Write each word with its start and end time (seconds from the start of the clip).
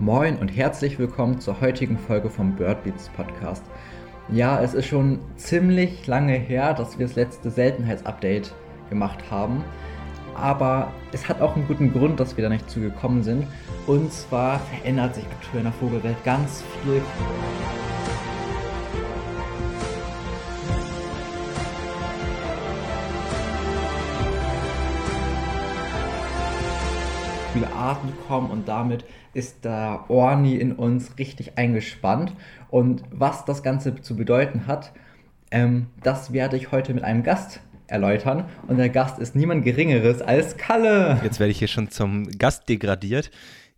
Moin 0.00 0.36
und 0.36 0.46
herzlich 0.46 0.96
willkommen 1.00 1.40
zur 1.40 1.60
heutigen 1.60 1.98
Folge 1.98 2.30
vom 2.30 2.54
Birdbeats 2.54 3.08
Podcast. 3.16 3.64
Ja, 4.28 4.62
es 4.62 4.72
ist 4.72 4.86
schon 4.86 5.18
ziemlich 5.34 6.06
lange 6.06 6.34
her, 6.34 6.72
dass 6.72 7.00
wir 7.00 7.06
das 7.08 7.16
letzte 7.16 7.50
Seltenheitsupdate 7.50 8.54
gemacht 8.90 9.18
haben. 9.28 9.64
Aber 10.36 10.92
es 11.10 11.28
hat 11.28 11.40
auch 11.40 11.56
einen 11.56 11.66
guten 11.66 11.92
Grund, 11.92 12.20
dass 12.20 12.36
wir 12.36 12.44
da 12.44 12.48
nicht 12.48 12.70
zugekommen 12.70 13.24
sind. 13.24 13.44
Und 13.88 14.12
zwar 14.12 14.60
verändert 14.60 15.16
sich 15.16 15.24
aktuell 15.24 15.58
in 15.58 15.64
der 15.64 15.72
Vogelwelt 15.72 16.24
ganz 16.24 16.62
viel. 16.84 17.02
Arten 27.88 28.12
kommen 28.26 28.50
und 28.50 28.68
damit 28.68 29.04
ist 29.34 29.64
der 29.64 30.04
Orni 30.08 30.56
in 30.56 30.72
uns 30.72 31.18
richtig 31.18 31.56
eingespannt. 31.56 32.32
Und 32.70 33.02
was 33.10 33.44
das 33.44 33.62
Ganze 33.62 34.00
zu 34.00 34.16
bedeuten 34.16 34.66
hat, 34.66 34.92
ähm, 35.50 35.86
das 36.02 36.32
werde 36.32 36.56
ich 36.56 36.70
heute 36.70 36.92
mit 36.92 37.04
einem 37.04 37.22
Gast 37.22 37.60
erläutern. 37.86 38.44
Und 38.66 38.76
der 38.76 38.90
Gast 38.90 39.18
ist 39.18 39.34
niemand 39.34 39.64
Geringeres 39.64 40.20
als 40.20 40.56
Kalle. 40.56 41.20
Jetzt 41.24 41.40
werde 41.40 41.50
ich 41.50 41.58
hier 41.58 41.68
schon 41.68 41.90
zum 41.90 42.28
Gast 42.36 42.68
degradiert. 42.68 43.30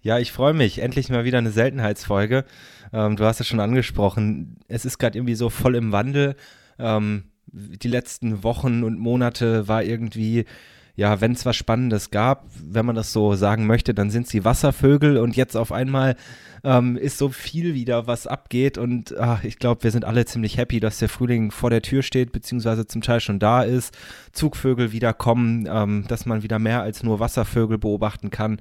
Ja, 0.02 0.18
ich 0.18 0.32
freue 0.32 0.54
mich. 0.54 0.80
Endlich 0.80 1.08
mal 1.10 1.24
wieder 1.24 1.38
eine 1.38 1.50
Seltenheitsfolge. 1.50 2.44
Ähm, 2.92 3.16
du 3.16 3.24
hast 3.24 3.40
es 3.40 3.46
schon 3.46 3.60
angesprochen. 3.60 4.56
Es 4.66 4.84
ist 4.84 4.98
gerade 4.98 5.16
irgendwie 5.16 5.34
so 5.34 5.50
voll 5.50 5.76
im 5.76 5.92
Wandel. 5.92 6.34
Ähm, 6.78 7.24
die 7.52 7.88
letzten 7.88 8.42
Wochen 8.42 8.82
und 8.82 8.98
Monate 8.98 9.68
war 9.68 9.82
irgendwie 9.82 10.46
ja, 11.00 11.22
wenn 11.22 11.32
es 11.32 11.46
was 11.46 11.56
Spannendes 11.56 12.10
gab, 12.10 12.44
wenn 12.62 12.84
man 12.84 12.94
das 12.94 13.10
so 13.10 13.34
sagen 13.34 13.66
möchte, 13.66 13.94
dann 13.94 14.10
sind 14.10 14.26
sie 14.26 14.44
Wasservögel 14.44 15.16
und 15.16 15.34
jetzt 15.34 15.56
auf 15.56 15.72
einmal 15.72 16.14
ähm, 16.62 16.98
ist 16.98 17.16
so 17.16 17.30
viel 17.30 17.72
wieder, 17.72 18.06
was 18.06 18.26
abgeht 18.26 18.76
und 18.76 19.16
ach, 19.18 19.42
ich 19.42 19.58
glaube, 19.58 19.82
wir 19.82 19.92
sind 19.92 20.04
alle 20.04 20.26
ziemlich 20.26 20.58
happy, 20.58 20.78
dass 20.78 20.98
der 20.98 21.08
Frühling 21.08 21.52
vor 21.52 21.70
der 21.70 21.80
Tür 21.80 22.02
steht, 22.02 22.32
beziehungsweise 22.32 22.86
zum 22.86 23.00
Teil 23.00 23.20
schon 23.20 23.38
da 23.38 23.62
ist, 23.62 23.96
Zugvögel 24.32 24.92
wieder 24.92 25.14
kommen, 25.14 25.66
ähm, 25.72 26.04
dass 26.06 26.26
man 26.26 26.42
wieder 26.42 26.58
mehr 26.58 26.82
als 26.82 27.02
nur 27.02 27.18
Wasservögel 27.18 27.78
beobachten 27.78 28.28
kann. 28.28 28.60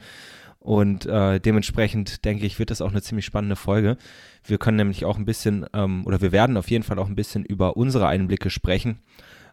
Und 0.60 1.06
äh, 1.08 1.42
dementsprechend 1.42 2.24
denke 2.24 2.46
ich, 2.46 2.58
wird 2.58 2.72
das 2.72 2.80
auch 2.80 2.92
eine 2.92 3.02
ziemlich 3.02 3.26
spannende 3.26 3.58
Folge. 3.58 3.98
Wir 4.46 4.60
können 4.60 4.78
nämlich 4.78 5.04
auch 5.04 5.18
ein 5.18 5.26
bisschen, 5.26 5.66
ähm, 5.74 6.06
oder 6.06 6.22
wir 6.22 6.32
werden 6.32 6.56
auf 6.56 6.70
jeden 6.72 6.86
Fall 6.86 7.00
auch 7.00 7.08
ein 7.08 7.16
bisschen 7.16 7.44
über 7.44 7.76
unsere 7.76 8.08
Einblicke 8.08 8.50
sprechen. 8.50 9.00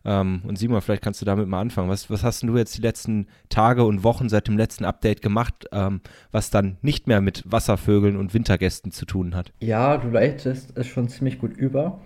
Ähm, 0.06 0.42
und 0.46 0.56
Simon, 0.56 0.80
vielleicht 0.80 1.02
kannst 1.02 1.20
du 1.20 1.26
damit 1.26 1.48
mal 1.48 1.60
anfangen. 1.60 1.90
Was, 1.90 2.08
was 2.08 2.22
hast 2.22 2.44
du 2.44 2.56
jetzt 2.56 2.78
die 2.78 2.82
letzten 2.82 3.26
Tage 3.48 3.84
und 3.84 4.04
Wochen 4.04 4.28
seit 4.28 4.46
dem 4.46 4.56
letzten 4.56 4.84
Update 4.84 5.20
gemacht, 5.20 5.66
ähm, 5.72 6.00
was 6.30 6.50
dann 6.50 6.76
nicht 6.80 7.08
mehr 7.08 7.20
mit 7.20 7.42
Wasservögeln 7.44 8.16
und 8.16 8.32
Wintergästen 8.32 8.92
zu 8.92 9.04
tun 9.04 9.34
hat? 9.34 9.52
Ja, 9.60 9.96
du 9.96 10.08
leitest 10.08 10.78
es 10.78 10.86
schon 10.86 11.08
ziemlich 11.08 11.40
gut 11.40 11.56
über. 11.56 12.00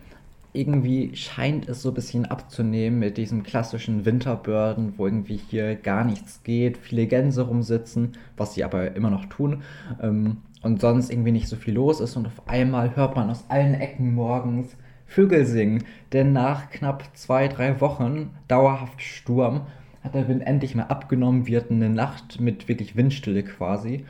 Irgendwie 0.53 1.15
scheint 1.15 1.69
es 1.69 1.83
so 1.83 1.91
ein 1.91 1.95
bisschen 1.95 2.25
abzunehmen 2.25 2.99
mit 2.99 3.19
diesem 3.19 3.43
klassischen 3.43 4.05
Winterbörden, 4.05 4.95
wo 4.97 5.07
irgendwie 5.07 5.37
hier 5.37 5.77
gar 5.77 6.03
nichts 6.03 6.43
geht, 6.43 6.79
viele 6.79 7.07
Gänse 7.07 7.43
rumsitzen, 7.43 8.13
was 8.37 8.55
sie 8.55 8.65
aber 8.65 8.97
immer 8.97 9.11
noch 9.11 9.27
tun. 9.27 9.63
Ähm, 10.03 10.39
und 10.63 10.81
sonst 10.81 11.11
irgendwie 11.11 11.33
nicht 11.33 11.49
so 11.49 11.57
viel 11.57 11.75
los 11.75 12.01
ist 12.01 12.17
und 12.17 12.27
auf 12.27 12.49
einmal 12.49 12.97
hört 12.97 13.15
man 13.17 13.31
aus 13.31 13.45
allen 13.49 13.75
Ecken 13.75 14.15
morgens 14.15 14.77
Vögel 15.11 15.45
singen. 15.45 15.85
Denn 16.13 16.33
nach 16.33 16.71
knapp 16.71 17.05
zwei, 17.15 17.49
drei 17.49 17.81
Wochen 17.81 18.31
dauerhaft 18.47 19.03
Sturm 19.03 19.63
hat 20.03 20.15
der 20.15 20.29
Wind 20.29 20.47
endlich 20.47 20.75
mal 20.75 20.85
abgenommen, 20.85 21.47
wird 21.47 21.71
eine 21.71 21.91
Nacht 21.91 22.41
mit 22.41 22.69
wirklich 22.69 22.97
Windstille 22.97 23.43
quasi. 23.43 24.05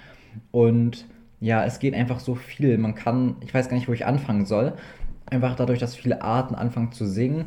Und 0.52 1.06
ja, 1.40 1.64
es 1.64 1.78
geht 1.78 1.94
einfach 1.94 2.20
so 2.20 2.34
viel. 2.34 2.76
Man 2.76 2.94
kann, 2.94 3.36
ich 3.40 3.52
weiß 3.52 3.68
gar 3.68 3.76
nicht, 3.76 3.88
wo 3.88 3.92
ich 3.92 4.06
anfangen 4.06 4.44
soll. 4.44 4.74
Einfach 5.26 5.56
dadurch, 5.56 5.78
dass 5.78 5.96
viele 5.96 6.22
Arten 6.22 6.54
anfangen 6.54 6.92
zu 6.92 7.06
singen 7.06 7.46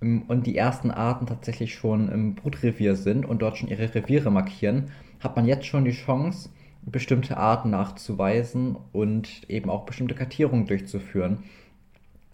ähm, 0.00 0.22
und 0.26 0.46
die 0.46 0.56
ersten 0.56 0.90
Arten 0.90 1.26
tatsächlich 1.26 1.74
schon 1.74 2.08
im 2.10 2.34
Brutrevier 2.34 2.96
sind 2.96 3.26
und 3.26 3.42
dort 3.42 3.58
schon 3.58 3.68
ihre 3.68 3.94
Reviere 3.94 4.30
markieren, 4.30 4.86
hat 5.20 5.36
man 5.36 5.44
jetzt 5.44 5.66
schon 5.66 5.84
die 5.84 5.92
Chance, 5.92 6.48
bestimmte 6.86 7.36
Arten 7.36 7.70
nachzuweisen 7.70 8.76
und 8.92 9.48
eben 9.48 9.70
auch 9.70 9.84
bestimmte 9.84 10.14
Kartierungen 10.14 10.66
durchzuführen. 10.66 11.44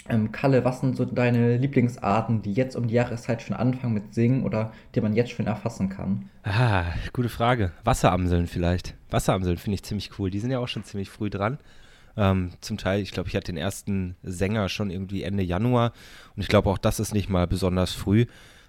Ähm, 0.08 0.32
Kalle, 0.32 0.64
was 0.64 0.80
sind 0.80 0.96
so 0.96 1.04
deine 1.04 1.56
Lieblingsarten, 1.56 2.42
die 2.42 2.52
jetzt 2.52 2.74
um 2.74 2.88
die 2.88 2.94
Jahreszeit 2.94 3.42
schon 3.42 3.56
anfangen 3.56 3.94
mit 3.94 4.14
Singen 4.14 4.44
oder 4.44 4.72
die 4.94 5.00
man 5.00 5.14
jetzt 5.14 5.30
schon 5.30 5.46
erfassen 5.46 5.88
kann? 5.88 6.28
Ah, 6.42 6.84
gute 7.12 7.28
Frage. 7.28 7.72
Wasseramseln 7.84 8.46
vielleicht. 8.46 8.94
Wasseramseln 9.10 9.58
finde 9.58 9.74
ich 9.74 9.82
ziemlich 9.82 10.18
cool. 10.18 10.30
Die 10.30 10.40
sind 10.40 10.50
ja 10.50 10.58
auch 10.58 10.68
schon 10.68 10.84
ziemlich 10.84 11.10
früh 11.10 11.30
dran. 11.30 11.58
Ähm, 12.16 12.50
zum 12.60 12.76
Teil, 12.76 13.00
ich 13.00 13.12
glaube, 13.12 13.28
ich 13.28 13.36
hatte 13.36 13.52
den 13.52 13.56
ersten 13.56 14.16
Sänger 14.22 14.68
schon 14.68 14.90
irgendwie 14.90 15.22
Ende 15.22 15.42
Januar 15.42 15.92
und 16.34 16.42
ich 16.42 16.48
glaube 16.48 16.68
auch 16.68 16.78
das 16.78 16.98
ist 16.98 17.14
nicht 17.14 17.28
mal 17.28 17.46
besonders 17.46 17.92
früh. 17.92 18.26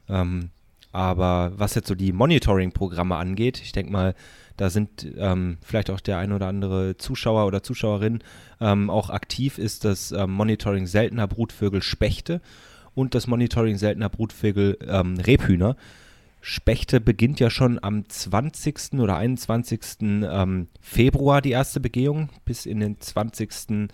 Ähm, 0.10 0.52
aber 0.92 1.54
was 1.56 1.76
jetzt 1.76 1.88
so 1.88 1.96
die 1.96 2.12
Monitoring-Programme 2.12 3.16
angeht, 3.16 3.62
ich 3.64 3.72
denke 3.72 3.92
mal, 3.92 4.14
da 4.62 4.70
sind 4.70 5.08
ähm, 5.18 5.58
vielleicht 5.64 5.90
auch 5.90 6.00
der 6.00 6.20
ein 6.20 6.32
oder 6.32 6.46
andere 6.46 6.96
Zuschauer 6.96 7.48
oder 7.48 7.64
Zuschauerin 7.64 8.20
ähm, 8.60 8.92
auch 8.92 9.10
aktiv, 9.10 9.58
ist 9.58 9.86
das 9.86 10.12
ähm, 10.12 10.30
Monitoring 10.30 10.86
seltener 10.86 11.28
Brutvögel 11.28 11.82
Spechte 11.82 12.42
und 12.94 13.16
das 13.16 13.26
Monitoring 13.26 13.80
seltener 13.80 14.10
Brutvögel 14.10 14.78
ähm, 14.88 15.18
Rebhühner. 15.18 15.78
Spechte 16.42 17.02
beginnt 17.02 17.40
ja 17.40 17.50
schon 17.50 17.84
am 17.84 18.08
20. 18.08 19.00
oder 19.00 19.18
21. 19.18 19.80
Ähm, 20.02 20.68
Februar 20.80 21.42
die 21.42 21.50
erste 21.50 21.80
Begehung 21.80 22.30
bis 22.46 22.68
in 22.68 22.82
den 22.82 23.02
20 23.02 23.90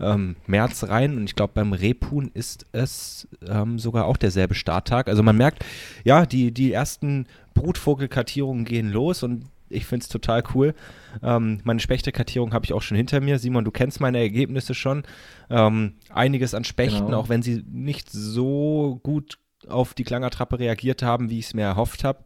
ähm, 0.00 0.36
März 0.46 0.84
rein. 0.84 1.16
Und 1.16 1.24
ich 1.24 1.34
glaube, 1.34 1.54
beim 1.54 1.72
Rebhuhn 1.72 2.30
ist 2.34 2.66
es 2.72 3.26
ähm, 3.48 3.78
sogar 3.78 4.04
auch 4.04 4.18
derselbe 4.18 4.54
Starttag. 4.54 5.08
Also 5.08 5.22
man 5.22 5.38
merkt, 5.38 5.64
ja, 6.04 6.26
die, 6.26 6.52
die 6.52 6.74
ersten 6.74 7.26
Brutvogelkartierungen 7.54 8.66
gehen 8.66 8.90
los 8.90 9.22
und 9.22 9.46
ich 9.70 9.86
finde 9.86 10.02
es 10.02 10.08
total 10.08 10.42
cool. 10.54 10.74
Ähm, 11.22 11.60
meine 11.64 11.80
Spechtekartierung 11.80 12.52
habe 12.52 12.64
ich 12.64 12.72
auch 12.72 12.82
schon 12.82 12.96
hinter 12.96 13.20
mir. 13.20 13.38
Simon, 13.38 13.64
du 13.64 13.70
kennst 13.70 14.00
meine 14.00 14.18
Ergebnisse 14.18 14.74
schon. 14.74 15.04
Ähm, 15.48 15.94
einiges 16.10 16.54
an 16.54 16.64
Spechten, 16.64 17.06
genau. 17.06 17.20
auch 17.20 17.28
wenn 17.28 17.42
sie 17.42 17.64
nicht 17.66 18.10
so 18.10 19.00
gut 19.02 19.38
auf 19.68 19.94
die 19.94 20.04
Klangertrappe 20.04 20.58
reagiert 20.58 21.02
haben, 21.02 21.30
wie 21.30 21.38
ich 21.38 21.46
es 21.46 21.54
mir 21.54 21.62
erhofft 21.62 22.04
habe 22.04 22.24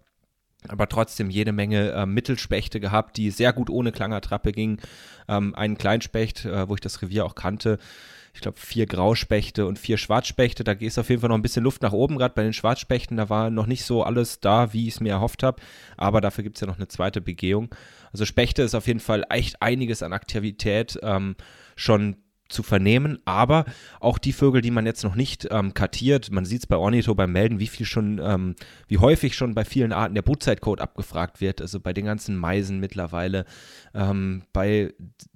aber 0.69 0.89
trotzdem 0.89 1.31
jede 1.31 1.53
Menge 1.53 1.93
äh, 1.93 2.07
Mittelspechte 2.07 2.81
gehabt, 2.81 3.17
die 3.17 3.31
sehr 3.31 3.53
gut 3.53 3.71
ohne 3.71 3.93
Klangertrappe 3.93 4.53
gingen. 4.53 4.79
Ähm, 5.29 5.55
einen 5.55 5.79
Kleinspecht, 5.79 6.45
äh, 6.45 6.69
wo 6.69 6.75
ich 6.75 6.81
das 6.81 7.03
Revier 7.03 7.25
auch 7.25 7.35
kannte. 7.35 7.79
Ich 8.35 8.41
glaube, 8.41 8.59
vier 8.59 8.87
Grauspechte 8.87 9.65
und 9.67 9.79
vier 9.79 9.97
Schwarzspechte. 9.97 10.65
Da 10.65 10.73
ist 10.73 10.99
auf 10.99 11.09
jeden 11.09 11.21
Fall 11.21 11.29
noch 11.29 11.37
ein 11.37 11.43
bisschen 11.43 11.63
Luft 11.63 11.83
nach 11.83 11.93
oben, 11.93 12.19
gerade 12.19 12.35
bei 12.35 12.43
den 12.43 12.53
Schwarzspechten. 12.53 13.17
Da 13.17 13.29
war 13.31 13.51
noch 13.51 13.67
nicht 13.67 13.85
so 13.85 14.03
alles 14.03 14.41
da, 14.41 14.73
wie 14.73 14.89
ich 14.89 14.95
es 14.95 15.01
mir 15.01 15.13
erhofft 15.13 15.45
habe. 15.45 15.63
Aber 15.97 16.21
dafür 16.21 16.43
gibt 16.43 16.57
es 16.57 16.61
ja 16.61 16.67
noch 16.67 16.77
eine 16.77 16.89
zweite 16.89 17.21
Begehung. 17.21 17.69
Also 18.13 18.25
Spechte 18.25 18.63
ist 18.63 18.75
auf 18.75 18.89
jeden 18.89 19.01
Fall 19.01 19.25
echt 19.31 19.63
einiges 19.63 20.03
an 20.03 20.13
Aktivität 20.13 20.99
ähm, 21.03 21.37
schon 21.77 22.17
zu 22.55 22.63
vernehmen, 22.63 23.19
aber 23.25 23.67
auch 24.01 24.19
die 24.19 24.33
Vögel, 24.33 24.63
die 24.63 24.71
man 24.71 24.87
jetzt 24.87 25.05
noch 25.05 25.15
nicht 25.15 25.49
ähm, 25.51 25.75
kartiert, 25.75 26.31
man 26.31 26.45
sieht 26.45 26.61
es 26.61 26.67
bei 26.67 26.77
Ornitho 26.77 27.15
beim 27.15 27.33
Melden, 27.33 27.59
wie 27.59 27.67
viel 27.67 27.85
schon, 27.85 28.21
ähm, 28.23 28.55
wie 28.89 28.99
häufig 28.99 29.37
schon 29.37 29.55
bei 29.55 29.65
vielen 29.65 29.93
Arten 29.93 30.15
der 30.15 30.23
Brutzeitcode 30.23 30.81
abgefragt 30.81 31.41
wird, 31.41 31.61
also 31.61 31.81
bei 31.81 31.93
den 31.93 32.07
ganzen 32.07 32.37
Meisen 32.37 32.81
mittlerweile, 32.81 33.45
ähm, 33.93 34.45
bei 34.53 34.95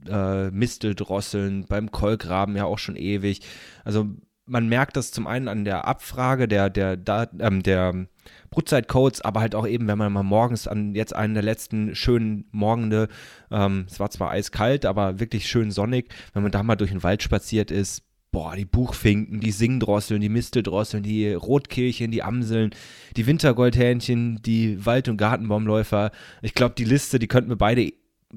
äh, 0.08 0.50
Misteldrosseln, 0.50 1.66
beim 1.68 1.90
Kolkraben 1.90 2.56
ja 2.56 2.64
auch 2.64 2.78
schon 2.78 2.96
ewig. 2.96 3.40
Also 3.84 4.08
man 4.48 4.68
merkt 4.68 4.96
das 4.96 5.10
zum 5.12 5.26
einen 5.26 5.48
an 5.48 5.64
der 5.64 5.86
Abfrage 5.86 6.48
der, 6.48 6.70
der, 6.70 6.96
der, 6.96 7.30
ähm, 7.38 7.62
der 7.62 8.06
Brutzeitcodes, 8.50 9.21
aber 9.21 9.41
halt 9.41 9.55
auch 9.55 9.66
eben, 9.66 9.87
wenn 9.89 9.99
man 9.99 10.12
mal 10.12 10.22
morgens 10.22 10.66
an 10.66 10.94
jetzt 10.94 11.15
einen 11.15 11.34
der 11.34 11.43
letzten 11.43 11.94
schönen 11.94 12.47
Morgende, 12.50 13.09
ähm, 13.50 13.87
es 13.89 14.00
war 14.00 14.11
zwar 14.11 14.31
eiskalt, 14.31 14.87
aber 14.87 15.21
wirklich 15.21 15.49
schön 15.49 15.71
sonnig, 15.71 16.09
wenn 16.33 16.43
man 16.43 16.53
da 16.53 16.63
mal 16.63 16.77
durch 16.77 16.91
den 16.91 17.03
Wald 17.03 17.22
spaziert 17.22 17.71
ist, 17.71 18.03
boah, 18.30 18.54
die 18.54 18.65
Buchfinken, 18.65 19.41
die 19.41 19.51
Singdrosseln, 19.51 20.21
die 20.21 20.28
Misteldrosseln, 20.28 21.03
die 21.03 21.33
Rotkehlchen, 21.33 22.10
die 22.10 22.22
Amseln, 22.22 22.71
die 23.16 23.27
Wintergoldhähnchen, 23.27 24.42
die 24.42 24.84
Wald- 24.84 25.09
und 25.09 25.16
Gartenbaumläufer. 25.16 26.10
Ich 26.42 26.54
glaube, 26.54 26.74
die 26.77 26.84
Liste, 26.84 27.19
die 27.19 27.28
könnten 27.28 27.51
wir 27.51 27.57
beide 27.57 27.92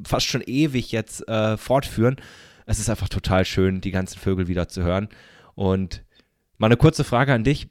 fast 0.05 0.27
schon 0.27 0.41
ewig 0.41 0.91
jetzt 0.91 1.27
äh, 1.27 1.57
fortführen. 1.57 2.15
Es 2.65 2.79
ist 2.79 2.89
einfach 2.89 3.09
total 3.09 3.43
schön, 3.43 3.81
die 3.81 3.91
ganzen 3.91 4.17
Vögel 4.17 4.47
wieder 4.47 4.67
zu 4.69 4.83
hören. 4.83 5.09
Und 5.55 6.03
mal 6.57 6.67
eine 6.67 6.77
kurze 6.77 7.03
Frage 7.03 7.33
an 7.33 7.43
dich 7.43 7.67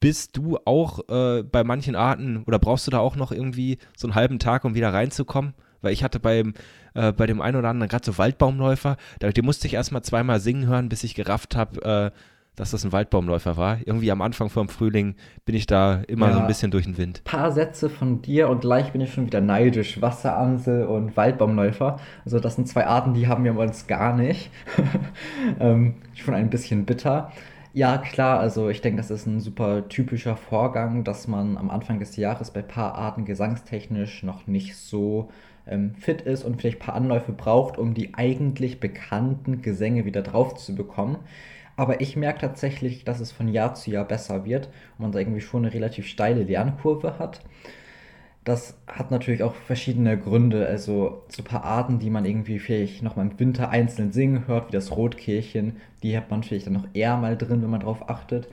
bist 0.00 0.36
du 0.36 0.58
auch 0.64 1.00
äh, 1.08 1.42
bei 1.42 1.64
manchen 1.64 1.96
Arten 1.96 2.44
oder 2.46 2.58
brauchst 2.58 2.86
du 2.86 2.90
da 2.90 2.98
auch 2.98 3.16
noch 3.16 3.32
irgendwie 3.32 3.78
so 3.96 4.06
einen 4.06 4.14
halben 4.14 4.38
Tag, 4.38 4.64
um 4.64 4.74
wieder 4.74 4.92
reinzukommen? 4.92 5.54
Weil 5.80 5.92
ich 5.92 6.02
hatte 6.02 6.20
beim, 6.20 6.54
äh, 6.94 7.12
bei 7.12 7.26
dem 7.26 7.40
einen 7.40 7.56
oder 7.56 7.68
anderen 7.68 7.88
gerade 7.88 8.04
so 8.04 8.18
Waldbaumläufer, 8.18 8.96
da, 9.20 9.30
musste 9.42 9.66
ich 9.66 9.74
erstmal 9.74 10.02
zweimal 10.02 10.40
singen 10.40 10.66
hören, 10.66 10.88
bis 10.88 11.04
ich 11.04 11.14
gerafft 11.14 11.56
habe, 11.56 12.12
äh, 12.12 12.18
dass 12.58 12.72
das 12.72 12.84
ein 12.84 12.90
Waldbaumläufer 12.90 13.56
war. 13.56 13.78
Irgendwie 13.84 14.10
am 14.10 14.20
Anfang 14.20 14.50
vom 14.50 14.68
Frühling 14.68 15.14
bin 15.44 15.54
ich 15.54 15.66
da 15.66 16.02
immer 16.08 16.26
ja, 16.28 16.34
so 16.34 16.40
ein 16.40 16.46
bisschen 16.48 16.72
durch 16.72 16.84
den 16.84 16.98
Wind. 16.98 17.22
Paar 17.22 17.52
Sätze 17.52 17.88
von 17.88 18.20
dir 18.20 18.48
und 18.48 18.62
gleich 18.62 18.90
bin 18.92 19.00
ich 19.00 19.14
schon 19.14 19.26
wieder 19.26 19.40
neidisch. 19.40 20.00
Wasseransel 20.00 20.86
und 20.86 21.16
Waldbaumläufer. 21.16 22.00
Also 22.24 22.40
das 22.40 22.56
sind 22.56 22.66
zwei 22.66 22.86
Arten, 22.86 23.14
die 23.14 23.28
haben 23.28 23.44
wir 23.44 23.52
bei 23.52 23.62
uns 23.62 23.86
gar 23.86 24.16
nicht. 24.16 24.50
ähm, 25.60 25.94
schon 26.14 26.34
ein 26.34 26.50
bisschen 26.50 26.84
bitter. 26.84 27.30
Ja, 27.78 27.98
klar, 27.98 28.40
also 28.40 28.68
ich 28.70 28.80
denke, 28.80 28.96
das 28.96 29.08
ist 29.12 29.26
ein 29.26 29.38
super 29.40 29.88
typischer 29.88 30.36
Vorgang, 30.36 31.04
dass 31.04 31.28
man 31.28 31.56
am 31.56 31.70
Anfang 31.70 32.00
des 32.00 32.16
Jahres 32.16 32.50
bei 32.50 32.60
paar 32.60 32.96
Arten 32.96 33.24
gesangstechnisch 33.24 34.24
noch 34.24 34.48
nicht 34.48 34.74
so 34.76 35.30
ähm, 35.64 35.94
fit 35.94 36.22
ist 36.22 36.42
und 36.42 36.56
vielleicht 36.56 36.78
ein 36.78 36.86
paar 36.86 36.96
Anläufe 36.96 37.30
braucht, 37.30 37.78
um 37.78 37.94
die 37.94 38.14
eigentlich 38.14 38.80
bekannten 38.80 39.62
Gesänge 39.62 40.04
wieder 40.04 40.22
drauf 40.22 40.56
zu 40.56 40.74
bekommen. 40.74 41.18
Aber 41.76 42.00
ich 42.00 42.16
merke 42.16 42.40
tatsächlich, 42.40 43.04
dass 43.04 43.20
es 43.20 43.30
von 43.30 43.46
Jahr 43.46 43.74
zu 43.74 43.92
Jahr 43.92 44.04
besser 44.06 44.44
wird 44.44 44.66
und 44.66 45.00
man 45.02 45.12
da 45.12 45.20
irgendwie 45.20 45.40
schon 45.40 45.64
eine 45.64 45.72
relativ 45.72 46.08
steile 46.08 46.42
Lernkurve 46.42 47.20
hat. 47.20 47.42
Das 48.48 48.78
hat 48.86 49.10
natürlich 49.10 49.42
auch 49.42 49.54
verschiedene 49.54 50.16
Gründe. 50.16 50.66
Also 50.66 51.22
so 51.28 51.42
ein 51.42 51.44
paar 51.44 51.64
Arten, 51.64 51.98
die 51.98 52.08
man 52.08 52.24
irgendwie 52.24 52.58
vielleicht 52.58 53.02
noch 53.02 53.14
mal 53.14 53.26
im 53.26 53.38
Winter 53.38 53.68
einzeln 53.68 54.10
singen 54.10 54.46
hört, 54.46 54.68
wie 54.68 54.72
das 54.72 54.90
Rotkehlchen, 54.90 55.76
die 56.02 56.16
hat 56.16 56.30
man 56.30 56.42
vielleicht 56.42 56.64
dann 56.64 56.72
noch 56.72 56.86
eher 56.94 57.18
mal 57.18 57.36
drin, 57.36 57.60
wenn 57.60 57.68
man 57.68 57.80
drauf 57.80 58.08
achtet. 58.08 58.48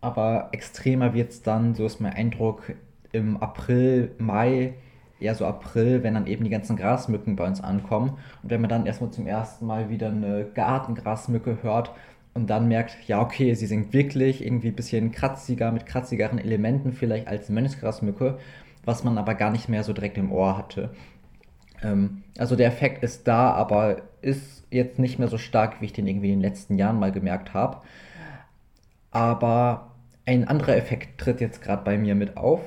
Aber 0.00 0.48
extremer 0.52 1.12
wird 1.12 1.30
es 1.30 1.42
dann, 1.42 1.74
so 1.74 1.84
ist 1.84 2.00
mein 2.00 2.14
Eindruck, 2.14 2.72
im 3.12 3.36
April, 3.36 4.12
Mai, 4.16 4.72
eher 5.20 5.34
so 5.34 5.44
April, 5.44 6.02
wenn 6.02 6.14
dann 6.14 6.26
eben 6.26 6.44
die 6.44 6.50
ganzen 6.50 6.76
Grasmücken 6.76 7.36
bei 7.36 7.46
uns 7.46 7.62
ankommen. 7.62 8.16
Und 8.42 8.48
wenn 8.48 8.62
man 8.62 8.70
dann 8.70 8.86
erstmal 8.86 9.10
zum 9.10 9.26
ersten 9.26 9.66
Mal 9.66 9.90
wieder 9.90 10.08
eine 10.08 10.46
Gartengrasmücke 10.54 11.58
hört, 11.60 11.90
und 12.36 12.50
dann 12.50 12.66
merkt, 12.66 12.96
ja, 13.06 13.20
okay, 13.20 13.54
sie 13.54 13.66
singt 13.66 13.92
wirklich 13.92 14.44
irgendwie 14.44 14.68
ein 14.68 14.74
bisschen 14.74 15.12
kratziger, 15.12 15.70
mit 15.70 15.86
kratzigeren 15.86 16.40
Elementen 16.40 16.92
vielleicht 16.92 17.28
als 17.28 17.48
Mönchsgrasmücke, 17.48 18.38
was 18.84 19.04
man 19.04 19.18
aber 19.18 19.34
gar 19.34 19.50
nicht 19.50 19.68
mehr 19.68 19.84
so 19.84 19.92
direkt 19.92 20.18
im 20.18 20.32
Ohr 20.32 20.56
hatte. 20.56 20.90
Ähm, 21.82 22.22
also 22.38 22.56
der 22.56 22.68
Effekt 22.68 23.02
ist 23.04 23.28
da, 23.28 23.52
aber 23.52 24.02
ist 24.22 24.66
jetzt 24.70 24.98
nicht 24.98 25.18
mehr 25.18 25.28
so 25.28 25.38
stark, 25.38 25.80
wie 25.80 25.86
ich 25.86 25.92
den 25.92 26.06
irgendwie 26.06 26.32
in 26.32 26.40
den 26.40 26.48
letzten 26.48 26.76
Jahren 26.76 26.98
mal 26.98 27.12
gemerkt 27.12 27.54
habe. 27.54 27.82
Aber 29.10 29.92
ein 30.26 30.48
anderer 30.48 30.76
Effekt 30.76 31.20
tritt 31.20 31.40
jetzt 31.40 31.62
gerade 31.62 31.84
bei 31.84 31.98
mir 31.98 32.14
mit 32.14 32.36
auf. 32.36 32.60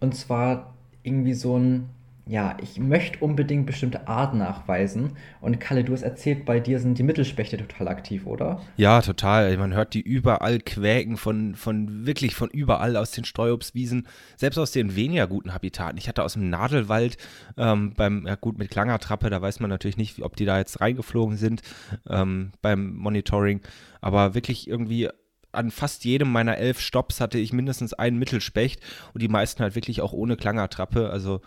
Und 0.00 0.14
zwar 0.14 0.74
irgendwie 1.02 1.34
so 1.34 1.56
ein 1.56 1.88
ja, 2.26 2.56
ich 2.62 2.78
möchte 2.78 3.18
unbedingt 3.18 3.66
bestimmte 3.66 4.08
Arten 4.08 4.38
nachweisen. 4.38 5.12
Und 5.42 5.60
Kalle, 5.60 5.84
du 5.84 5.92
hast 5.92 6.02
erzählt, 6.02 6.46
bei 6.46 6.58
dir 6.58 6.80
sind 6.80 6.98
die 6.98 7.02
Mittelspechte 7.02 7.58
total 7.58 7.88
aktiv, 7.88 8.26
oder? 8.26 8.62
Ja, 8.76 9.02
total. 9.02 9.54
Man 9.58 9.74
hört 9.74 9.92
die 9.92 10.00
überall 10.00 10.58
quäken, 10.60 11.18
von, 11.18 11.54
von 11.54 12.06
wirklich 12.06 12.34
von 12.34 12.48
überall 12.48 12.96
aus 12.96 13.10
den 13.10 13.26
Streuobstwiesen, 13.26 14.08
selbst 14.36 14.58
aus 14.58 14.72
den 14.72 14.96
weniger 14.96 15.26
guten 15.26 15.52
Habitaten. 15.52 15.98
Ich 15.98 16.08
hatte 16.08 16.22
aus 16.22 16.32
dem 16.32 16.48
Nadelwald 16.48 17.18
ähm, 17.58 17.92
beim, 17.94 18.26
ja 18.26 18.36
gut, 18.36 18.58
mit 18.58 18.70
Klangertrappe, 18.70 19.28
da 19.28 19.42
weiß 19.42 19.60
man 19.60 19.68
natürlich 19.68 19.98
nicht, 19.98 20.22
ob 20.22 20.34
die 20.34 20.46
da 20.46 20.56
jetzt 20.56 20.80
reingeflogen 20.80 21.36
sind 21.36 21.60
ähm, 22.08 22.52
beim 22.62 22.94
Monitoring, 22.94 23.60
aber 24.00 24.34
wirklich 24.34 24.66
irgendwie 24.66 25.10
an 25.52 25.70
fast 25.70 26.04
jedem 26.04 26.32
meiner 26.32 26.56
elf 26.56 26.80
Stops 26.80 27.20
hatte 27.20 27.38
ich 27.38 27.52
mindestens 27.52 27.92
einen 27.92 28.18
Mittelspecht 28.18 28.80
und 29.12 29.22
die 29.22 29.28
meisten 29.28 29.62
halt 29.62 29.74
wirklich 29.74 30.00
auch 30.00 30.12
ohne 30.12 30.36
Klangertrappe. 30.36 31.10
Also 31.10 31.42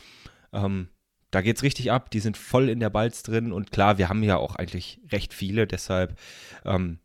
ähm, 0.54 0.90
da 1.32 1.42
es 1.42 1.64
richtig 1.64 1.92
ab, 1.92 2.10
die 2.12 2.20
sind 2.20 2.38
voll 2.38 2.70
in 2.70 2.80
der 2.80 2.90
Balz 2.90 3.24
drin. 3.24 3.52
Und 3.52 3.72
klar, 3.72 3.98
wir 3.98 4.10
haben 4.10 4.24
ja 4.24 4.38
auch 4.38 4.56
eigentlich 4.56 5.00
recht 5.12 5.34
viele, 5.34 5.68
deshalb 5.68 6.18
ähm, 6.66 7.00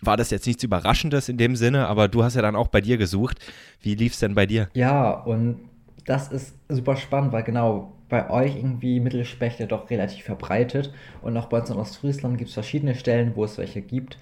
war 0.00 0.16
das 0.16 0.30
jetzt 0.30 0.46
nichts 0.46 0.62
Überraschendes 0.62 1.28
in 1.28 1.36
dem 1.36 1.56
Sinne, 1.56 1.86
aber 1.86 2.08
du 2.08 2.22
hast 2.24 2.34
ja 2.34 2.42
dann 2.42 2.56
auch 2.56 2.68
bei 2.68 2.80
dir 2.80 2.96
gesucht. 2.96 3.38
Wie 3.80 3.94
lief 3.94 4.14
es 4.14 4.20
denn 4.20 4.34
bei 4.34 4.46
dir? 4.46 4.68
Ja, 4.74 5.10
und 5.10 5.68
das 6.06 6.32
ist 6.32 6.54
super 6.68 6.96
spannend, 6.96 7.32
weil 7.32 7.42
genau 7.42 7.92
bei 8.08 8.28
euch 8.30 8.56
irgendwie 8.56 9.00
Mittelspechte 9.00 9.66
doch 9.66 9.90
relativ 9.90 10.24
verbreitet. 10.24 10.92
Und 11.22 11.36
auch 11.36 11.46
bei 11.46 11.60
uns 11.60 11.70
in 11.70 11.76
Ostfriesland 11.76 12.38
gibt 12.38 12.48
es 12.48 12.54
verschiedene 12.54 12.94
Stellen, 12.94 13.36
wo 13.36 13.44
es 13.44 13.58
welche 13.58 13.82
gibt. 13.82 14.18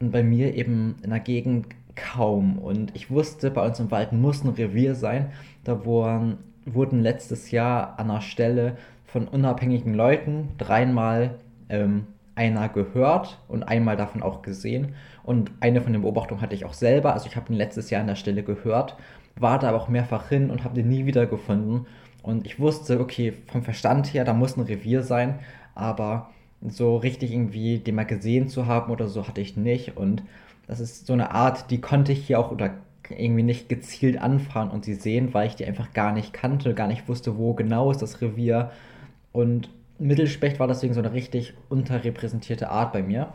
Und 0.00 0.12
bei 0.12 0.22
mir 0.22 0.54
eben 0.54 0.96
in 1.02 1.10
der 1.10 1.20
Gegend 1.20 1.66
kaum. 1.96 2.58
Und 2.58 2.94
ich 2.94 3.10
wusste, 3.10 3.50
bei 3.50 3.66
uns 3.66 3.80
im 3.80 3.90
Wald 3.90 4.12
muss 4.12 4.44
ein 4.44 4.50
Revier 4.50 4.94
sein, 4.94 5.32
da 5.64 5.84
wurden 5.84 6.38
wurden 6.64 7.00
letztes 7.00 7.50
Jahr 7.50 7.98
an 7.98 8.08
der 8.08 8.20
Stelle 8.20 8.76
von 9.06 9.28
unabhängigen 9.28 9.94
Leuten 9.94 10.50
dreimal 10.58 11.38
ähm, 11.68 12.06
einer 12.34 12.68
gehört 12.68 13.38
und 13.48 13.62
einmal 13.62 13.96
davon 13.96 14.22
auch 14.22 14.42
gesehen. 14.42 14.94
Und 15.22 15.50
eine 15.60 15.80
von 15.80 15.92
den 15.92 16.02
Beobachtungen 16.02 16.40
hatte 16.40 16.54
ich 16.54 16.64
auch 16.64 16.72
selber. 16.72 17.12
Also 17.12 17.26
ich 17.26 17.36
habe 17.36 17.52
ihn 17.52 17.56
letztes 17.56 17.90
Jahr 17.90 18.00
an 18.00 18.06
der 18.06 18.16
Stelle 18.16 18.42
gehört, 18.42 18.96
war 19.36 19.58
da 19.58 19.68
aber 19.68 19.78
auch 19.80 19.88
mehrfach 19.88 20.28
hin 20.28 20.50
und 20.50 20.64
habe 20.64 20.74
den 20.74 20.88
nie 20.88 21.06
wieder 21.06 21.26
gefunden. 21.26 21.86
Und 22.22 22.46
ich 22.46 22.58
wusste, 22.58 23.00
okay, 23.00 23.32
vom 23.48 23.62
Verstand 23.62 24.14
her, 24.14 24.24
da 24.24 24.32
muss 24.32 24.56
ein 24.56 24.62
Revier 24.62 25.02
sein, 25.02 25.40
aber 25.74 26.30
so 26.66 26.96
richtig 26.96 27.32
irgendwie 27.32 27.78
den 27.78 27.96
mal 27.96 28.06
gesehen 28.06 28.48
zu 28.48 28.66
haben 28.66 28.92
oder 28.92 29.08
so 29.08 29.26
hatte 29.26 29.40
ich 29.40 29.56
nicht. 29.56 29.96
Und 29.96 30.22
das 30.66 30.80
ist 30.80 31.06
so 31.06 31.12
eine 31.12 31.32
Art, 31.32 31.70
die 31.70 31.80
konnte 31.80 32.12
ich 32.12 32.26
hier 32.26 32.38
auch 32.38 32.50
oder 32.52 32.74
irgendwie 33.18 33.42
nicht 33.42 33.68
gezielt 33.68 34.20
anfahren 34.20 34.70
und 34.70 34.84
sie 34.84 34.94
sehen, 34.94 35.34
weil 35.34 35.48
ich 35.48 35.56
die 35.56 35.66
einfach 35.66 35.92
gar 35.92 36.12
nicht 36.12 36.32
kannte, 36.32 36.74
gar 36.74 36.88
nicht 36.88 37.08
wusste, 37.08 37.36
wo 37.38 37.54
genau 37.54 37.90
ist 37.90 38.02
das 38.02 38.20
Revier. 38.20 38.70
Und 39.32 39.70
Mittelspecht 39.98 40.58
war 40.58 40.68
deswegen 40.68 40.94
so 40.94 41.00
eine 41.00 41.12
richtig 41.12 41.54
unterrepräsentierte 41.68 42.70
Art 42.70 42.92
bei 42.92 43.02
mir. 43.02 43.32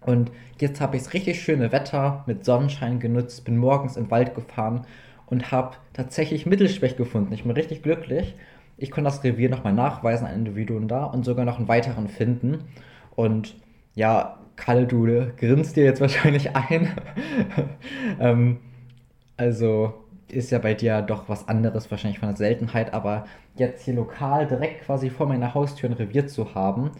Und 0.00 0.30
jetzt 0.58 0.80
habe 0.80 0.96
ich 0.96 1.02
das 1.02 1.12
richtig 1.12 1.42
schöne 1.42 1.72
Wetter 1.72 2.24
mit 2.26 2.44
Sonnenschein 2.44 3.00
genutzt, 3.00 3.44
bin 3.44 3.56
morgens 3.58 3.96
im 3.96 4.10
Wald 4.10 4.34
gefahren 4.34 4.86
und 5.26 5.52
habe 5.52 5.76
tatsächlich 5.92 6.46
Mittelspecht 6.46 6.96
gefunden. 6.96 7.32
Ich 7.32 7.42
bin 7.42 7.52
richtig 7.52 7.82
glücklich. 7.82 8.34
Ich 8.78 8.90
konnte 8.90 9.10
das 9.10 9.22
Revier 9.22 9.50
nochmal 9.50 9.74
nachweisen, 9.74 10.26
ein 10.26 10.36
Individuum 10.36 10.88
da 10.88 11.04
und 11.04 11.24
sogar 11.24 11.44
noch 11.44 11.58
einen 11.58 11.68
weiteren 11.68 12.08
finden. 12.08 12.64
Und 13.14 13.56
ja, 13.94 14.38
Kalle, 14.56 14.86
du 14.86 15.06
grinst 15.36 15.76
dir 15.76 15.84
jetzt 15.84 16.00
wahrscheinlich 16.00 16.56
ein. 16.56 16.88
ähm, 18.20 18.58
also 19.40 19.94
ist 20.28 20.50
ja 20.50 20.58
bei 20.58 20.74
dir 20.74 21.00
doch 21.00 21.28
was 21.28 21.48
anderes 21.48 21.90
wahrscheinlich 21.90 22.18
von 22.20 22.28
der 22.28 22.36
Seltenheit, 22.36 22.92
aber 22.92 23.24
jetzt 23.56 23.84
hier 23.84 23.94
lokal 23.94 24.46
direkt 24.46 24.84
quasi 24.84 25.08
vor 25.08 25.26
meiner 25.26 25.54
Haustür 25.54 25.88
ein 25.88 25.94
Revier 25.94 26.26
zu 26.26 26.54
haben, 26.54 26.90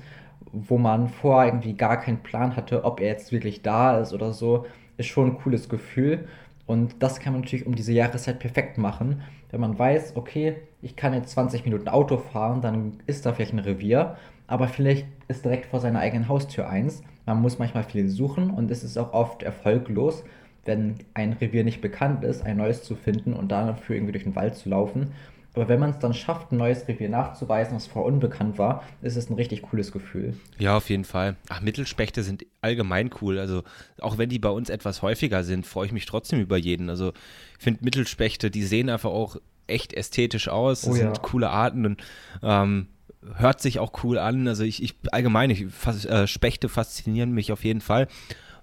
wo 0.50 0.78
man 0.78 1.08
vorher 1.08 1.52
irgendwie 1.52 1.74
gar 1.74 2.00
keinen 2.00 2.22
Plan 2.22 2.56
hatte, 2.56 2.84
ob 2.84 3.00
er 3.00 3.08
jetzt 3.08 3.30
wirklich 3.30 3.60
da 3.60 3.98
ist 3.98 4.14
oder 4.14 4.32
so, 4.32 4.64
ist 4.96 5.06
schon 5.06 5.28
ein 5.28 5.38
cooles 5.38 5.68
Gefühl. 5.68 6.26
Und 6.66 7.02
das 7.02 7.20
kann 7.20 7.34
man 7.34 7.42
natürlich 7.42 7.66
um 7.66 7.74
diese 7.74 7.92
Jahreszeit 7.92 8.38
perfekt 8.38 8.78
machen, 8.78 9.20
wenn 9.50 9.60
man 9.60 9.78
weiß, 9.78 10.16
okay, 10.16 10.56
ich 10.80 10.96
kann 10.96 11.12
jetzt 11.12 11.30
20 11.32 11.66
Minuten 11.66 11.88
Auto 11.88 12.16
fahren, 12.16 12.62
dann 12.62 12.94
ist 13.06 13.26
da 13.26 13.34
vielleicht 13.34 13.52
ein 13.52 13.58
Revier, 13.58 14.16
aber 14.46 14.66
vielleicht 14.66 15.06
ist 15.28 15.44
direkt 15.44 15.66
vor 15.66 15.80
seiner 15.80 15.98
eigenen 15.98 16.28
Haustür 16.28 16.68
eins. 16.68 17.02
Man 17.26 17.42
muss 17.42 17.58
manchmal 17.58 17.84
viel 17.84 18.08
suchen 18.08 18.50
und 18.50 18.70
es 18.70 18.82
ist 18.82 18.96
auch 18.96 19.12
oft 19.12 19.42
erfolglos 19.42 20.24
wenn 20.70 20.94
ein 21.14 21.32
Revier 21.32 21.64
nicht 21.64 21.80
bekannt 21.80 22.22
ist, 22.22 22.42
ein 22.42 22.56
neues 22.56 22.84
zu 22.84 22.94
finden 22.94 23.32
und 23.32 23.48
dafür 23.48 23.96
irgendwie 23.96 24.12
durch 24.12 24.24
den 24.24 24.36
Wald 24.36 24.54
zu 24.54 24.68
laufen. 24.68 25.12
Aber 25.54 25.68
wenn 25.68 25.80
man 25.80 25.90
es 25.90 25.98
dann 25.98 26.14
schafft, 26.14 26.52
ein 26.52 26.58
neues 26.58 26.86
Revier 26.86 27.08
nachzuweisen, 27.08 27.74
was 27.74 27.88
vorher 27.88 28.12
unbekannt 28.12 28.56
war, 28.56 28.84
ist 29.02 29.16
es 29.16 29.28
ein 29.28 29.34
richtig 29.34 29.62
cooles 29.62 29.90
Gefühl. 29.90 30.34
Ja, 30.58 30.76
auf 30.76 30.88
jeden 30.88 31.04
Fall. 31.04 31.34
Ach, 31.48 31.60
Mittelspechte 31.60 32.22
sind 32.22 32.46
allgemein 32.60 33.10
cool. 33.20 33.40
Also 33.40 33.64
auch 34.00 34.16
wenn 34.16 34.28
die 34.28 34.38
bei 34.38 34.48
uns 34.48 34.70
etwas 34.70 35.02
häufiger 35.02 35.42
sind, 35.42 35.66
freue 35.66 35.86
ich 35.86 35.92
mich 35.92 36.06
trotzdem 36.06 36.40
über 36.40 36.56
jeden. 36.56 36.88
Also 36.88 37.12
ich 37.58 37.64
finde 37.64 37.82
Mittelspechte, 37.82 38.48
die 38.52 38.62
sehen 38.62 38.88
einfach 38.88 39.10
auch 39.10 39.38
echt 39.66 39.92
ästhetisch 39.92 40.46
aus. 40.46 40.82
Das 40.82 40.90
oh, 40.90 40.94
sind 40.94 41.16
ja. 41.16 41.22
coole 41.22 41.50
Arten 41.50 41.84
und 41.84 42.04
ähm, 42.44 42.86
hört 43.34 43.60
sich 43.60 43.80
auch 43.80 44.04
cool 44.04 44.18
an. 44.18 44.46
Also 44.46 44.62
ich, 44.62 44.80
ich 44.80 44.94
allgemein, 45.10 45.50
ich, 45.50 45.66
äh, 46.06 46.28
Spechte 46.28 46.68
faszinieren 46.68 47.32
mich 47.32 47.50
auf 47.50 47.64
jeden 47.64 47.80
Fall. 47.80 48.06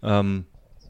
Ähm, 0.02 0.46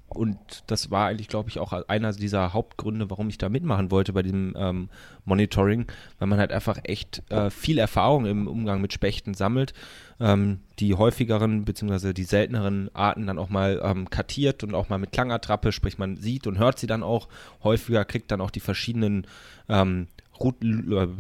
und 0.10 0.38
das 0.68 0.90
war 0.90 1.08
eigentlich, 1.08 1.28
glaube 1.28 1.50
ich, 1.50 1.60
auch 1.60 1.74
einer 1.74 2.14
dieser 2.14 2.54
Hauptgründe, 2.54 3.10
warum 3.10 3.28
ich 3.28 3.38
da 3.38 3.50
mitmachen 3.50 3.92
wollte 3.92 4.14
bei 4.14 4.24
diesem 4.24 4.56
ähm, 4.58 4.90
Monitoring, 5.26 5.86
weil 6.18 6.28
man 6.28 6.40
halt 6.40 6.54
einfach 6.54 6.80
echt 6.84 7.24
äh, 7.30 7.50
viel 7.50 7.78
Erfahrung 7.78 8.26
im 8.26 8.48
Umgang 8.48 8.80
mit 8.80 8.94
Spechten 8.94 9.34
sammelt, 9.34 9.74
ähm, 10.22 10.62
die 10.80 10.96
häufigeren 10.96 11.66
bzw. 11.66 12.14
die 12.14 12.24
selteneren 12.24 12.90
Arten 12.94 13.28
dann 13.28 13.38
auch 13.38 13.50
mal 13.50 13.82
ähm, 13.84 14.10
kartiert 14.10 14.64
und 14.64 14.74
auch 14.76 14.88
mal 14.88 14.98
mit 14.98 15.12
Klangattrappe, 15.12 15.74
sprich 15.74 15.98
man 15.98 16.16
sieht 16.16 16.48
und 16.48 16.58
hört 16.58 16.80
sie 16.80 16.88
dann 16.88 17.04
auch 17.04 17.28
häufiger, 17.64 18.06
kriegt 18.06 18.32
dann 18.32 18.40
auch 18.40 18.52
die 18.52 18.62
verschiedenen 18.62 19.28
ähm, 19.68 20.08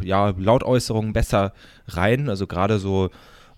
ja, 0.02 0.30
Lautäußerungen 0.30 1.12
besser 1.12 1.54
rein, 1.88 2.30
also 2.30 2.48
gerade 2.48 2.80
so 2.80 3.10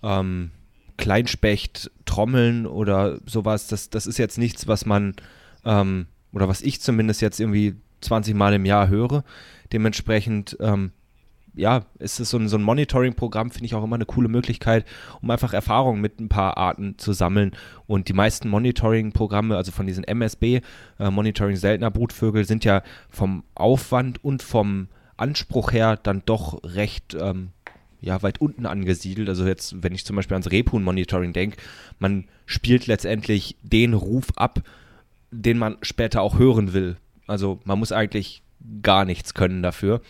ähm, 0.02 0.50
Kleinspecht, 1.00 1.90
Trommeln 2.04 2.66
oder 2.66 3.18
sowas, 3.26 3.66
das, 3.66 3.90
das 3.90 4.06
ist 4.06 4.18
jetzt 4.18 4.38
nichts, 4.38 4.68
was 4.68 4.86
man, 4.86 5.14
ähm, 5.64 6.06
oder 6.32 6.46
was 6.46 6.62
ich 6.62 6.80
zumindest 6.80 7.22
jetzt 7.22 7.40
irgendwie 7.40 7.74
20 8.02 8.34
Mal 8.34 8.54
im 8.54 8.64
Jahr 8.64 8.88
höre. 8.88 9.24
Dementsprechend 9.72 10.56
ähm, 10.60 10.92
ja, 11.54 11.82
es 11.98 12.20
ist 12.20 12.30
so 12.30 12.38
ein, 12.38 12.48
so 12.48 12.56
ein 12.56 12.62
Monitoring-Programm, 12.62 13.50
finde 13.50 13.66
ich 13.66 13.74
auch 13.74 13.84
immer 13.84 13.96
eine 13.96 14.06
coole 14.06 14.28
Möglichkeit, 14.28 14.84
um 15.20 15.30
einfach 15.30 15.52
Erfahrungen 15.52 16.00
mit 16.00 16.20
ein 16.20 16.28
paar 16.28 16.56
Arten 16.56 16.98
zu 16.98 17.12
sammeln. 17.12 17.52
Und 17.86 18.08
die 18.08 18.12
meisten 18.12 18.48
Monitoring-Programme, 18.48 19.56
also 19.56 19.72
von 19.72 19.86
diesen 19.86 20.04
MSB, 20.04 20.60
äh, 20.98 21.10
Monitoring 21.10 21.56
seltener 21.56 21.90
Brutvögel, 21.90 22.44
sind 22.44 22.64
ja 22.64 22.82
vom 23.08 23.44
Aufwand 23.54 24.22
und 24.24 24.42
vom 24.42 24.88
Anspruch 25.16 25.72
her 25.72 25.98
dann 26.02 26.22
doch 26.24 26.60
recht 26.64 27.16
ähm, 27.18 27.50
ja, 28.00 28.22
weit 28.22 28.40
unten 28.40 28.66
angesiedelt. 28.66 29.28
Also 29.28 29.46
jetzt, 29.46 29.82
wenn 29.82 29.94
ich 29.94 30.04
zum 30.04 30.16
Beispiel 30.16 30.34
ans 30.34 30.50
Rebhuhn-Monitoring 30.50 31.32
denke, 31.32 31.58
man 31.98 32.24
spielt 32.46 32.86
letztendlich 32.86 33.56
den 33.62 33.94
Ruf 33.94 34.28
ab, 34.36 34.62
den 35.30 35.58
man 35.58 35.76
später 35.82 36.22
auch 36.22 36.38
hören 36.38 36.72
will. 36.72 36.96
Also 37.26 37.60
man 37.64 37.78
muss 37.78 37.92
eigentlich 37.92 38.42
gar 38.82 39.04
nichts 39.04 39.34
können 39.34 39.62
dafür 39.62 40.00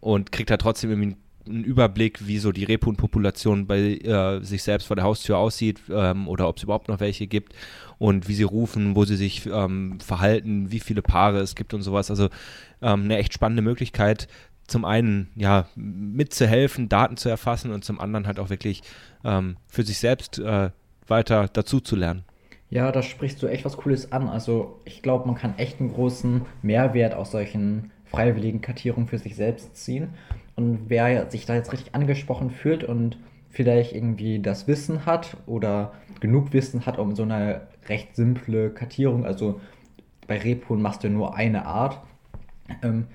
und 0.00 0.32
kriegt 0.32 0.50
da 0.50 0.56
trotzdem 0.56 0.90
irgendwie 0.90 1.16
einen 1.46 1.64
Überblick, 1.64 2.26
wie 2.26 2.38
so 2.38 2.52
die 2.52 2.64
Rebhuhnpopulation 2.64 3.66
bei 3.66 3.96
äh, 3.96 4.44
sich 4.44 4.62
selbst 4.62 4.86
vor 4.86 4.96
der 4.96 5.04
Haustür 5.04 5.38
aussieht 5.38 5.80
ähm, 5.90 6.28
oder 6.28 6.48
ob 6.48 6.58
es 6.58 6.62
überhaupt 6.62 6.88
noch 6.88 7.00
welche 7.00 7.26
gibt 7.26 7.54
und 7.98 8.28
wie 8.28 8.34
sie 8.34 8.44
rufen, 8.44 8.94
wo 8.94 9.04
sie 9.04 9.16
sich 9.16 9.46
ähm, 9.46 9.98
verhalten, 10.00 10.70
wie 10.70 10.80
viele 10.80 11.02
Paare 11.02 11.40
es 11.40 11.54
gibt 11.54 11.74
und 11.74 11.82
sowas. 11.82 12.10
Also 12.10 12.28
ähm, 12.82 13.04
eine 13.04 13.18
echt 13.18 13.34
spannende 13.34 13.62
Möglichkeit, 13.62 14.28
zum 14.70 14.84
einen 14.84 15.28
ja 15.34 15.66
mitzuhelfen, 15.74 16.88
Daten 16.88 17.16
zu 17.16 17.28
erfassen 17.28 17.72
und 17.72 17.84
zum 17.84 18.00
anderen 18.00 18.26
halt 18.26 18.38
auch 18.38 18.50
wirklich 18.50 18.82
ähm, 19.24 19.56
für 19.66 19.82
sich 19.82 19.98
selbst 19.98 20.38
äh, 20.38 20.70
weiter 21.06 21.48
dazu 21.52 21.80
zu 21.80 21.96
lernen. 21.96 22.24
Ja, 22.70 22.92
da 22.92 23.02
sprichst 23.02 23.42
du 23.42 23.48
echt 23.48 23.64
was 23.64 23.76
Cooles 23.76 24.12
an. 24.12 24.28
Also 24.28 24.80
ich 24.84 25.02
glaube, 25.02 25.26
man 25.26 25.34
kann 25.34 25.58
echt 25.58 25.80
einen 25.80 25.92
großen 25.92 26.42
Mehrwert 26.62 27.14
aus 27.14 27.32
solchen 27.32 27.90
freiwilligen 28.06 28.60
Kartierungen 28.60 29.08
für 29.08 29.18
sich 29.18 29.34
selbst 29.34 29.76
ziehen. 29.76 30.10
Und 30.54 30.88
wer 30.88 31.30
sich 31.30 31.46
da 31.46 31.54
jetzt 31.54 31.72
richtig 31.72 31.94
angesprochen 31.94 32.50
fühlt 32.50 32.84
und 32.84 33.18
vielleicht 33.48 33.92
irgendwie 33.92 34.38
das 34.40 34.68
Wissen 34.68 35.04
hat 35.04 35.36
oder 35.46 35.92
genug 36.20 36.52
Wissen 36.52 36.86
hat, 36.86 36.98
um 36.98 37.16
so 37.16 37.24
eine 37.24 37.62
recht 37.88 38.14
simple 38.14 38.70
Kartierung, 38.70 39.24
also 39.24 39.60
bei 40.28 40.38
Rebhuhn 40.38 40.80
machst 40.80 41.02
du 41.02 41.10
nur 41.10 41.34
eine 41.34 41.66
Art, 41.66 42.00
ähm, 42.82 43.06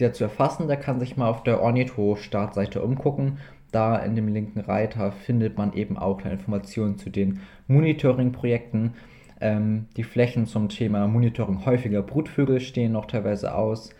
sehr 0.00 0.12
zu 0.12 0.24
erfassen, 0.24 0.66
der 0.66 0.78
kann 0.78 0.98
sich 0.98 1.16
mal 1.16 1.28
auf 1.28 1.44
der 1.44 1.62
Ornitho-Startseite 1.62 2.82
umgucken. 2.82 3.38
Da 3.70 3.96
in 3.96 4.16
dem 4.16 4.28
linken 4.28 4.58
Reiter 4.58 5.12
findet 5.12 5.56
man 5.56 5.74
eben 5.74 5.96
auch 5.96 6.24
Informationen 6.24 6.98
zu 6.98 7.10
den 7.10 7.40
Monitoring-Projekten. 7.68 8.94
Ähm, 9.40 9.86
die 9.96 10.02
Flächen 10.02 10.46
zum 10.46 10.68
Thema 10.68 11.06
Monitoring 11.06 11.64
häufiger 11.64 12.02
Brutvögel 12.02 12.60
stehen 12.60 12.92
noch 12.92 13.06
teilweise 13.06 13.54
aus. 13.54 13.90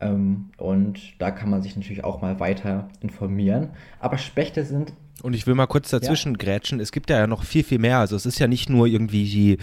Ähm, 0.00 0.50
und 0.56 1.20
da 1.20 1.30
kann 1.30 1.50
man 1.50 1.62
sich 1.62 1.76
natürlich 1.76 2.02
auch 2.02 2.22
mal 2.22 2.40
weiter 2.40 2.88
informieren. 3.00 3.68
Aber 4.00 4.18
Spechte 4.18 4.64
sind. 4.64 4.94
Und 5.22 5.34
ich 5.34 5.46
will 5.46 5.54
mal 5.54 5.66
kurz 5.66 5.90
dazwischen 5.90 6.32
ja. 6.32 6.38
grätschen. 6.38 6.80
Es 6.80 6.92
gibt 6.92 7.10
ja 7.10 7.26
noch 7.26 7.44
viel, 7.44 7.62
viel 7.62 7.78
mehr. 7.78 7.98
Also 7.98 8.16
es 8.16 8.26
ist 8.26 8.38
ja 8.38 8.48
nicht 8.48 8.70
nur 8.70 8.86
irgendwie 8.86 9.24
die 9.24 9.58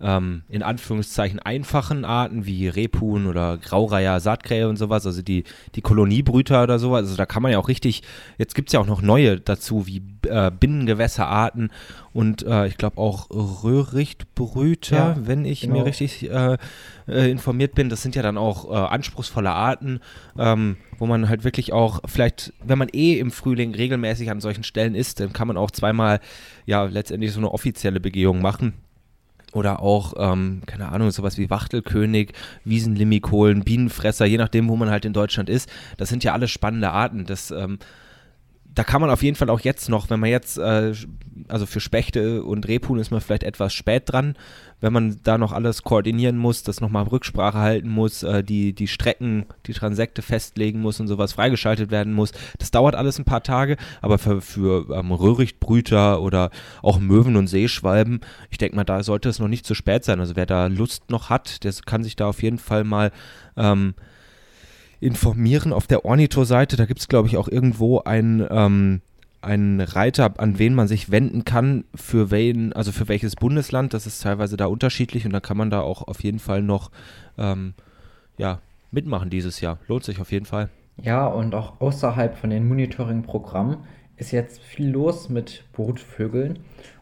ähm, 0.00 0.42
in 0.48 0.62
Anführungszeichen 0.62 1.38
einfachen 1.38 2.04
Arten 2.04 2.46
wie 2.46 2.68
Rebhuhn 2.68 3.26
oder 3.26 3.58
Graureiher, 3.58 4.20
Saatkrähe 4.20 4.68
und 4.68 4.76
sowas, 4.76 5.06
also 5.06 5.22
die, 5.22 5.44
die 5.74 5.82
Koloniebrüter 5.82 6.62
oder 6.62 6.78
sowas. 6.78 7.02
Also 7.02 7.16
da 7.16 7.26
kann 7.26 7.42
man 7.42 7.52
ja 7.52 7.58
auch 7.58 7.68
richtig, 7.68 8.02
jetzt 8.38 8.54
gibt 8.54 8.68
es 8.68 8.72
ja 8.72 8.80
auch 8.80 8.86
noch 8.86 9.02
neue 9.02 9.40
dazu, 9.40 9.86
wie 9.86 10.02
äh, 10.26 10.50
Binnengewässerarten 10.50 11.70
und 12.12 12.42
äh, 12.42 12.66
ich 12.66 12.76
glaube 12.76 12.98
auch 12.98 13.28
Röhrichtbrüter, 13.30 14.96
ja, 14.96 15.16
wenn 15.20 15.44
ich 15.44 15.62
genau. 15.62 15.78
mir 15.78 15.84
richtig 15.84 16.30
äh, 16.30 16.56
äh, 17.06 17.30
informiert 17.30 17.74
bin. 17.74 17.88
Das 17.88 18.02
sind 18.02 18.14
ja 18.16 18.22
dann 18.22 18.38
auch 18.38 18.70
äh, 18.70 18.74
anspruchsvolle 18.74 19.50
Arten, 19.50 20.00
ähm, 20.38 20.76
wo 20.98 21.06
man 21.06 21.28
halt 21.28 21.44
wirklich 21.44 21.72
auch 21.72 22.00
vielleicht, 22.06 22.52
wenn 22.64 22.78
man 22.78 22.88
eh 22.92 23.18
im 23.18 23.30
Frühling 23.30 23.74
regelmäßig 23.74 24.30
an 24.30 24.40
solchen 24.40 24.64
Stellen 24.64 24.94
ist, 24.94 25.20
dann 25.20 25.32
kann 25.32 25.48
man 25.48 25.56
auch 25.56 25.70
zweimal 25.70 26.20
ja 26.66 26.84
letztendlich 26.84 27.32
so 27.32 27.38
eine 27.38 27.52
offizielle 27.52 28.00
Begehung 28.00 28.40
machen 28.40 28.74
oder 29.52 29.80
auch, 29.80 30.14
ähm, 30.16 30.62
keine 30.66 30.90
Ahnung, 30.90 31.10
sowas 31.10 31.38
wie 31.38 31.50
Wachtelkönig, 31.50 32.32
Wiesenlimikolen, 32.64 33.64
Bienenfresser, 33.64 34.26
je 34.26 34.38
nachdem, 34.38 34.68
wo 34.68 34.76
man 34.76 34.90
halt 34.90 35.04
in 35.04 35.12
Deutschland 35.12 35.48
ist. 35.48 35.68
Das 35.96 36.08
sind 36.08 36.24
ja 36.24 36.32
alles 36.32 36.50
spannende 36.50 36.90
Arten. 36.90 37.26
Das 37.26 37.50
ähm, 37.50 37.78
da 38.74 38.84
kann 38.84 39.00
man 39.00 39.10
auf 39.10 39.22
jeden 39.22 39.36
Fall 39.36 39.50
auch 39.50 39.60
jetzt 39.60 39.88
noch, 39.88 40.10
wenn 40.10 40.20
man 40.20 40.30
jetzt, 40.30 40.58
äh, 40.58 40.92
also 41.48 41.66
für 41.66 41.80
Spechte 41.80 42.44
und 42.44 42.68
Rebhuhn 42.68 42.98
ist 42.98 43.10
man 43.10 43.20
vielleicht 43.20 43.42
etwas 43.42 43.72
spät 43.72 44.04
dran, 44.06 44.34
wenn 44.80 44.92
man 44.92 45.20
da 45.22 45.38
noch 45.38 45.52
alles 45.52 45.82
koordinieren 45.82 46.36
muss, 46.36 46.62
das 46.62 46.80
nochmal 46.80 47.04
Rücksprache 47.04 47.58
halten 47.58 47.88
muss, 47.88 48.22
äh, 48.22 48.44
die, 48.44 48.72
die 48.72 48.86
Strecken, 48.86 49.46
die 49.66 49.72
Transekte 49.72 50.22
festlegen 50.22 50.80
muss 50.80 51.00
und 51.00 51.08
sowas 51.08 51.32
freigeschaltet 51.32 51.90
werden 51.90 52.12
muss. 52.12 52.32
Das 52.58 52.70
dauert 52.70 52.94
alles 52.94 53.18
ein 53.18 53.24
paar 53.24 53.42
Tage, 53.42 53.76
aber 54.02 54.18
für, 54.18 54.40
für 54.40 54.94
ähm, 54.94 55.10
Röhrichtbrüter 55.10 56.20
oder 56.22 56.50
auch 56.82 57.00
Möwen 57.00 57.36
und 57.36 57.48
Seeschwalben, 57.48 58.20
ich 58.50 58.58
denke 58.58 58.76
mal, 58.76 58.84
da 58.84 59.02
sollte 59.02 59.28
es 59.28 59.38
noch 59.38 59.48
nicht 59.48 59.66
zu 59.66 59.74
spät 59.74 60.04
sein. 60.04 60.20
Also 60.20 60.36
wer 60.36 60.46
da 60.46 60.66
Lust 60.66 61.10
noch 61.10 61.28
hat, 61.28 61.64
der 61.64 61.72
kann 61.84 62.04
sich 62.04 62.16
da 62.16 62.28
auf 62.28 62.42
jeden 62.42 62.58
Fall 62.58 62.84
mal 62.84 63.10
ähm, 63.56 63.94
informieren 65.00 65.72
auf 65.72 65.86
der 65.86 66.04
Ornito-Seite. 66.04 66.76
Da 66.76 66.86
gibt 66.86 67.00
es, 67.00 67.08
glaube 67.08 67.28
ich, 67.28 67.36
auch 67.36 67.48
irgendwo 67.48 68.00
ein, 68.00 68.46
ähm, 68.50 69.00
einen 69.42 69.80
Reiter, 69.80 70.34
an 70.38 70.58
wen 70.58 70.74
man 70.74 70.88
sich 70.88 71.10
wenden 71.10 71.44
kann, 71.44 71.84
für 71.94 72.30
wen, 72.30 72.72
also 72.72 72.92
für 72.92 73.08
welches 73.08 73.36
Bundesland. 73.36 73.94
Das 73.94 74.06
ist 74.06 74.22
teilweise 74.22 74.56
da 74.56 74.66
unterschiedlich 74.66 75.24
und 75.24 75.32
da 75.32 75.40
kann 75.40 75.56
man 75.56 75.70
da 75.70 75.80
auch 75.80 76.06
auf 76.06 76.22
jeden 76.22 76.38
Fall 76.38 76.62
noch 76.62 76.90
ähm, 77.38 77.74
ja, 78.36 78.60
mitmachen 78.90 79.30
dieses 79.30 79.60
Jahr. 79.60 79.78
Lohnt 79.88 80.04
sich 80.04 80.20
auf 80.20 80.30
jeden 80.30 80.46
Fall. 80.46 80.68
Ja, 81.02 81.26
und 81.26 81.54
auch 81.54 81.80
außerhalb 81.80 82.36
von 82.36 82.50
den 82.50 82.68
Monitoring-Programmen 82.68 83.78
ist 84.18 84.32
jetzt 84.32 84.60
viel 84.60 84.90
los 84.90 85.30
mit 85.30 85.64
Brutvögeln. 85.72 86.58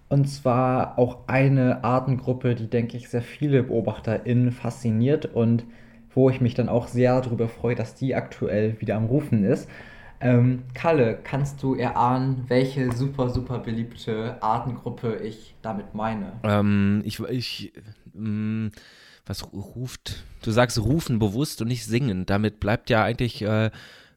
Und 0.08 0.26
zwar 0.26 0.98
auch 0.98 1.26
eine 1.26 1.84
Artengruppe, 1.84 2.54
die, 2.54 2.70
denke 2.70 2.96
ich, 2.96 3.08
sehr 3.08 3.22
viele 3.22 3.64
BeobachterInnen 3.64 4.52
fasziniert 4.52 5.26
und 5.26 5.64
wo 6.18 6.30
ich 6.30 6.40
mich 6.40 6.54
dann 6.54 6.68
auch 6.68 6.88
sehr 6.88 7.20
darüber 7.20 7.48
freue, 7.48 7.76
dass 7.76 7.94
die 7.94 8.16
aktuell 8.16 8.80
wieder 8.80 8.96
am 8.96 9.04
Rufen 9.04 9.44
ist. 9.44 9.68
Ähm, 10.20 10.64
Kalle, 10.74 11.16
kannst 11.22 11.62
du 11.62 11.76
erahnen, 11.76 12.44
welche 12.48 12.90
super, 12.90 13.30
super 13.30 13.60
beliebte 13.60 14.42
Artengruppe 14.42 15.20
ich 15.22 15.54
damit 15.62 15.94
meine? 15.94 16.32
Ähm, 16.42 17.02
ich, 17.04 17.20
ich, 17.20 17.72
ähm, 18.16 18.72
was 19.26 19.52
ruft, 19.52 20.24
du 20.42 20.50
sagst 20.50 20.80
rufen 20.80 21.20
bewusst 21.20 21.62
und 21.62 21.68
nicht 21.68 21.84
singen. 21.84 22.26
Damit 22.26 22.58
bleibt 22.58 22.90
ja 22.90 23.04
eigentlich, 23.04 23.42
äh, 23.42 23.70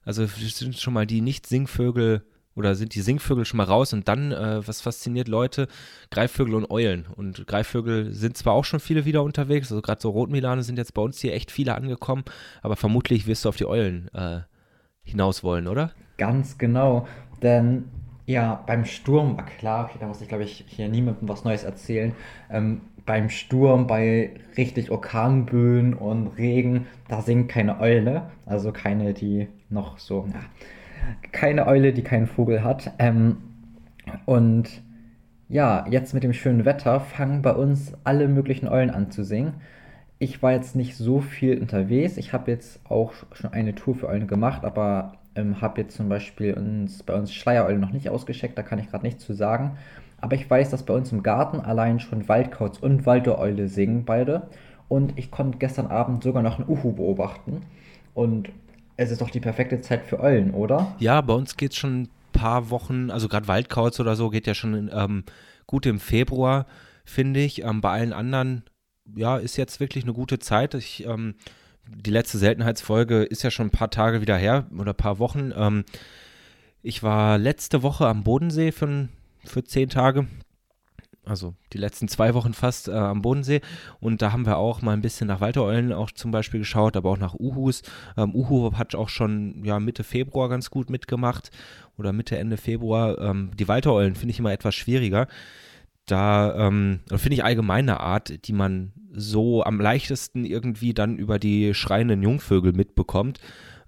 also 0.04 0.26
sind 0.26 0.80
schon 0.80 0.96
mal 0.96 1.06
die 1.06 1.22
Nicht-Singvögel 1.22 2.24
oder 2.56 2.76
sind 2.76 2.96
die 2.96 3.02
Singvögel 3.02 3.46
schon 3.46 3.58
mal 3.58 3.66
raus 3.66 3.94
und 3.94 4.08
dann, 4.08 4.32
äh, 4.32 4.66
was 4.68 4.82
fasziniert 4.82 5.28
Leute? 5.28 5.68
Greifvögel 6.10 6.56
und 6.56 6.70
Eulen. 6.70 7.06
Und 7.16 7.48
Greifvögel 7.48 8.14
sind 8.14 8.38
zwar 8.38 8.54
auch 8.54 8.66
schon 8.66 8.80
viele 8.80 9.06
wieder 9.06 9.24
unterwegs, 9.24 9.72
also 9.72 9.82
gerade 9.82 10.02
so 10.02 10.10
Rotmilane 10.10 10.64
sind 10.64 10.78
jetzt 10.78 10.94
bei 10.94 11.02
uns 11.02 11.20
hier 11.20 11.34
echt 11.34 11.52
viele 11.52 11.76
angekommen, 11.76 12.24
aber 12.62 12.76
vermutlich 12.76 13.28
wirst 13.28 13.46
du 13.46 13.50
auf 13.50 13.58
die 13.58 13.68
Eulen 13.68 14.10
äh, 14.14 14.42
hinaus 15.04 15.44
wollen, 15.44 15.68
oder? 15.68 15.92
Ganz 16.18 16.58
genau, 16.58 17.08
denn 17.42 17.86
ja, 18.26 18.64
beim 18.68 18.86
Sturm 18.86 19.38
war 19.38 19.46
klar, 19.46 19.90
da 20.00 20.08
muss 20.08 20.22
ich 20.22 20.28
glaube 20.28 20.44
ich 20.44 20.66
hier 20.68 20.88
niemandem 20.90 21.28
was 21.28 21.44
Neues 21.44 21.64
erzählen, 21.64 22.14
ähm, 22.50 22.82
beim 23.06 23.30
Sturm, 23.30 23.88
bei 23.88 24.32
richtig 24.58 24.92
Orkanböen 24.92 25.94
und 25.94 26.28
Regen, 26.38 26.88
da 27.08 27.22
singt 27.22 27.50
keine 27.50 27.80
Eule, 27.80 28.30
also 28.46 28.72
keine, 28.72 29.14
die 29.14 29.48
noch 29.70 29.98
so, 29.98 30.28
ja, 30.32 30.40
keine 31.32 31.68
Eule, 31.68 31.94
die 31.94 32.04
keinen 32.04 32.28
Vogel 32.28 32.64
hat. 32.64 32.92
Ähm, 33.00 33.38
und 34.26 34.82
ja, 35.50 35.86
jetzt 35.90 36.14
mit 36.14 36.24
dem 36.24 36.34
schönen 36.34 36.66
Wetter 36.66 37.00
fangen 37.00 37.42
bei 37.42 37.54
uns 37.54 37.94
alle 38.04 38.28
möglichen 38.28 38.68
Eulen 38.68 38.90
an 38.90 39.12
zu 39.12 39.24
singen. 39.24 39.56
Ich 40.18 40.42
war 40.42 40.52
jetzt 40.54 40.76
nicht 40.76 40.96
so 40.96 41.20
viel 41.20 41.60
unterwegs. 41.60 42.18
Ich 42.18 42.32
habe 42.32 42.52
jetzt 42.52 42.80
auch 42.90 43.14
schon 43.34 43.52
eine 43.54 43.76
Tour 43.76 43.96
für 43.96 44.08
Eulen 44.08 44.28
gemacht, 44.28 44.64
aber 44.64 45.14
ähm, 45.36 45.62
habe 45.62 45.82
jetzt 45.82 45.98
zum 45.98 46.10
Beispiel 46.10 46.54
uns, 46.54 47.04
bei 47.04 47.14
uns 47.14 47.34
Schleiereulen 47.34 47.82
noch 47.82 47.92
nicht 47.92 48.10
ausgeschickt. 48.10 48.58
Da 48.58 48.64
kann 48.64 48.80
ich 48.80 48.90
gerade 48.90 49.06
nichts 49.06 49.26
zu 49.26 49.34
sagen. 49.34 49.78
Aber 50.20 50.36
ich 50.36 50.50
weiß, 50.50 50.70
dass 50.70 50.84
bei 50.84 50.94
uns 50.94 51.12
im 51.12 51.24
Garten 51.24 51.60
allein 51.60 52.00
schon 52.00 52.30
Waldkauz 52.30 52.78
und 52.78 53.06
Waldereule 53.06 53.68
singen, 53.68 54.06
beide. 54.06 54.44
Und 54.88 55.18
ich 55.18 55.32
konnte 55.32 55.58
gestern 55.58 55.88
Abend 55.88 56.24
sogar 56.24 56.44
noch 56.44 56.60
einen 56.60 56.70
Uhu 56.70 56.94
beobachten. 56.94 57.62
Und 58.14 58.50
es 59.02 59.12
ist 59.12 59.22
doch 59.22 59.30
die 59.30 59.40
perfekte 59.40 59.82
Zeit 59.82 60.06
für 60.06 60.20
Eulen, 60.20 60.52
oder? 60.52 60.96
Ja, 61.00 61.22
bei 61.22 61.34
uns 61.34 61.58
geht 61.58 61.72
es 61.72 61.78
schon 61.78 62.04
ein 62.04 62.10
paar 62.34 62.70
Wochen, 62.70 63.10
also 63.10 63.28
gerade 63.28 63.48
Waldkauz 63.48 64.00
oder 64.00 64.16
so 64.16 64.30
geht 64.30 64.48
ja 64.48 64.54
schon 64.54 64.90
ähm, 64.94 65.24
gut 65.66 65.86
im 65.86 66.00
Februar, 66.00 66.68
finde 67.04 67.40
ich. 67.40 67.64
Ähm, 67.64 67.82
bei 67.82 67.90
allen 67.90 68.14
anderen, 68.14 68.64
ja, 69.16 69.38
ist 69.38 69.58
jetzt 69.58 69.80
wirklich 69.80 70.04
eine 70.04 70.14
gute 70.14 70.40
Zeit. 70.40 70.76
Ich, 70.76 71.06
ähm, 71.06 71.36
die 71.88 72.12
letzte 72.12 72.38
Seltenheitsfolge 72.38 73.24
ist 73.24 73.42
ja 73.44 73.50
schon 73.50 73.68
ein 73.68 73.72
paar 73.72 73.90
Tage 73.90 74.22
wieder 74.22 74.38
her 74.38 74.68
oder 74.78 74.92
ein 74.92 74.98
paar 74.98 75.18
Wochen. 75.18 75.52
Ähm, 75.56 75.84
ich 76.84 77.02
war 77.02 77.38
letzte 77.38 77.84
Woche 77.84 78.08
am 78.08 78.24
Bodensee 78.24 78.72
für, 78.72 79.10
für 79.44 79.64
zehn 79.64 79.90
Tage. 79.90 80.28
Also 81.26 81.54
die 81.74 81.78
letzten 81.78 82.08
zwei 82.08 82.34
Wochen 82.34 82.54
fast 82.54 82.88
äh, 82.88 82.92
am 82.94 83.22
Bodensee. 83.22 83.62
Und 84.00 84.22
da 84.22 84.32
haben 84.32 84.46
wir 84.46 84.58
auch 84.58 84.82
mal 84.82 84.94
ein 84.94 85.02
bisschen 85.02 85.28
nach 85.28 85.42
Waltereulen 85.42 85.94
auch 85.94 86.12
zum 86.12 86.32
Beispiel 86.32 86.60
geschaut, 86.60 86.98
aber 86.98 87.10
auch 87.12 87.18
nach 87.18 87.36
Uhus. 87.36 87.84
Ähm, 88.18 88.34
Uhu 88.34 88.74
hat 88.74 88.96
auch 88.96 89.10
schon 89.10 89.64
ja, 89.64 89.80
Mitte 89.80 90.04
Februar 90.04 90.50
ganz 90.50 90.72
gut 90.72 90.90
mitgemacht 90.90 91.52
oder 91.98 92.12
Mitte, 92.12 92.38
Ende 92.38 92.58
Februar. 92.58 93.20
Ähm, 93.20 93.52
die 93.58 93.68
Waltereulen 93.68 94.16
finde 94.16 94.32
ich 94.32 94.40
immer 94.40 94.52
etwas 94.52 94.76
schwieriger. 94.76 95.28
Da 96.08 96.68
ähm, 96.68 97.02
finde 97.10 97.36
ich 97.36 97.44
allgemeine 97.44 98.00
Art, 98.00 98.48
die 98.48 98.54
man 98.54 98.92
so 99.14 99.64
am 99.64 99.80
leichtesten 99.80 100.46
irgendwie 100.46 100.94
dann 100.94 101.18
über 101.18 101.38
die 101.38 101.74
schreienden 101.74 102.24
Jungvögel 102.24 102.74
mitbekommt. 102.74 103.40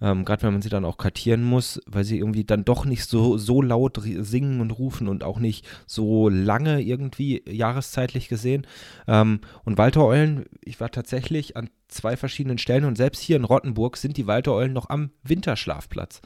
Ähm, 0.04 0.26
Gerade 0.26 0.44
wenn 0.44 0.52
man 0.52 0.62
sie 0.62 0.70
dann 0.70 0.84
auch 0.84 0.98
kartieren 0.98 1.44
muss, 1.44 1.80
weil 1.88 2.04
sie 2.04 2.20
irgendwie 2.20 2.44
dann 2.44 2.66
doch 2.66 2.84
nicht 2.84 3.06
so, 3.06 3.38
so 3.38 3.62
laut 3.62 4.02
singen 4.04 4.60
und 4.60 4.72
rufen 4.72 5.08
und 5.08 5.24
auch 5.24 5.40
nicht 5.40 5.66
so 5.88 6.28
lange 6.28 6.82
irgendwie 6.82 7.42
jahreszeitlich 7.50 8.28
gesehen. 8.28 8.68
Ähm, 9.08 9.40
und 9.64 9.78
Waltereulen, 9.78 10.46
ich 10.62 10.82
war 10.82 10.92
tatsächlich 10.92 11.56
an 11.56 11.70
zwei 11.88 12.18
verschiedenen 12.18 12.58
Stellen 12.58 12.84
und 12.84 12.98
selbst 12.98 13.22
hier 13.22 13.38
in 13.38 13.46
Rottenburg 13.46 13.96
sind 13.96 14.18
die 14.18 14.28
Waltereulen 14.28 14.74
noch 14.74 14.90
am 14.90 15.12
Winterschlafplatz. 15.24 16.22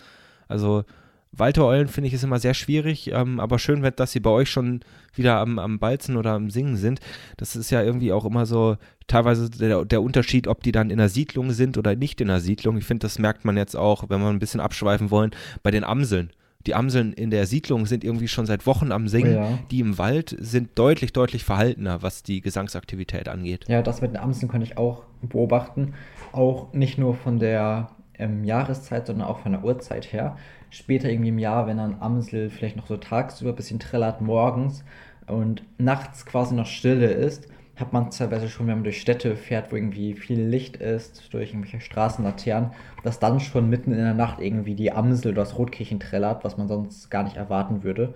Also 0.47 0.83
Waltereulen 1.31 1.87
finde 1.87 2.07
ich 2.07 2.13
ist 2.13 2.23
immer 2.23 2.39
sehr 2.39 2.53
schwierig, 2.53 3.11
ähm, 3.11 3.39
aber 3.39 3.59
schön, 3.59 3.87
dass 3.95 4.11
sie 4.11 4.19
bei 4.19 4.29
euch 4.29 4.49
schon 4.49 4.81
wieder 5.13 5.37
am, 5.37 5.59
am 5.59 5.79
Balzen 5.79 6.17
oder 6.17 6.31
am 6.31 6.49
Singen 6.49 6.77
sind. 6.77 6.99
Das 7.37 7.55
ist 7.55 7.69
ja 7.69 7.83
irgendwie 7.83 8.11
auch 8.11 8.25
immer 8.25 8.45
so 8.45 8.77
teilweise 9.07 9.49
der, 9.49 9.85
der 9.85 10.01
Unterschied, 10.01 10.47
ob 10.47 10.63
die 10.63 10.71
dann 10.71 10.89
in 10.89 10.97
der 10.97 11.09
Siedlung 11.09 11.51
sind 11.51 11.77
oder 11.77 11.95
nicht 11.95 12.21
in 12.21 12.27
der 12.27 12.39
Siedlung. 12.39 12.77
Ich 12.77 12.85
finde, 12.85 13.05
das 13.05 13.19
merkt 13.19 13.45
man 13.45 13.57
jetzt 13.57 13.75
auch, 13.75 14.09
wenn 14.09 14.21
wir 14.21 14.29
ein 14.29 14.39
bisschen 14.39 14.59
abschweifen 14.59 15.11
wollen, 15.11 15.31
bei 15.63 15.71
den 15.71 15.83
Amseln. 15.83 16.31
Die 16.65 16.75
Amseln 16.75 17.13
in 17.13 17.31
der 17.31 17.45
Siedlung 17.45 17.85
sind 17.85 18.03
irgendwie 18.03 18.27
schon 18.27 18.45
seit 18.45 18.65
Wochen 18.65 18.91
am 18.91 19.07
Singen. 19.07 19.35
Ja. 19.35 19.59
Die 19.71 19.79
im 19.79 19.97
Wald 19.97 20.35
sind 20.37 20.77
deutlich, 20.77 21.13
deutlich 21.13 21.45
verhaltener, 21.45 22.01
was 22.01 22.23
die 22.23 22.41
Gesangsaktivität 22.41 23.29
angeht. 23.29 23.65
Ja, 23.69 23.81
das 23.81 24.01
mit 24.01 24.11
den 24.11 24.17
Amseln 24.17 24.49
konnte 24.49 24.65
ich 24.65 24.77
auch 24.77 25.03
beobachten. 25.21 25.93
Auch 26.33 26.73
nicht 26.73 26.97
nur 26.97 27.15
von 27.15 27.39
der 27.39 27.91
ähm, 28.19 28.43
Jahreszeit, 28.43 29.07
sondern 29.07 29.27
auch 29.27 29.39
von 29.39 29.53
der 29.53 29.63
Uhrzeit 29.63 30.11
her 30.11 30.35
später 30.69 31.09
irgendwie 31.09 31.29
im 31.29 31.39
Jahr, 31.39 31.67
wenn 31.67 31.77
dann 31.77 31.97
Amsel 31.99 32.49
vielleicht 32.49 32.77
noch 32.77 32.87
so 32.87 32.97
tagsüber 32.97 33.51
ein 33.51 33.55
bisschen 33.55 33.79
trällert 33.79 34.21
morgens 34.21 34.83
und 35.27 35.63
nachts 35.77 36.25
quasi 36.25 36.55
noch 36.55 36.65
Stille 36.65 37.07
ist, 37.07 37.47
hat 37.75 37.93
man 37.93 38.09
teilweise 38.09 38.49
schon, 38.49 38.67
wenn 38.67 38.75
man 38.75 38.83
durch 38.83 38.99
Städte 38.99 39.35
fährt, 39.35 39.71
wo 39.71 39.75
irgendwie 39.75 40.15
viel 40.15 40.41
Licht 40.41 40.77
ist, 40.77 41.31
durch 41.33 41.51
irgendwelche 41.51 41.79
Straßenlaternen, 41.79 42.71
dass 43.03 43.19
dann 43.19 43.39
schon 43.39 43.69
mitten 43.69 43.91
in 43.91 43.99
der 43.99 44.15
Nacht 44.15 44.39
irgendwie 44.39 44.73
die 44.73 44.91
Amsel 44.91 45.31
oder 45.31 45.43
das 45.43 45.57
Rotkehlchen 45.57 45.99
trällert, 45.99 46.43
was 46.43 46.57
man 46.57 46.67
sonst 46.67 47.11
gar 47.11 47.23
nicht 47.23 47.37
erwarten 47.37 47.83
würde. 47.83 48.15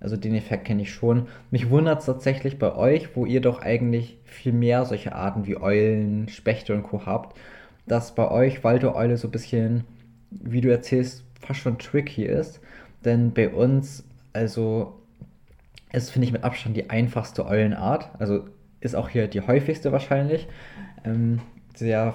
Also 0.00 0.16
den 0.16 0.34
Effekt 0.34 0.64
kenne 0.64 0.82
ich 0.82 0.92
schon. 0.92 1.28
Mich 1.50 1.70
wundert 1.70 2.00
es 2.00 2.06
tatsächlich 2.06 2.58
bei 2.58 2.74
euch, 2.74 3.14
wo 3.14 3.26
ihr 3.26 3.40
doch 3.40 3.60
eigentlich 3.60 4.18
viel 4.24 4.52
mehr 4.52 4.84
solche 4.84 5.14
Arten 5.14 5.46
wie 5.46 5.58
Eulen, 5.60 6.28
Spechte 6.28 6.74
und 6.74 6.82
Co. 6.82 7.06
habt, 7.06 7.38
dass 7.86 8.14
bei 8.14 8.30
euch 8.30 8.64
Waldeeule 8.64 9.16
so 9.16 9.28
ein 9.28 9.32
bisschen, 9.32 9.84
wie 10.30 10.60
du 10.60 10.70
erzählst, 10.70 11.24
fast 11.42 11.60
schon 11.60 11.78
tricky 11.78 12.24
ist. 12.24 12.60
Denn 13.04 13.32
bei 13.32 13.48
uns, 13.48 14.04
also, 14.32 14.94
ist, 15.92 16.10
finde 16.10 16.26
ich, 16.26 16.32
mit 16.32 16.44
Abstand 16.44 16.76
die 16.76 16.90
einfachste 16.90 17.46
Eulenart. 17.46 18.10
Also 18.18 18.44
ist 18.80 18.94
auch 18.96 19.08
hier 19.08 19.28
die 19.28 19.42
häufigste 19.42 19.92
wahrscheinlich. 19.92 20.48
Ähm, 21.04 21.40
sehr 21.74 22.14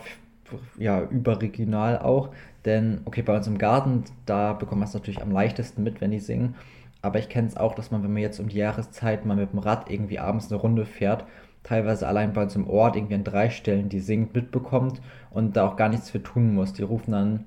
ja, 0.77 1.03
überregional 1.03 2.00
auch. 2.00 2.29
Denn, 2.65 3.01
okay, 3.05 3.22
bei 3.22 3.36
uns 3.36 3.48
im 3.48 3.57
Garten, 3.57 4.03
da 4.25 4.53
bekommt 4.53 4.79
man 4.79 4.88
es 4.88 4.93
natürlich 4.93 5.22
am 5.22 5.31
leichtesten 5.31 5.84
mit, 5.84 6.01
wenn 6.01 6.12
die 6.12 6.19
singen. 6.19 6.55
Aber 7.01 7.19
ich 7.19 7.29
kenne 7.29 7.48
es 7.48 7.55
auch, 7.55 7.75
dass 7.75 7.91
man, 7.91 8.03
wenn 8.03 8.13
man 8.13 8.22
jetzt 8.22 8.39
um 8.39 8.50
die 8.50 8.57
Jahreszeit 8.57 9.25
mal 9.25 9.38
mit 9.38 9.53
dem 9.53 9.60
Rad 9.60 9.89
irgendwie 9.89 10.19
abends 10.19 10.51
eine 10.51 10.60
Runde 10.60 10.86
fährt, 10.86 11.25
teilweise 11.63 12.07
allein 12.07 12.34
bei 12.34 12.43
uns 12.43 12.55
im 12.55 12.67
Ort 12.67 12.96
irgendwie 12.96 13.15
an 13.15 13.24
drei 13.24 13.50
Stellen 13.50 13.89
die 13.89 14.00
singt 14.00 14.34
mitbekommt 14.34 15.01
und 15.29 15.55
da 15.55 15.67
auch 15.67 15.75
gar 15.75 15.89
nichts 15.89 16.10
für 16.10 16.24
tun 16.24 16.53
muss. 16.53 16.74
Die 16.74 16.84
rufen 16.84 17.12
dann 17.12 17.46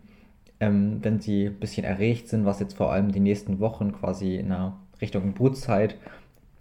ähm, 0.61 0.99
wenn 1.03 1.21
sie 1.21 1.47
ein 1.47 1.59
bisschen 1.59 1.85
erregt 1.85 2.29
sind, 2.29 2.45
was 2.45 2.61
jetzt 2.61 2.77
vor 2.77 2.93
allem 2.93 3.13
die 3.13 3.21
nächsten 3.21 3.59
Wochen 3.59 3.93
quasi 3.93 4.37
in 4.37 4.51
der 4.51 4.77
Richtung 5.01 5.33
Brutzeit 5.33 5.97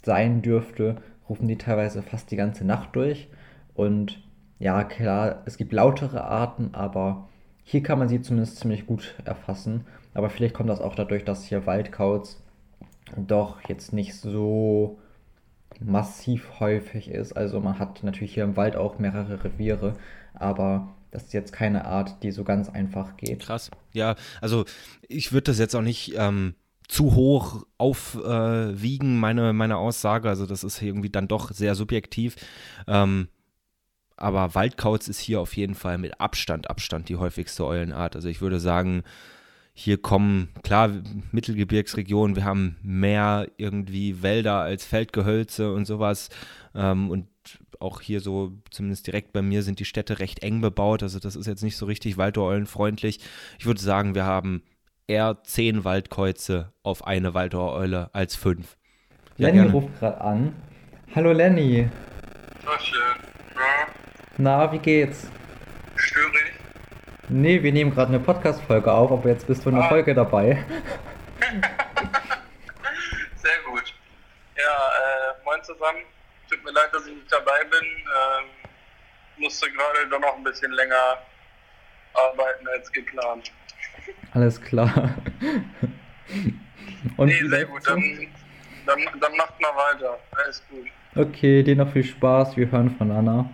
sein 0.04 0.42
dürfte, 0.42 0.96
rufen 1.30 1.48
die 1.48 1.58
teilweise 1.58 2.02
fast 2.02 2.32
die 2.32 2.38
ganze 2.38 2.66
Nacht 2.66 2.96
durch. 2.96 3.28
Und 3.76 4.24
ja, 4.58 4.84
klar, 4.84 5.44
es 5.46 5.58
gibt 5.58 5.74
lautere 5.74 6.24
Arten, 6.24 6.70
aber 6.74 7.30
hier 7.64 7.84
kann 7.84 8.00
man 8.00 8.10
sie 8.10 8.22
zumindest 8.22 8.58
ziemlich 8.58 8.88
gut 8.88 9.16
erfassen. 9.26 9.86
Aber 10.14 10.30
vielleicht 10.30 10.56
kommt 10.56 10.70
das 10.70 10.82
auch 10.82 10.96
dadurch, 10.96 11.24
dass 11.24 11.46
hier 11.46 11.66
Waldkauz 11.66 12.42
doch 13.16 13.62
jetzt 13.68 13.94
nicht 13.94 14.16
so 14.16 15.00
massiv 15.80 16.60
häufig 16.60 17.12
ist. 17.12 17.34
Also 17.34 17.60
man 17.60 17.80
hat 17.80 18.04
natürlich 18.04 18.34
hier 18.34 18.44
im 18.44 18.58
Wald 18.58 18.76
auch 18.76 19.00
mehrere 19.00 19.44
Reviere, 19.44 19.96
aber 20.34 20.90
das 21.12 21.24
ist 21.24 21.34
jetzt 21.34 21.52
keine 21.52 21.86
Art, 21.86 22.24
die 22.24 22.32
so 22.32 22.44
ganz 22.44 22.70
einfach 22.70 23.18
geht. 23.18 23.42
Krass. 23.42 23.72
Ja, 23.94 24.16
also 24.42 24.66
ich 25.08 25.32
würde 25.32 25.46
das 25.46 25.60
jetzt 25.60 25.76
auch 25.76 25.82
nicht 25.82 26.14
ähm, 26.16 26.56
zu 26.88 27.16
hoch 27.16 27.66
aufwiegen, 27.78 29.16
äh, 29.16 29.20
meine, 29.20 29.54
meine 29.54 29.78
Aussage. 29.78 30.30
Also 30.30 30.46
das 30.46 30.64
ist 30.64 30.82
irgendwie 30.82 31.10
dann 31.10 31.28
doch 31.28 31.52
sehr 31.52 31.76
subjektiv. 31.76 32.36
Ähm, 32.88 33.30
aber 34.18 34.54
Waldkauz 34.54 35.08
ist 35.08 35.20
hier 35.20 35.40
auf 35.40 35.56
jeden 35.56 35.76
Fall 35.76 35.98
mit 35.98 36.20
Abstand, 36.20 36.70
Abstand 36.70 37.08
die 37.08 37.16
häufigste 37.16 37.66
Eulenart. 37.66 38.16
Also 38.16 38.28
ich 38.28 38.42
würde 38.42 38.60
sagen, 38.60 39.04
hier 39.80 39.98
kommen, 39.98 40.50
klar, 40.62 40.92
Mittelgebirgsregionen, 41.32 42.36
wir 42.36 42.44
haben 42.44 42.76
mehr 42.84 43.48
irgendwie 43.56 44.22
Wälder 44.22 44.56
als 44.56 44.84
Feldgehölze 44.84 45.74
und 45.74 45.86
sowas. 45.86 46.30
Ähm, 46.76 47.10
und 47.10 47.28
auch 47.80 48.02
hier 48.02 48.20
so, 48.20 48.52
zumindest 48.72 49.08
direkt 49.08 49.32
bei 49.32 49.42
mir, 49.42 49.64
sind 49.64 49.80
die 49.80 49.86
Städte 49.86 50.20
recht 50.20 50.44
eng 50.44 50.60
bebaut. 50.60 51.02
Also 51.02 51.20
das 51.20 51.38
ist 51.38 51.48
jetzt 51.48 51.64
nicht 51.64 51.78
so 51.78 51.86
richtig 51.86 52.18
Waldoreulenfreundlich. 52.18 53.22
Ich 53.58 53.66
würde 53.66 53.80
sagen, 53.80 54.16
wir 54.16 54.26
haben 54.26 54.64
eher 55.08 55.38
zehn 55.44 55.86
Waldkreuze 55.86 56.74
auf 56.84 57.08
eine 57.08 57.34
Waldoreule 57.34 58.14
als 58.14 58.36
fünf. 58.36 58.76
Ja, 59.38 59.48
Lenny 59.48 59.60
gerne. 59.60 59.72
ruft 59.72 59.98
gerade 59.98 60.20
an. 60.20 60.54
Hallo 61.16 61.32
Lenny. 61.32 61.88
Tachchen. 62.66 63.00
Ja. 63.56 63.88
Na, 64.38 64.72
wie 64.74 64.80
geht's? 64.80 65.32
Nee, 67.30 67.62
wir 67.62 67.72
nehmen 67.72 67.92
gerade 67.92 68.10
eine 68.10 68.20
Podcast-Folge 68.20 68.92
auf, 68.92 69.12
aber 69.12 69.30
jetzt 69.30 69.46
bist 69.46 69.64
du 69.64 69.70
in 69.70 69.76
der 69.76 69.86
ah. 69.86 69.90
Folge 69.90 70.16
dabei. 70.16 70.66
Sehr 73.36 73.60
gut. 73.66 73.94
Ja, 74.58 74.64
äh, 74.64 75.46
moin 75.46 75.64
zusammen. 75.64 76.00
Tut 76.50 76.64
mir 76.64 76.72
leid, 76.72 76.90
dass 76.92 77.06
ich 77.06 77.14
nicht 77.14 77.32
dabei 77.32 77.64
bin. 77.70 77.84
Ähm, 77.84 78.46
musste 79.38 79.72
gerade 79.72 80.10
doch 80.10 80.20
noch 80.20 80.38
ein 80.38 80.44
bisschen 80.44 80.72
länger 80.72 81.20
arbeiten 82.16 82.68
als 82.68 82.92
geplant. 82.92 83.52
Alles 84.34 84.60
klar. 84.60 85.16
Und 87.18 87.28
nee, 87.28 87.48
sehr 87.48 87.66
gut. 87.66 87.88
Dann, 87.88 88.28
dann, 88.88 89.00
dann 89.20 89.38
macht 89.38 89.62
mal 89.62 89.76
weiter. 89.76 90.18
Alles 90.32 90.64
gut. 90.68 90.88
Okay, 91.16 91.62
dir 91.62 91.76
noch 91.76 91.92
viel 91.92 92.04
Spaß. 92.04 92.58
Wir 92.58 92.72
hören 92.72 92.96
von 92.98 93.12
Anna. 93.12 93.50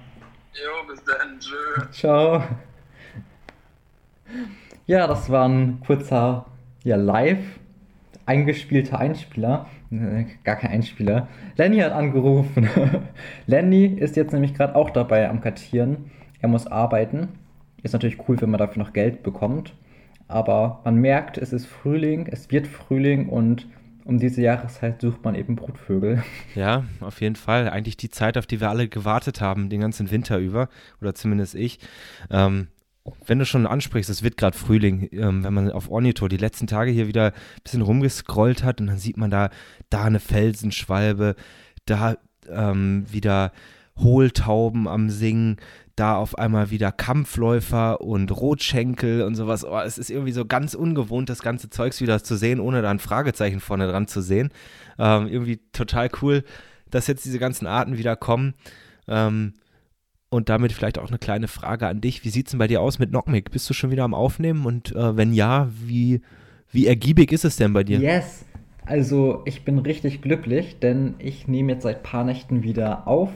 Jo, 0.54 0.88
bis 0.88 1.04
dann. 1.04 1.40
Tschö. 1.40 1.92
Ciao. 1.92 2.42
Ja, 4.86 5.08
das 5.08 5.30
war 5.30 5.48
ein 5.48 5.80
kurzer 5.86 6.46
ja, 6.84 6.96
Live 6.96 7.40
eingespielter 8.26 9.00
Einspieler. 9.00 9.68
Gar 10.44 10.56
kein 10.56 10.72
Einspieler. 10.72 11.28
Lenny 11.58 11.78
hat 11.78 11.92
angerufen. 11.92 12.68
Lenny 13.46 13.86
ist 13.86 14.16
jetzt 14.16 14.34
nämlich 14.34 14.54
gerade 14.54 14.76
auch 14.76 14.90
dabei 14.90 15.30
am 15.30 15.42
Kartieren. 15.42 16.12
Er 16.40 16.50
muss 16.50 16.68
arbeiten. 16.68 17.30
Ist 17.84 17.94
natürlich 17.94 18.18
cool, 18.28 18.42
wenn 18.42 18.50
man 18.50 18.58
dafür 18.58 18.84
noch 18.84 18.94
Geld 18.94 19.24
bekommt. 19.24 19.74
Aber 20.28 20.82
man 20.84 20.96
merkt, 20.96 21.38
es 21.38 21.54
ist 21.54 21.68
Frühling, 21.68 22.28
es 22.32 22.50
wird 22.50 22.66
Frühling 22.66 23.30
und 23.30 23.68
um 24.06 24.20
diese 24.20 24.42
Jahreszeit 24.42 25.02
sucht 25.02 25.24
man 25.24 25.36
eben 25.36 25.56
Brutvögel. 25.56 26.24
Ja, 26.56 26.84
auf 27.00 27.22
jeden 27.22 27.36
Fall. 27.36 27.70
Eigentlich 27.70 27.98
die 27.98 28.10
Zeit, 28.10 28.38
auf 28.38 28.48
die 28.48 28.60
wir 28.60 28.70
alle 28.70 28.88
gewartet 28.88 29.42
haben, 29.42 29.70
den 29.70 29.82
ganzen 29.82 30.10
Winter 30.10 30.40
über. 30.40 30.70
Oder 31.02 31.14
zumindest 31.14 31.56
ich. 31.56 31.80
Ähm, 32.32 32.68
wenn 33.26 33.40
du 33.40 33.46
schon 33.46 33.68
ansprichst, 33.68 34.10
es 34.10 34.24
wird 34.24 34.38
gerade 34.38 34.58
Frühling, 34.58 35.10
ähm, 35.12 35.44
wenn 35.44 35.54
man 35.54 35.72
auf 35.72 35.90
Ornithor 35.90 36.30
die 36.30 36.38
letzten 36.38 36.68
Tage 36.68 36.92
hier 36.92 37.08
wieder 37.08 37.28
ein 37.28 37.62
bisschen 37.64 37.82
rumgescrollt 37.82 38.64
hat 38.64 38.82
und 38.82 38.88
dann 38.88 38.98
sieht 38.98 39.18
man 39.18 39.30
da, 39.30 39.50
da 39.90 40.06
eine 40.06 40.20
Felsenschwalbe, 40.20 41.36
da 41.86 42.18
ähm, 42.50 43.06
wieder 43.10 43.52
Hohltauben 43.98 44.88
am 44.88 45.10
Singen, 45.10 45.58
da 45.96 46.18
auf 46.18 46.38
einmal 46.38 46.72
wieder 46.72 46.92
Kampfläufer 46.92 48.02
und 48.02 48.32
Rotschenkel 48.32 49.22
und 49.22 49.36
sowas. 49.36 49.64
Oh, 49.64 49.80
es 49.80 49.98
ist 49.98 50.10
irgendwie 50.10 50.34
so 50.34 50.46
ganz 50.46 50.74
ungewohnt, 50.74 51.30
das 51.30 51.42
ganze 51.42 51.70
Zeugs 51.70 52.02
wieder 52.02 52.22
zu 52.22 52.36
sehen, 52.36 52.60
ohne 52.60 52.82
da 52.82 52.92
ein 52.92 53.00
Fragezeichen 53.00 53.62
vorne 53.62 53.88
dran 53.88 54.08
zu 54.08 54.22
sehen. 54.22 54.50
Ähm, 55.00 55.28
irgendwie 55.28 55.62
total 55.72 56.10
cool, 56.22 56.44
dass 56.90 57.08
jetzt 57.08 57.24
diese 57.24 57.40
ganzen 57.40 57.68
Arten 57.68 57.98
wieder 57.98 58.16
kommen. 58.16 58.56
Ähm, 59.08 59.54
und 60.30 60.50
damit 60.50 60.74
vielleicht 60.74 61.00
auch 61.00 61.10
eine 61.10 61.18
kleine 61.18 61.48
Frage 61.48 61.88
an 61.88 62.02
dich. 62.02 62.24
Wie 62.24 62.30
sieht 62.30 62.48
es 62.48 62.52
denn 62.52 62.60
bei 62.60 62.68
dir 62.68 62.82
aus 62.82 63.00
mit 63.00 63.10
Knockmic? 63.10 63.52
Bist 63.52 63.70
du 63.70 63.74
schon 63.74 63.92
wieder 63.92 64.04
am 64.04 64.14
Aufnehmen? 64.14 64.66
Und 64.66 64.96
äh, 64.96 65.16
wenn 65.16 65.34
ja, 65.34 65.70
wie, 65.86 66.22
wie 66.72 66.88
ergiebig 66.88 67.32
ist 67.32 67.46
es 67.46 67.56
denn 67.58 67.74
bei 67.74 67.84
dir? 67.84 68.00
Yes. 68.00 68.46
Also 68.86 69.42
ich 69.46 69.66
bin 69.66 69.80
richtig 69.80 70.22
glücklich, 70.22 70.80
denn 70.80 71.16
ich 71.18 71.48
nehme 71.48 71.74
jetzt 71.74 71.84
seit 71.84 72.04
paar 72.04 72.24
Nächten 72.24 72.62
wieder 72.62 73.08
auf 73.08 73.32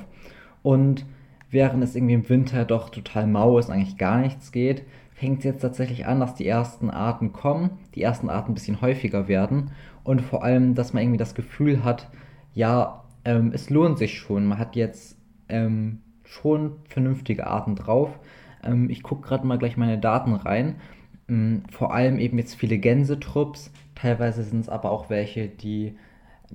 und 0.62 1.06
während 1.50 1.84
es 1.84 1.96
irgendwie 1.96 2.14
im 2.14 2.30
Winter 2.30 2.66
doch 2.66 2.90
total 2.90 3.26
mau 3.26 3.58
ist, 3.58 3.72
eigentlich 3.72 3.98
gar 3.98 4.20
nichts 4.20 4.52
geht, 4.52 4.84
fängt 5.14 5.40
es 5.40 5.46
jetzt 5.46 5.62
tatsächlich 5.62 6.06
an, 6.06 6.20
dass 6.20 6.36
die 6.36 6.46
ersten 6.46 6.92
Arten 6.92 7.34
kommen, 7.34 7.72
die 7.96 8.04
ersten 8.04 8.30
Arten 8.30 8.52
ein 8.52 8.54
bisschen 8.54 8.82
häufiger 8.82 9.28
werden 9.28 9.72
und 10.04 10.22
vor 10.22 10.44
allem, 10.44 10.76
dass 10.76 10.94
man 10.94 11.02
irgendwie 11.02 11.18
das 11.18 11.34
Gefühl 11.34 11.84
hat, 11.84 12.10
ja, 12.54 13.04
ähm, 13.26 13.52
es 13.54 13.70
lohnt 13.70 13.98
sich 13.98 14.20
schon. 14.20 14.46
Man 14.46 14.60
hat 14.60 14.76
jetzt 14.76 15.18
ähm, 15.50 16.00
schon 16.30 16.78
vernünftige 16.88 17.48
Arten 17.48 17.76
drauf. 17.76 18.20
Ähm, 18.64 18.90
ich 18.90 19.04
gucke 19.04 19.28
gerade 19.28 19.46
mal 19.46 19.58
gleich 19.58 19.78
meine 19.78 19.98
Daten 19.98 20.34
rein. 20.34 20.76
Ähm, 21.28 21.64
vor 21.72 21.94
allem 21.94 22.20
eben 22.20 22.38
jetzt 22.38 22.56
viele 22.56 22.78
Gänsetrupps. 22.78 23.72
Teilweise 23.96 24.44
sind 24.44 24.62
es 24.62 24.70
aber 24.70 24.92
auch 24.92 25.10
welche, 25.10 25.48
die 25.48 25.96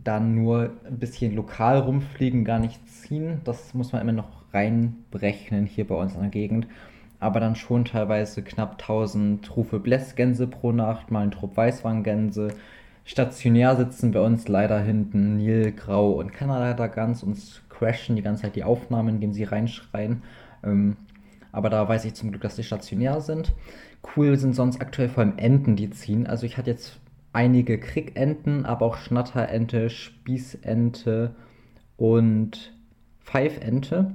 dann 0.02 0.34
nur 0.34 0.72
ein 0.86 0.98
bisschen 0.98 1.34
lokal 1.34 1.78
rumfliegen, 1.78 2.44
gar 2.44 2.58
nicht 2.58 2.88
ziehen. 2.88 3.40
Das 3.44 3.74
muss 3.74 3.92
man 3.92 4.02
immer 4.02 4.12
noch 4.12 4.52
reinberechnen 4.52 5.66
hier 5.66 5.86
bei 5.86 5.94
uns 5.94 6.14
in 6.14 6.20
der 6.20 6.30
Gegend 6.30 6.66
aber 7.24 7.40
dann 7.40 7.56
schon 7.56 7.86
teilweise 7.86 8.42
knapp 8.42 8.72
1000 8.72 9.56
Rufe 9.56 9.80
Blässgänse 9.80 10.46
pro 10.46 10.72
Nacht, 10.72 11.10
mal 11.10 11.22
ein 11.22 11.30
Trupp 11.30 11.56
Weißwanggänse. 11.56 12.48
Stationär 13.06 13.76
sitzen 13.76 14.12
bei 14.12 14.20
uns 14.20 14.46
leider 14.46 14.78
hinten 14.78 15.36
Nil, 15.36 15.72
Grau 15.72 16.12
und 16.12 16.34
Kanada 16.34 16.86
ganz 16.86 17.22
und 17.22 17.62
crashen 17.78 18.16
die 18.16 18.22
ganze 18.22 18.42
Zeit 18.42 18.56
die 18.56 18.64
Aufnahmen, 18.64 19.16
indem 19.16 19.32
sie 19.32 19.44
reinschreien. 19.44 20.22
Ähm, 20.62 20.96
aber 21.52 21.70
da 21.70 21.88
weiß 21.88 22.04
ich 22.04 22.14
zum 22.14 22.30
Glück, 22.30 22.42
dass 22.42 22.56
die 22.56 22.64
stationär 22.64 23.20
sind. 23.20 23.52
Cool 24.16 24.36
sind 24.36 24.54
sonst 24.54 24.80
aktuell 24.80 25.08
vor 25.08 25.22
allem 25.22 25.38
Enten, 25.38 25.76
die 25.76 25.90
ziehen. 25.90 26.26
Also 26.26 26.46
ich 26.46 26.58
hatte 26.58 26.70
jetzt 26.70 27.00
einige 27.32 27.78
Krickenten, 27.78 28.66
aber 28.66 28.86
auch 28.86 28.96
Schnatterente, 28.96 29.90
Spießente 29.90 31.34
und 31.96 32.74
Pfeifente 33.20 34.12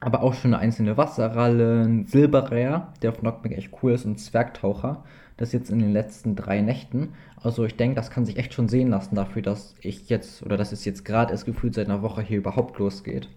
aber 0.00 0.22
auch 0.22 0.34
schon 0.34 0.54
eine 0.54 0.62
einzelne 0.62 0.96
Wasserralle, 0.96 1.82
ein 1.82 2.06
Silberräher, 2.06 2.92
der 3.02 3.10
auf 3.10 3.18
Knockback 3.18 3.52
echt 3.52 3.72
cool 3.82 3.92
ist, 3.92 4.04
und 4.04 4.18
Zwergtaucher. 4.18 5.04
Das 5.38 5.52
jetzt 5.52 5.70
in 5.70 5.78
den 5.78 5.92
letzten 5.92 6.36
drei 6.36 6.60
Nächten. 6.60 7.14
Also 7.40 7.64
ich 7.64 7.76
denke, 7.76 7.94
das 7.94 8.10
kann 8.10 8.26
sich 8.26 8.36
echt 8.36 8.52
schon 8.52 8.68
sehen 8.68 8.90
lassen 8.90 9.14
dafür, 9.14 9.40
dass 9.40 9.74
ich 9.80 10.10
jetzt, 10.10 10.42
oder 10.42 10.56
dass 10.56 10.72
es 10.72 10.84
jetzt 10.84 11.04
gerade 11.04 11.32
erst 11.32 11.46
gefühlt 11.46 11.74
seit 11.74 11.86
einer 11.86 12.02
Woche 12.02 12.20
hier 12.20 12.38
überhaupt 12.38 12.78
losgeht. 12.78 13.28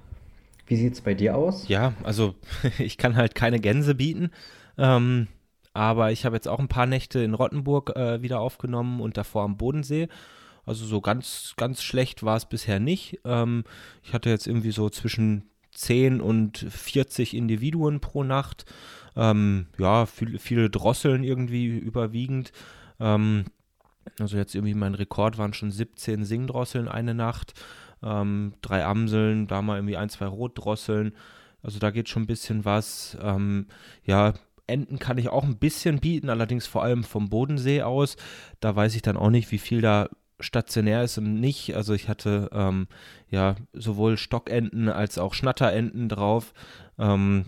Wie 0.65 0.75
sieht 0.75 0.93
es 0.93 1.01
bei 1.01 1.13
dir 1.13 1.37
aus? 1.37 1.67
Ja, 1.67 1.93
also 2.03 2.35
ich 2.79 2.97
kann 2.97 3.15
halt 3.15 3.35
keine 3.35 3.59
Gänse 3.59 3.95
bieten. 3.95 4.31
Ähm, 4.77 5.27
aber 5.73 6.11
ich 6.11 6.25
habe 6.25 6.35
jetzt 6.35 6.47
auch 6.47 6.59
ein 6.59 6.67
paar 6.67 6.85
Nächte 6.87 7.19
in 7.19 7.33
Rottenburg 7.33 7.95
äh, 7.95 8.21
wieder 8.21 8.39
aufgenommen 8.39 8.99
und 8.99 9.15
davor 9.15 9.43
am 9.43 9.57
Bodensee. 9.57 10.09
Also 10.65 10.85
so 10.85 11.01
ganz, 11.01 11.53
ganz 11.57 11.81
schlecht 11.81 12.23
war 12.23 12.35
es 12.35 12.45
bisher 12.45 12.79
nicht. 12.79 13.19
Ähm, 13.25 13.63
ich 14.03 14.13
hatte 14.13 14.29
jetzt 14.29 14.47
irgendwie 14.47 14.71
so 14.71 14.89
zwischen 14.89 15.49
10 15.73 16.19
und 16.19 16.57
40 16.57 17.35
Individuen 17.35 17.99
pro 17.99 18.23
Nacht. 18.23 18.65
Ähm, 19.15 19.67
ja, 19.77 20.05
viel, 20.05 20.39
viele 20.39 20.69
Drosseln 20.69 21.23
irgendwie 21.23 21.67
überwiegend. 21.67 22.51
Ähm, 22.99 23.45
also 24.19 24.37
jetzt 24.37 24.55
irgendwie 24.55 24.73
mein 24.73 24.95
Rekord 24.95 25.37
waren 25.37 25.53
schon 25.53 25.71
17 25.71 26.25
Singdrosseln 26.25 26.87
eine 26.87 27.13
Nacht, 27.13 27.53
ähm, 28.03 28.53
drei 28.61 28.85
Amseln, 28.85 29.47
da 29.47 29.61
mal 29.61 29.77
irgendwie 29.77 29.97
ein, 29.97 30.09
zwei 30.09 30.25
Rotdrosseln. 30.25 31.13
Also 31.61 31.79
da 31.79 31.91
geht 31.91 32.09
schon 32.09 32.23
ein 32.23 32.27
bisschen 32.27 32.65
was. 32.65 33.17
Ähm, 33.21 33.67
ja, 34.03 34.33
Enten 34.67 34.99
kann 34.99 35.17
ich 35.17 35.29
auch 35.29 35.43
ein 35.43 35.57
bisschen 35.57 35.99
bieten, 35.99 36.29
allerdings 36.29 36.65
vor 36.65 36.83
allem 36.83 37.03
vom 37.03 37.29
Bodensee 37.29 37.81
aus. 37.81 38.15
Da 38.61 38.75
weiß 38.75 38.95
ich 38.95 39.01
dann 39.01 39.17
auch 39.17 39.29
nicht, 39.29 39.51
wie 39.51 39.57
viel 39.57 39.81
da 39.81 40.07
stationär 40.39 41.03
ist 41.03 41.17
und 41.17 41.39
nicht. 41.39 41.75
Also 41.75 41.93
ich 41.93 42.09
hatte 42.09 42.49
ähm, 42.53 42.87
ja 43.29 43.55
sowohl 43.73 44.17
Stockenten 44.17 44.89
als 44.89 45.17
auch 45.17 45.33
Schnatterenten 45.33 46.09
drauf. 46.09 46.53
Ähm, 46.97 47.45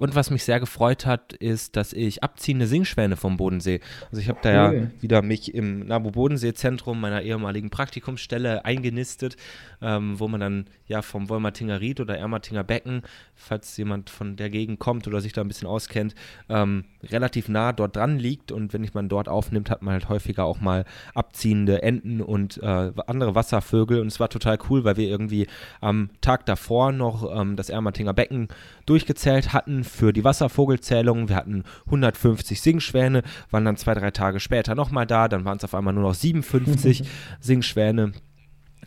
und 0.00 0.16
was 0.16 0.30
mich 0.30 0.42
sehr 0.42 0.58
gefreut 0.58 1.06
hat, 1.06 1.32
ist, 1.32 1.76
dass 1.76 1.92
ich 1.92 2.24
abziehende 2.24 2.66
Singschwäne 2.66 3.16
vom 3.16 3.36
Bodensee. 3.36 3.80
Also 4.10 4.20
ich 4.20 4.28
habe 4.28 4.40
da 4.42 4.72
ja 4.72 4.88
wieder 5.00 5.22
mich 5.22 5.54
im 5.54 5.86
Nabu 5.86 6.10
Bodensee 6.10 6.54
Zentrum 6.54 7.00
meiner 7.00 7.22
ehemaligen 7.22 7.70
Praktikumsstelle 7.70 8.64
eingenistet, 8.64 9.36
ähm, 9.80 10.18
wo 10.18 10.26
man 10.26 10.40
dann 10.40 10.66
ja 10.88 11.02
vom 11.02 11.28
Wolmertinger 11.28 11.80
Ried 11.80 12.00
oder 12.00 12.18
Ermatinger 12.18 12.64
Becken, 12.64 13.02
falls 13.36 13.76
jemand 13.76 14.10
von 14.10 14.34
der 14.34 14.50
Gegend 14.50 14.80
kommt 14.80 15.06
oder 15.06 15.20
sich 15.20 15.32
da 15.32 15.42
ein 15.42 15.48
bisschen 15.48 15.68
auskennt, 15.68 16.16
ähm, 16.48 16.84
relativ 17.04 17.48
nah 17.48 17.72
dort 17.72 17.94
dran 17.94 18.18
liegt. 18.18 18.50
Und 18.50 18.72
wenn 18.72 18.82
ich 18.82 18.92
man 18.92 19.08
dort 19.08 19.28
aufnimmt, 19.28 19.70
hat 19.70 19.82
man 19.82 19.92
halt 19.92 20.08
häufiger 20.08 20.44
auch 20.44 20.60
mal 20.60 20.84
abziehende 21.14 21.84
Enten 21.84 22.20
und 22.20 22.60
äh, 22.60 22.92
andere 23.06 23.36
Wasservögel. 23.36 24.00
Und 24.00 24.08
es 24.08 24.18
war 24.18 24.30
total 24.30 24.58
cool, 24.68 24.82
weil 24.82 24.96
wir 24.96 25.08
irgendwie 25.08 25.46
am 25.80 26.10
Tag 26.20 26.44
davor 26.46 26.90
noch 26.90 27.40
ähm, 27.40 27.54
das 27.54 27.70
Ermatinger 27.70 28.14
Becken 28.14 28.48
durchgezählt 28.84 29.52
hatten 29.52 29.75
für 29.84 30.12
die 30.12 30.24
Wasservogelzählung. 30.24 31.28
Wir 31.28 31.36
hatten 31.36 31.64
150 31.86 32.60
Singschwäne, 32.60 33.22
waren 33.50 33.64
dann 33.64 33.76
zwei, 33.76 33.94
drei 33.94 34.10
Tage 34.10 34.40
später 34.40 34.74
nochmal 34.74 35.06
da. 35.06 35.28
Dann 35.28 35.44
waren 35.44 35.58
es 35.58 35.64
auf 35.64 35.74
einmal 35.74 35.94
nur 35.94 36.04
noch 36.04 36.14
57 36.14 37.02
Singschwäne. 37.40 38.12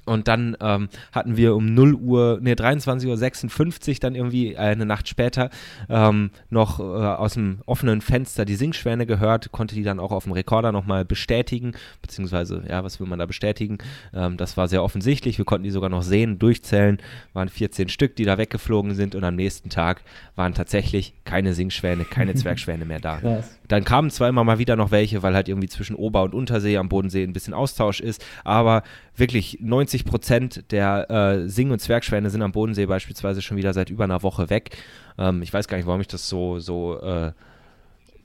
Und 0.06 0.28
dann 0.28 0.58
ähm, 0.60 0.90
hatten 1.12 1.38
wir 1.38 1.56
um 1.56 1.74
0 1.74 1.94
Uhr, 1.94 2.40
ne, 2.42 2.56
23.56 2.56 3.90
Uhr 3.90 3.96
dann 4.00 4.16
irgendwie 4.16 4.54
äh, 4.54 4.58
eine 4.58 4.86
Nacht 4.86 5.08
später 5.08 5.50
ähm, 5.88 6.32
noch 6.50 6.80
äh, 6.80 6.84
aus 6.84 7.36
dem 7.36 7.60
offenen 7.66 8.02
Fenster 8.02 8.46
die 8.46 8.56
Singschwäne 8.56 9.06
gehört, 9.06 9.52
konnte 9.52 9.76
die 9.76 9.84
dann 9.84 10.00
auch 10.00 10.12
auf 10.12 10.24
dem 10.24 10.34
Rekorder 10.34 10.72
nochmal 10.72 11.06
bestätigen, 11.06 11.74
beziehungsweise, 12.02 12.64
ja, 12.68 12.84
was 12.84 13.00
will 13.00 13.08
man 13.08 13.20
da 13.20 13.26
bestätigen? 13.26 13.78
Ähm, 14.14 14.38
das 14.38 14.58
war 14.58 14.68
sehr 14.68 14.84
offensichtlich, 14.84 15.38
wir 15.38 15.46
konnten 15.46 15.64
die 15.64 15.70
sogar 15.70 15.90
noch 15.90 16.04
sehen, 16.04 16.40
durchzählen, 16.40 16.98
waren 17.34 17.50
14 17.50 17.90
Stück, 17.90 18.16
die 18.16 18.26
da 18.26 18.38
weggeflogen 18.38 18.96
sind 18.96 19.14
und 19.16 19.24
am 19.24 19.36
nächsten 19.36 19.70
Tag 19.70 20.02
waren 20.36 20.54
tatsächlich 20.54 21.14
keine 21.24 21.54
Singschwäne, 21.54 22.06
keine 22.06 22.34
Zwergschwäne 22.40 22.86
mehr 22.86 23.00
da. 23.00 23.18
Krass. 23.18 23.60
Dann 23.68 23.84
kamen 23.84 24.10
zwar 24.10 24.30
immer 24.30 24.44
mal 24.44 24.58
wieder 24.58 24.76
noch 24.76 24.90
welche, 24.90 25.22
weil 25.22 25.36
halt 25.36 25.48
irgendwie 25.48 25.70
zwischen 25.70 25.96
Ober- 25.96 26.24
und 26.24 26.34
Untersee 26.34 26.78
am 26.78 26.90
Bodensee 26.90 27.24
ein 27.24 27.34
bisschen 27.34 27.54
Austausch 27.54 28.00
ist, 28.00 28.26
aber 28.44 28.82
wirklich 29.20 29.60
90 29.62 30.06
Prozent 30.06 30.72
der 30.72 31.10
äh, 31.10 31.50
Sing- 31.50 31.72
und 31.72 31.80
Zwergschwäne 31.80 32.30
sind 32.30 32.42
am 32.42 32.52
Bodensee 32.52 32.86
beispielsweise 32.86 33.42
schon 33.42 33.58
wieder 33.58 33.74
seit 33.74 33.90
über 33.90 34.06
einer 34.06 34.24
Woche 34.24 34.50
weg. 34.50 34.78
Ähm, 35.18 35.42
ich 35.42 35.54
weiß 35.54 35.68
gar 35.68 35.78
nicht, 35.78 35.88
warum 35.88 36.02
ich 36.02 36.08
das 36.08 36.28
so, 36.28 36.60
so 36.60 37.00
äh, 37.02 37.32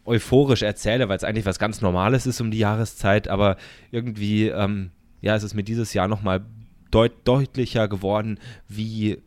euphorisch 0.05 0.63
erzähle, 0.63 1.09
weil 1.09 1.17
es 1.17 1.25
eigentlich 1.25 1.47
was 1.47 1.59
ganz 1.59 1.81
Normales 1.81 2.27
ist 2.27 2.41
um 2.41 2.51
die 2.51 2.59
Jahreszeit, 2.59 3.29
aber 3.29 3.57
irgendwie, 3.91 4.49
ähm, 4.49 4.91
ja, 5.21 5.35
ist 5.35 5.43
es 5.43 5.55
mir 5.55 5.65
dieses 5.65 5.95
Jahr 5.95 6.09
nochmal 6.09 6.45
deut 6.91 7.13
deutlicher 7.25 7.89
geworden, 7.89 8.39
wie 8.69 9.19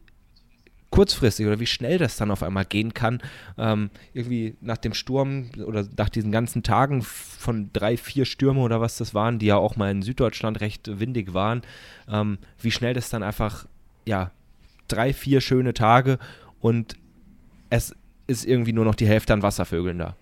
kurzfristig 0.98 1.46
oder 1.46 1.60
wie 1.60 1.68
schnell 1.68 2.00
das 2.00 2.18
dann 2.18 2.32
auf 2.32 2.42
einmal 2.42 2.66
gehen 2.66 2.92
kann. 2.92 3.20
Ähm, 3.56 3.92
irgendwie 4.14 4.56
nach 4.62 4.78
dem 4.78 4.96
Sturm 4.96 5.52
oder 5.64 5.86
nach 5.96 6.10
diesen 6.10 6.32
ganzen 6.32 6.64
Tagen 6.64 7.04
von 7.04 7.70
drei, 7.72 7.98
vier 7.98 8.26
Stürme 8.26 8.62
oder 8.62 8.82
was 8.82 8.98
das 8.98 9.14
waren, 9.14 9.38
die 9.38 9.46
ja 9.46 9.58
auch 9.58 9.76
mal 9.76 9.92
in 9.92 10.02
Süddeutschland 10.02 10.60
recht 10.60 11.00
windig 11.00 11.36
waren, 11.36 11.62
ähm, 12.12 12.40
wie 12.60 12.72
schnell 12.72 12.96
das 12.96 13.12
dann 13.12 13.22
einfach, 13.22 13.68
ja, 14.08 14.32
drei, 14.88 15.14
vier 15.14 15.40
schöne 15.40 15.76
Tage 15.76 16.18
und 16.62 16.96
es 17.70 17.96
ist 18.26 18.48
irgendwie 18.48 18.74
nur 18.74 18.86
noch 18.86 18.96
die 18.96 19.08
Hälfte 19.08 19.34
an 19.34 19.44
Wasservögeln 19.44 20.00
da. 20.00 20.16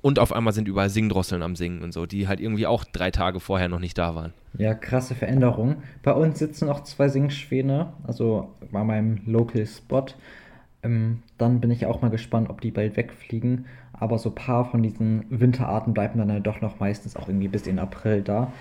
Und 0.00 0.20
auf 0.20 0.32
einmal 0.32 0.52
sind 0.52 0.68
überall 0.68 0.90
Singdrosseln 0.90 1.42
am 1.42 1.56
Singen 1.56 1.82
und 1.82 1.90
so, 1.90 2.06
die 2.06 2.28
halt 2.28 2.38
irgendwie 2.38 2.68
auch 2.68 2.84
drei 2.84 3.10
Tage 3.10 3.40
vorher 3.40 3.66
noch 3.66 3.80
nicht 3.80 3.98
da 3.98 4.14
waren. 4.14 4.32
Ja, 4.56 4.74
krasse 4.74 5.14
Veränderung. 5.14 5.76
Bei 6.02 6.12
uns 6.12 6.38
sitzen 6.38 6.68
auch 6.68 6.82
zwei 6.82 7.08
Singschwäne, 7.08 7.92
also 8.06 8.48
bei 8.72 8.82
meinem 8.82 9.20
Local 9.26 9.66
Spot. 9.66 10.06
Ähm, 10.82 11.22
dann 11.36 11.60
bin 11.60 11.70
ich 11.70 11.86
auch 11.86 12.02
mal 12.02 12.10
gespannt, 12.10 12.50
ob 12.50 12.60
die 12.60 12.70
bald 12.70 12.96
wegfliegen. 12.96 13.66
Aber 13.92 14.18
so 14.18 14.30
ein 14.30 14.34
paar 14.34 14.64
von 14.64 14.82
diesen 14.82 15.24
Winterarten 15.28 15.92
bleiben 15.92 16.18
dann 16.18 16.32
halt 16.32 16.46
doch 16.46 16.60
noch 16.60 16.78
meistens 16.80 17.16
auch 17.16 17.28
irgendwie 17.28 17.48
bis 17.48 17.66
in 17.66 17.78
April 17.78 18.22
da. 18.22 18.52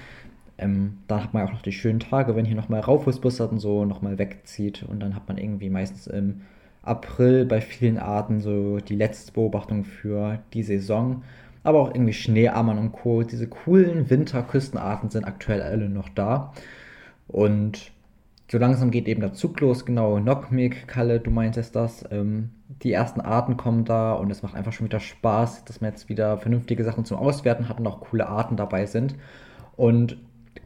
Ähm, 0.58 0.98
dann 1.08 1.24
hat 1.24 1.34
man 1.34 1.48
auch 1.48 1.54
noch 1.54 1.62
die 1.62 1.72
schönen 1.72 2.00
Tage, 2.00 2.36
wenn 2.36 2.46
hier 2.46 2.56
nochmal 2.56 2.80
Raufußbussard 2.80 3.52
und 3.52 3.60
so 3.60 3.86
nochmal 3.86 4.18
wegzieht. 4.18 4.84
Und 4.84 5.00
dann 5.00 5.16
hat 5.16 5.28
man 5.28 5.38
irgendwie 5.38 5.70
meistens 5.70 6.08
im 6.08 6.42
April 6.82 7.46
bei 7.46 7.62
vielen 7.62 8.00
Arten 8.00 8.40
so 8.40 8.78
die 8.80 8.96
letzte 8.96 9.34
Beobachtung 9.34 9.84
für 9.84 10.40
die 10.54 10.64
Saison. 10.64 11.24
Aber 11.68 11.82
auch 11.82 11.94
irgendwie 11.94 12.14
Schneeammern 12.14 12.78
und 12.78 12.94
Co. 12.94 13.24
Diese 13.24 13.46
coolen 13.46 14.10
Winterküstenarten 14.10 15.10
sind 15.10 15.26
aktuell 15.26 15.62
alle 15.62 15.90
noch 15.90 16.08
da. 16.08 16.54
Und 17.28 17.92
so 18.50 18.58
langsam 18.58 18.90
geht 18.90 19.10
eben 19.10 19.20
der 19.20 19.34
Zug 19.34 19.60
los, 19.60 19.86
genau. 19.86 20.18
Nockmig, 20.18 20.88
Kalle, 20.88 21.20
du 21.20 21.30
meintest 21.30 21.76
das. 21.76 22.06
Ähm, 22.10 22.52
die 22.84 22.94
ersten 22.94 23.20
Arten 23.20 23.58
kommen 23.58 23.84
da 23.84 24.14
und 24.14 24.32
es 24.32 24.44
macht 24.44 24.56
einfach 24.56 24.72
schon 24.72 24.86
wieder 24.86 25.02
Spaß, 25.02 25.66
dass 25.66 25.82
man 25.82 25.92
jetzt 25.92 26.08
wieder 26.08 26.38
vernünftige 26.38 26.86
Sachen 26.86 27.04
zum 27.04 27.18
Auswerten 27.18 27.68
hat 27.68 27.82
und 27.82 27.88
auch 27.88 28.00
coole 28.00 28.28
Arten 28.30 28.56
dabei 28.56 28.86
sind. 28.86 29.16
Und 29.76 30.16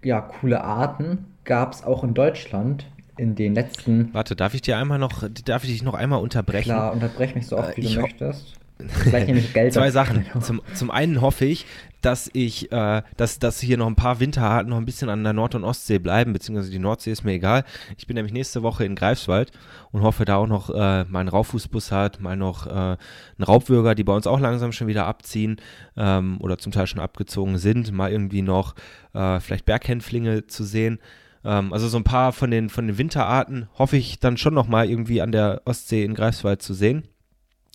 ja, 0.03 0.21
coole 0.21 0.63
Arten 0.63 1.25
gab 1.45 1.73
es 1.73 1.83
auch 1.83 2.03
in 2.03 2.13
Deutschland 2.13 2.85
in 3.17 3.33
den 3.33 3.55
letzten. 3.55 4.13
Warte, 4.13 4.35
darf 4.35 4.53
ich 4.53 4.61
dir 4.61 4.77
einmal 4.77 4.99
noch, 4.99 5.27
darf 5.45 5.63
ich 5.63 5.71
dich 5.71 5.81
noch 5.81 5.95
einmal 5.95 6.21
unterbrechen? 6.21 6.65
Klar, 6.65 6.93
unterbrech 6.93 7.33
mich 7.33 7.47
so 7.47 7.57
oft, 7.57 7.75
wie 7.77 7.87
äh, 7.87 7.95
du 7.95 8.01
möchtest. 8.01 8.60
Zwei 9.71 9.91
Sachen. 9.91 10.25
Zum, 10.41 10.61
zum 10.73 10.91
einen 10.91 11.21
hoffe 11.21 11.45
ich, 11.45 11.65
dass 12.01 12.29
ich, 12.33 12.71
äh, 12.71 13.03
dass, 13.15 13.39
dass 13.39 13.59
hier 13.59 13.77
noch 13.77 13.87
ein 13.87 13.95
paar 13.95 14.19
Winterharten 14.19 14.69
noch 14.69 14.77
ein 14.77 14.85
bisschen 14.85 15.09
an 15.09 15.23
der 15.23 15.33
Nord- 15.33 15.55
und 15.55 15.63
Ostsee 15.63 15.99
bleiben, 15.99 16.33
beziehungsweise 16.33 16.71
die 16.71 16.79
Nordsee 16.79 17.11
ist 17.11 17.23
mir 17.23 17.33
egal. 17.33 17.63
Ich 17.97 18.07
bin 18.07 18.15
nämlich 18.15 18.33
nächste 18.33 18.63
Woche 18.63 18.85
in 18.85 18.95
Greifswald 18.95 19.51
und 19.91 20.01
hoffe 20.01 20.25
da 20.25 20.37
auch 20.37 20.47
noch 20.47 20.69
äh, 20.69 21.05
mal 21.05 21.19
einen 21.19 21.29
Rauffußbus 21.29 21.91
hat, 21.91 22.19
mal 22.19 22.35
noch 22.35 22.67
äh, 22.67 22.71
einen 22.71 22.97
Raubwürger, 23.45 23.95
die 23.95 24.03
bei 24.03 24.13
uns 24.13 24.27
auch 24.27 24.39
langsam 24.39 24.71
schon 24.71 24.87
wieder 24.87 25.05
abziehen 25.05 25.57
ähm, 25.95 26.37
oder 26.41 26.57
zum 26.57 26.71
Teil 26.71 26.87
schon 26.87 26.99
abgezogen 26.99 27.57
sind, 27.57 27.91
mal 27.91 28.11
irgendwie 28.11 28.41
noch 28.41 28.75
äh, 29.13 29.39
vielleicht 29.39 29.65
Berghänflinge 29.65 30.47
zu 30.47 30.63
sehen. 30.63 30.99
Ähm, 31.43 31.71
also 31.73 31.87
so 31.87 31.97
ein 31.97 32.03
paar 32.03 32.33
von 32.33 32.51
den, 32.51 32.69
von 32.69 32.87
den 32.87 32.97
Winterarten 32.97 33.67
hoffe 33.77 33.97
ich 33.97 34.19
dann 34.19 34.37
schon 34.37 34.53
noch 34.53 34.67
mal 34.67 34.89
irgendwie 34.89 35.21
an 35.21 35.31
der 35.31 35.61
Ostsee 35.65 36.03
in 36.03 36.15
Greifswald 36.15 36.61
zu 36.61 36.73
sehen. 36.73 37.07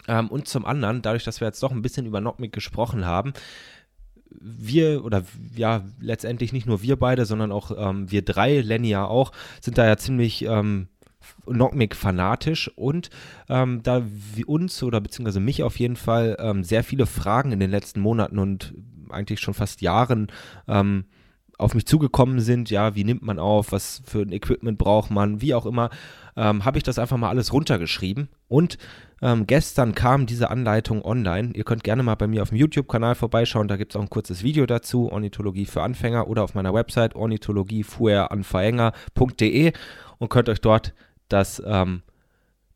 Ähm, 0.08 0.28
und 0.28 0.48
zum 0.48 0.64
anderen, 0.64 1.02
dadurch, 1.02 1.24
dass 1.24 1.40
wir 1.40 1.46
jetzt 1.46 1.62
doch 1.62 1.72
ein 1.72 1.82
bisschen 1.82 2.06
über 2.06 2.20
Nockmick 2.20 2.52
gesprochen 2.52 3.04
haben, 3.04 3.32
wir 4.30 5.04
oder 5.04 5.24
ja, 5.54 5.82
letztendlich 6.00 6.52
nicht 6.52 6.66
nur 6.66 6.82
wir 6.82 6.96
beide, 6.96 7.26
sondern 7.26 7.52
auch 7.52 7.70
ähm, 7.76 8.10
wir 8.10 8.22
drei, 8.22 8.60
Lenny 8.60 8.88
ja 8.88 9.04
auch, 9.04 9.32
sind 9.60 9.78
da 9.78 9.86
ja 9.86 9.96
ziemlich 9.96 10.44
ähm, 10.44 10.88
Knockmick 11.44 11.94
fanatisch 11.94 12.70
und 12.76 13.10
ähm, 13.48 13.82
da 13.82 14.02
uns 14.46 14.82
oder 14.82 15.00
beziehungsweise 15.00 15.40
mich 15.40 15.62
auf 15.62 15.78
jeden 15.78 15.96
Fall 15.96 16.36
ähm, 16.38 16.64
sehr 16.64 16.84
viele 16.84 17.06
Fragen 17.06 17.52
in 17.52 17.60
den 17.60 17.70
letzten 17.70 18.00
Monaten 18.00 18.38
und 18.38 18.74
eigentlich 19.10 19.40
schon 19.40 19.54
fast 19.54 19.80
Jahren 19.80 20.28
ähm, 20.68 21.04
auf 21.58 21.74
mich 21.74 21.86
zugekommen 21.86 22.40
sind, 22.40 22.70
ja, 22.70 22.94
wie 22.94 23.04
nimmt 23.04 23.22
man 23.22 23.38
auf, 23.38 23.72
was 23.72 24.02
für 24.04 24.20
ein 24.20 24.32
Equipment 24.32 24.78
braucht 24.78 25.10
man, 25.10 25.40
wie 25.40 25.54
auch 25.54 25.64
immer, 25.66 25.90
ähm, 26.36 26.64
habe 26.64 26.78
ich 26.78 26.84
das 26.84 26.98
einfach 26.98 27.16
mal 27.16 27.30
alles 27.30 27.52
runtergeschrieben 27.52 28.28
und 28.48 28.78
ähm, 29.22 29.46
gestern 29.46 29.94
kam 29.94 30.26
diese 30.26 30.50
Anleitung 30.50 31.02
online. 31.02 31.52
Ihr 31.54 31.64
könnt 31.64 31.82
gerne 31.82 32.02
mal 32.02 32.16
bei 32.16 32.26
mir 32.26 32.42
auf 32.42 32.50
dem 32.50 32.58
YouTube-Kanal 32.58 33.14
vorbeischauen, 33.14 33.68
da 33.68 33.76
gibt 33.76 33.92
es 33.92 33.96
auch 33.96 34.02
ein 34.02 34.10
kurzes 34.10 34.42
Video 34.42 34.66
dazu, 34.66 35.10
Ornithologie 35.10 35.64
für 35.64 35.82
Anfänger 35.82 36.28
oder 36.28 36.44
auf 36.44 36.54
meiner 36.54 36.74
Website 36.74 37.16
ornithologiefueranfänger.de 37.16 39.72
und 40.18 40.28
könnt 40.28 40.50
euch 40.50 40.60
dort 40.60 40.92
das 41.28 41.62
ähm, 41.64 42.02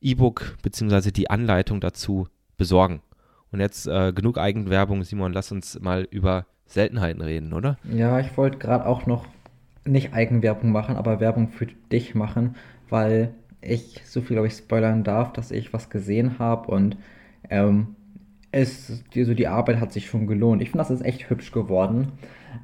E-Book 0.01 0.57
bzw. 0.63 1.11
die 1.11 1.29
Anleitung 1.29 1.81
dazu 1.81 2.29
besorgen. 2.57 3.03
Und 3.53 3.61
jetzt 3.61 3.87
äh, 3.87 4.13
genug 4.13 4.39
Eigenwerbung, 4.39 5.03
Simon, 5.03 5.33
lass 5.33 5.53
uns 5.53 5.79
mal 5.81 6.07
über 6.11 6.47
Seltenheiten 6.71 7.23
reden, 7.23 7.53
oder? 7.53 7.79
Ja, 7.85 8.21
ich 8.21 8.37
wollte 8.37 8.59
gerade 8.59 8.87
auch 8.87 9.07
noch 9.07 9.27
nicht 9.85 10.13
Eigenwerbung 10.15 10.71
machen, 10.73 10.97
aber 10.97 11.21
Werbung 11.21 11.49
für 11.49 11.67
dich 11.67 12.15
machen, 12.15 12.57
weil 12.89 13.35
ich 13.61 14.03
so 14.05 14.21
viel, 14.21 14.37
glaube 14.37 14.47
ich, 14.47 14.55
spoilern 14.55 15.05
darf, 15.05 15.33
dass 15.33 15.51
ich 15.51 15.73
was 15.73 15.91
gesehen 15.91 16.39
habe 16.39 16.71
und 16.71 16.97
ähm, 17.49 17.97
es, 18.53 19.03
also 19.15 19.35
die 19.35 19.47
Arbeit 19.47 19.81
hat 19.81 19.93
sich 19.93 20.07
schon 20.07 20.27
gelohnt. 20.27 20.63
Ich 20.63 20.71
finde, 20.71 20.79
das 20.85 20.91
ist 20.91 21.05
echt 21.05 21.31
hübsch 21.31 21.53
geworden. 21.53 22.13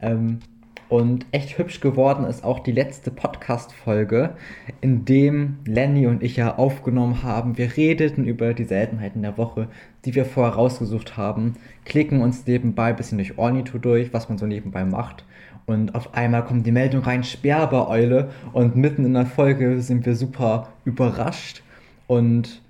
Ähm, 0.00 0.40
und 0.88 1.26
echt 1.32 1.58
hübsch 1.58 1.80
geworden 1.80 2.24
ist 2.24 2.44
auch 2.44 2.60
die 2.60 2.72
letzte 2.72 3.10
Podcast-Folge, 3.10 4.34
in 4.80 5.04
dem 5.04 5.58
Lenny 5.64 6.06
und 6.06 6.22
ich 6.22 6.36
ja 6.36 6.56
aufgenommen 6.56 7.22
haben. 7.22 7.58
Wir 7.58 7.76
redeten 7.76 8.24
über 8.24 8.54
die 8.54 8.64
Seltenheiten 8.64 9.22
der 9.22 9.36
Woche, 9.36 9.68
die 10.04 10.14
wir 10.14 10.24
vorher 10.24 10.54
rausgesucht 10.54 11.16
haben, 11.16 11.54
klicken 11.84 12.20
uns 12.20 12.46
nebenbei 12.46 12.90
ein 12.90 12.96
bisschen 12.96 13.18
durch 13.18 13.36
Ornito 13.36 13.78
durch, 13.78 14.12
was 14.12 14.28
man 14.28 14.38
so 14.38 14.46
nebenbei 14.46 14.84
macht. 14.84 15.24
Und 15.66 15.96
auf 15.96 16.14
einmal 16.14 16.44
kommt 16.44 16.64
die 16.64 16.72
Meldung 16.72 17.02
rein, 17.02 17.24
Sperbereule. 17.24 18.30
Und 18.52 18.76
mitten 18.76 19.04
in 19.04 19.14
der 19.14 19.26
Folge 19.26 19.80
sind 19.82 20.06
wir 20.06 20.14
super 20.14 20.68
überrascht. 20.84 21.62
Und 22.06 22.62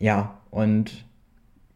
ja, 0.00 0.34
und 0.50 1.04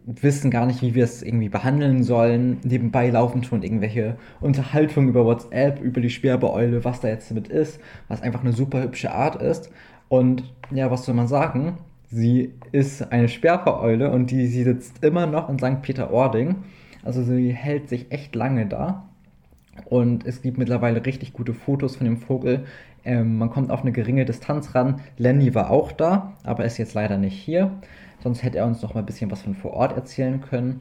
wissen 0.06 0.50
gar 0.50 0.66
nicht, 0.66 0.82
wie 0.82 0.94
wir 0.94 1.04
es 1.04 1.22
irgendwie 1.22 1.48
behandeln 1.48 2.02
sollen. 2.02 2.58
Nebenbei 2.62 3.10
laufen 3.10 3.42
schon 3.42 3.62
irgendwelche 3.62 4.16
Unterhaltungen 4.40 5.08
über 5.08 5.24
WhatsApp, 5.24 5.80
über 5.80 6.00
die 6.00 6.10
Sperbeeule, 6.10 6.84
was 6.84 7.00
da 7.00 7.08
jetzt 7.08 7.30
damit 7.30 7.48
ist, 7.48 7.80
was 8.08 8.22
einfach 8.22 8.40
eine 8.40 8.52
super 8.52 8.82
hübsche 8.82 9.12
Art 9.12 9.40
ist. 9.40 9.70
Und 10.08 10.52
ja, 10.70 10.90
was 10.90 11.04
soll 11.04 11.14
man 11.14 11.28
sagen? 11.28 11.78
Sie 12.10 12.52
ist 12.70 13.12
eine 13.12 13.28
Sperbeeule 13.28 14.10
und 14.10 14.30
die, 14.30 14.46
sie 14.46 14.62
sitzt 14.62 15.02
immer 15.02 15.26
noch 15.26 15.48
in 15.48 15.58
St. 15.58 15.82
Peter-Ording. 15.82 16.56
Also 17.02 17.22
sie 17.22 17.52
hält 17.52 17.88
sich 17.88 18.12
echt 18.12 18.34
lange 18.34 18.66
da. 18.66 19.08
Und 19.86 20.24
es 20.26 20.42
gibt 20.42 20.58
mittlerweile 20.58 21.04
richtig 21.04 21.32
gute 21.32 21.54
Fotos 21.54 21.96
von 21.96 22.04
dem 22.04 22.18
Vogel. 22.18 22.64
Ähm, 23.04 23.38
man 23.38 23.50
kommt 23.50 23.70
auf 23.70 23.82
eine 23.82 23.92
geringe 23.92 24.24
Distanz 24.24 24.74
ran. 24.74 25.00
Lenny 25.18 25.54
war 25.54 25.70
auch 25.70 25.92
da, 25.92 26.34
aber 26.44 26.64
ist 26.64 26.78
jetzt 26.78 26.94
leider 26.94 27.18
nicht 27.18 27.36
hier. 27.36 27.72
Sonst 28.24 28.42
hätte 28.42 28.56
er 28.56 28.66
uns 28.66 28.80
noch 28.80 28.94
mal 28.94 29.00
ein 29.00 29.06
bisschen 29.06 29.30
was 29.30 29.42
von 29.42 29.54
vor 29.54 29.74
Ort 29.74 29.94
erzählen 29.94 30.40
können. 30.40 30.80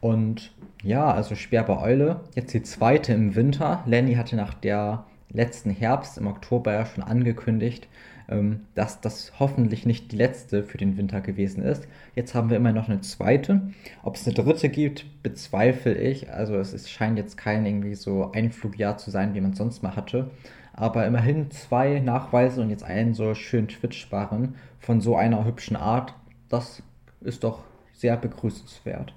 Und 0.00 0.52
ja, 0.82 1.10
also 1.10 1.34
Sperber 1.34 1.80
Eule, 1.80 2.20
jetzt 2.34 2.52
die 2.52 2.62
zweite 2.62 3.14
im 3.14 3.34
Winter. 3.34 3.82
Lenny 3.86 4.16
hatte 4.16 4.36
nach 4.36 4.52
der 4.52 5.06
letzten 5.30 5.70
Herbst 5.70 6.18
im 6.18 6.26
Oktober 6.26 6.74
ja 6.74 6.84
schon 6.84 7.02
angekündigt, 7.02 7.88
ähm, 8.28 8.66
dass 8.74 9.00
das 9.00 9.32
hoffentlich 9.40 9.86
nicht 9.86 10.12
die 10.12 10.16
letzte 10.16 10.62
für 10.62 10.76
den 10.76 10.98
Winter 10.98 11.22
gewesen 11.22 11.62
ist. 11.62 11.88
Jetzt 12.14 12.34
haben 12.34 12.50
wir 12.50 12.58
immer 12.58 12.74
noch 12.74 12.90
eine 12.90 13.00
zweite. 13.00 13.62
Ob 14.02 14.16
es 14.16 14.26
eine 14.26 14.34
dritte 14.34 14.68
gibt, 14.68 15.06
bezweifle 15.22 15.94
ich. 15.94 16.30
Also 16.30 16.56
es 16.56 16.74
ist, 16.74 16.90
scheint 16.90 17.16
jetzt 17.16 17.38
kein 17.38 17.64
irgendwie 17.64 17.94
so 17.94 18.30
Einflugjahr 18.30 18.98
zu 18.98 19.10
sein, 19.10 19.32
wie 19.32 19.40
man 19.40 19.54
sonst 19.54 19.82
mal 19.82 19.96
hatte. 19.96 20.30
Aber 20.74 21.06
immerhin 21.06 21.50
zwei 21.50 22.00
Nachweise 22.00 22.60
und 22.60 22.68
jetzt 22.68 22.84
einen 22.84 23.14
so 23.14 23.34
schön 23.34 23.68
twitchbaren 23.68 24.56
von 24.80 25.00
so 25.00 25.16
einer 25.16 25.46
hübschen 25.46 25.76
Art 25.76 26.12
das 26.54 26.82
ist 27.20 27.42
doch 27.42 27.64
sehr 27.92 28.16
begrüßenswert. 28.16 29.12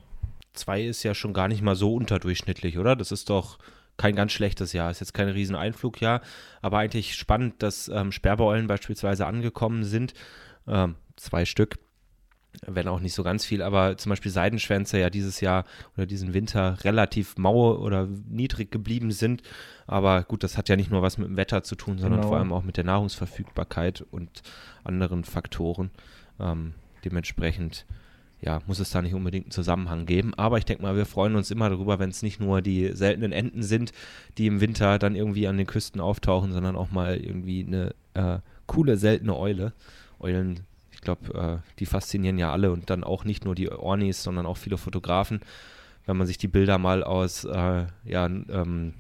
Zwei 0.54 0.84
ist 0.84 1.04
ja 1.04 1.14
schon 1.14 1.34
gar 1.34 1.48
nicht 1.48 1.62
mal 1.62 1.76
so 1.76 1.94
unterdurchschnittlich, 1.94 2.78
oder? 2.80 2.96
Das 2.96 3.12
ist 3.12 3.30
doch 3.30 3.60
kein 3.98 4.16
ganz 4.16 4.32
schlechtes 4.32 4.74
Jahr. 4.74 4.90
Ist 4.90 5.02
jetzt 5.02 5.14
kein 5.14 5.30
riesen 5.30 5.56
Einflugjahr, 5.56 6.22
aber 6.62 6.80
eigentlich 6.80 7.16
spannend, 7.16 7.62
dass 7.62 7.90
ähm, 7.90 8.12
Sperrbeulen 8.12 8.68
beispielsweise 8.68 9.26
angekommen 9.28 9.84
sind. 9.84 10.14
Ähm, 10.68 10.96
zwei 11.16 11.46
Stück, 11.46 11.78
wenn 12.66 12.88
auch 12.88 13.00
nicht 13.00 13.14
so 13.14 13.22
ganz 13.22 13.46
viel, 13.46 13.62
aber 13.62 13.98
zum 13.98 14.12
Beispiel 14.12 14.32
Seidenschwänze 14.32 15.00
ja 15.00 15.12
dieses 15.12 15.42
Jahr 15.42 15.64
oder 15.96 16.08
diesen 16.08 16.34
Winter 16.34 16.84
relativ 16.84 17.38
mau 17.38 17.76
oder 17.76 18.08
niedrig 18.28 18.72
geblieben 18.72 19.12
sind. 19.12 19.44
Aber 19.86 20.24
gut, 20.24 20.44
das 20.44 20.58
hat 20.58 20.70
ja 20.70 20.76
nicht 20.76 20.90
nur 20.90 21.04
was 21.04 21.20
mit 21.20 21.28
dem 21.28 21.38
Wetter 21.38 21.62
zu 21.62 21.76
tun, 21.76 22.00
sondern 22.00 22.22
genau. 22.22 22.30
vor 22.30 22.38
allem 22.40 22.54
auch 22.54 22.64
mit 22.64 22.78
der 22.78 22.84
Nahrungsverfügbarkeit 22.84 24.04
und 24.10 24.42
anderen 24.84 25.24
Faktoren. 25.24 25.92
Ähm, 26.40 26.74
Dementsprechend 27.10 27.86
ja, 28.42 28.62
muss 28.68 28.80
es 28.80 28.92
da 28.92 29.02
nicht 29.02 29.16
unbedingt 29.16 29.46
einen 29.46 29.52
Zusammenhang 29.52 30.06
geben. 30.06 30.34
Aber 30.36 30.58
ich 30.58 30.66
denke 30.66 30.84
mal, 30.84 30.96
wir 30.96 31.06
freuen 31.06 31.36
uns 31.36 31.50
immer 31.50 31.70
darüber, 31.70 32.00
wenn 32.00 32.10
es 32.10 32.22
nicht 32.22 32.40
nur 32.40 32.62
die 32.62 32.92
seltenen 32.94 33.32
Enten 33.32 33.64
sind, 33.64 33.94
die 34.38 34.48
im 34.48 34.62
Winter 34.62 35.00
dann 35.00 35.16
irgendwie 35.16 35.48
an 35.48 35.58
den 35.58 35.66
Küsten 35.66 36.02
auftauchen, 36.02 36.52
sondern 36.52 36.76
auch 36.76 36.92
mal 36.92 37.18
irgendwie 37.18 37.66
eine 37.66 37.96
äh, 38.14 38.40
coole, 38.68 38.98
seltene 38.98 39.36
Eule. 39.36 39.74
Eulen, 40.20 40.62
ich 40.92 41.02
glaube, 41.02 41.62
äh, 41.64 41.70
die 41.80 41.86
faszinieren 41.88 42.38
ja 42.38 42.52
alle 42.52 42.72
und 42.72 42.90
dann 42.90 43.04
auch 43.04 43.24
nicht 43.24 43.44
nur 43.44 43.56
die 43.56 43.72
Ornis, 43.72 44.22
sondern 44.22 44.46
auch 44.46 44.58
viele 44.58 44.78
Fotografen. 44.78 45.42
Wenn 46.06 46.18
man 46.18 46.28
sich 46.28 46.38
die 46.38 46.48
Bilder 46.48 46.78
mal 46.78 47.04
aus 47.04 47.44
äh, 47.44 47.86
ja, 48.06 48.26
ähm, 48.28 48.94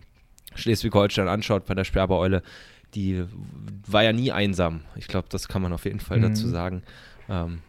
Schleswig-Holstein 0.56 1.28
anschaut 1.28 1.66
bei 1.66 1.76
der 1.76 1.84
Sperbereule, 1.84 2.42
die 2.96 3.24
war 3.86 4.04
ja 4.04 4.14
nie 4.14 4.32
einsam. 4.32 4.82
Ich 4.96 5.08
glaube, 5.08 5.28
das 5.30 5.48
kann 5.48 5.62
man 5.62 5.74
auf 5.74 5.86
jeden 5.86 6.00
Fall 6.00 6.18
mhm. 6.18 6.24
dazu 6.24 6.48
sagen. 6.48 6.84
Ähm, 7.30 7.60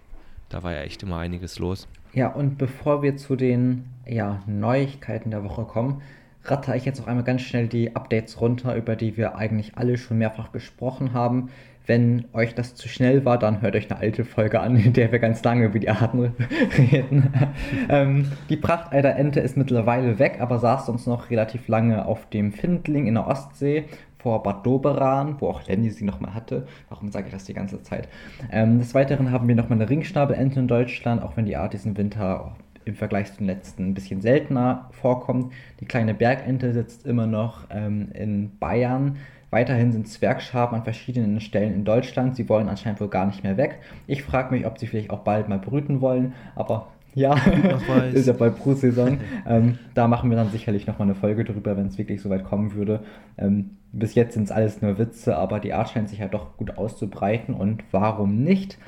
da 0.48 0.62
war 0.62 0.72
ja 0.72 0.80
echt 0.80 1.02
immer 1.02 1.18
einiges 1.18 1.58
los. 1.58 1.88
Ja, 2.12 2.28
und 2.28 2.58
bevor 2.58 3.02
wir 3.02 3.16
zu 3.16 3.36
den 3.36 3.84
ja, 4.06 4.42
Neuigkeiten 4.46 5.30
der 5.30 5.44
Woche 5.44 5.64
kommen, 5.64 6.02
ratter 6.44 6.74
ich 6.76 6.84
jetzt 6.84 7.00
noch 7.00 7.06
einmal 7.06 7.24
ganz 7.24 7.42
schnell 7.42 7.68
die 7.68 7.94
Updates 7.94 8.40
runter, 8.40 8.74
über 8.74 8.96
die 8.96 9.16
wir 9.16 9.36
eigentlich 9.36 9.76
alle 9.76 9.98
schon 9.98 10.18
mehrfach 10.18 10.52
gesprochen 10.52 11.12
haben. 11.12 11.50
Wenn 11.86 12.26
euch 12.34 12.54
das 12.54 12.74
zu 12.74 12.86
schnell 12.86 13.24
war, 13.24 13.38
dann 13.38 13.62
hört 13.62 13.74
euch 13.74 13.90
eine 13.90 13.98
alte 14.00 14.24
Folge 14.24 14.60
an, 14.60 14.76
in 14.84 14.92
der 14.92 15.12
wir 15.12 15.18
ganz 15.18 15.42
lange 15.42 15.66
über 15.66 15.78
die 15.78 15.90
Arten 15.90 16.34
reden. 16.78 17.32
ähm, 17.88 18.32
die 18.48 18.56
Prachteiderente 18.56 19.40
ist 19.40 19.56
mittlerweile 19.56 20.18
weg, 20.18 20.38
aber 20.40 20.58
saß 20.58 20.88
uns 20.88 21.06
noch 21.06 21.30
relativ 21.30 21.68
lange 21.68 22.06
auf 22.06 22.28
dem 22.30 22.52
Findling 22.52 23.06
in 23.06 23.14
der 23.14 23.26
Ostsee 23.26 23.84
vor 24.18 24.42
Bad 24.42 24.66
Doberan, 24.66 25.36
wo 25.40 25.48
auch 25.48 25.66
Lenny 25.66 25.90
sie 25.90 26.04
nochmal 26.04 26.34
hatte. 26.34 26.66
Warum 26.88 27.10
sage 27.10 27.26
ich 27.26 27.32
das 27.32 27.44
die 27.44 27.54
ganze 27.54 27.82
Zeit? 27.82 28.08
Ähm, 28.50 28.78
des 28.78 28.94
Weiteren 28.94 29.30
haben 29.30 29.48
wir 29.48 29.54
nochmal 29.54 29.78
eine 29.78 29.88
Ringschnabelente 29.88 30.60
in 30.60 30.68
Deutschland, 30.68 31.22
auch 31.22 31.36
wenn 31.36 31.46
die 31.46 31.56
Art 31.56 31.72
diesen 31.72 31.96
Winter 31.96 32.56
im 32.84 32.94
Vergleich 32.94 33.32
zum 33.34 33.46
letzten 33.46 33.90
ein 33.90 33.94
bisschen 33.94 34.20
seltener 34.20 34.88
vorkommt. 34.92 35.52
Die 35.80 35.84
kleine 35.84 36.14
Bergente 36.14 36.72
sitzt 36.72 37.06
immer 37.06 37.26
noch 37.26 37.66
ähm, 37.70 38.10
in 38.12 38.58
Bayern. 38.58 39.18
Weiterhin 39.50 39.92
sind 39.92 40.08
Zwergschaben 40.08 40.76
an 40.76 40.84
verschiedenen 40.84 41.40
Stellen 41.40 41.72
in 41.72 41.84
Deutschland. 41.84 42.36
Sie 42.36 42.48
wollen 42.48 42.68
anscheinend 42.68 43.00
wohl 43.00 43.08
gar 43.08 43.26
nicht 43.26 43.44
mehr 43.44 43.56
weg. 43.56 43.78
Ich 44.06 44.22
frage 44.22 44.54
mich, 44.54 44.66
ob 44.66 44.78
sie 44.78 44.86
vielleicht 44.86 45.10
auch 45.10 45.20
bald 45.20 45.48
mal 45.48 45.58
brüten 45.58 46.00
wollen, 46.00 46.34
aber 46.54 46.88
ja, 47.18 47.34
ist 48.12 48.26
ja 48.26 48.32
bei 48.32 48.50
Brutsaison. 48.50 49.18
ähm, 49.46 49.78
da 49.94 50.08
machen 50.08 50.30
wir 50.30 50.36
dann 50.36 50.50
sicherlich 50.50 50.86
nochmal 50.86 51.08
eine 51.08 51.14
Folge 51.14 51.44
drüber, 51.44 51.76
wenn 51.76 51.86
es 51.86 51.98
wirklich 51.98 52.22
so 52.22 52.30
weit 52.30 52.44
kommen 52.44 52.74
würde. 52.74 53.00
Ähm, 53.36 53.70
bis 53.92 54.14
jetzt 54.14 54.34
sind 54.34 54.44
es 54.44 54.50
alles 54.50 54.82
nur 54.82 54.98
Witze, 54.98 55.36
aber 55.36 55.60
die 55.60 55.72
Art 55.72 55.90
scheint 55.90 56.08
sich 56.08 56.18
ja 56.18 56.28
doch 56.28 56.56
gut 56.56 56.76
auszubreiten 56.78 57.54
und 57.54 57.82
warum 57.90 58.42
nicht? 58.42 58.78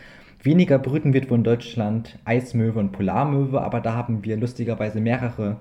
weniger 0.42 0.78
brüten 0.78 1.12
wird, 1.12 1.30
wo 1.30 1.34
in 1.34 1.44
Deutschland 1.44 2.18
Eismöwe 2.24 2.78
und 2.78 2.92
Polarmöwe, 2.92 3.60
aber 3.60 3.80
da 3.80 3.94
haben 3.94 4.24
wir 4.24 4.36
lustigerweise 4.36 5.00
mehrere 5.00 5.58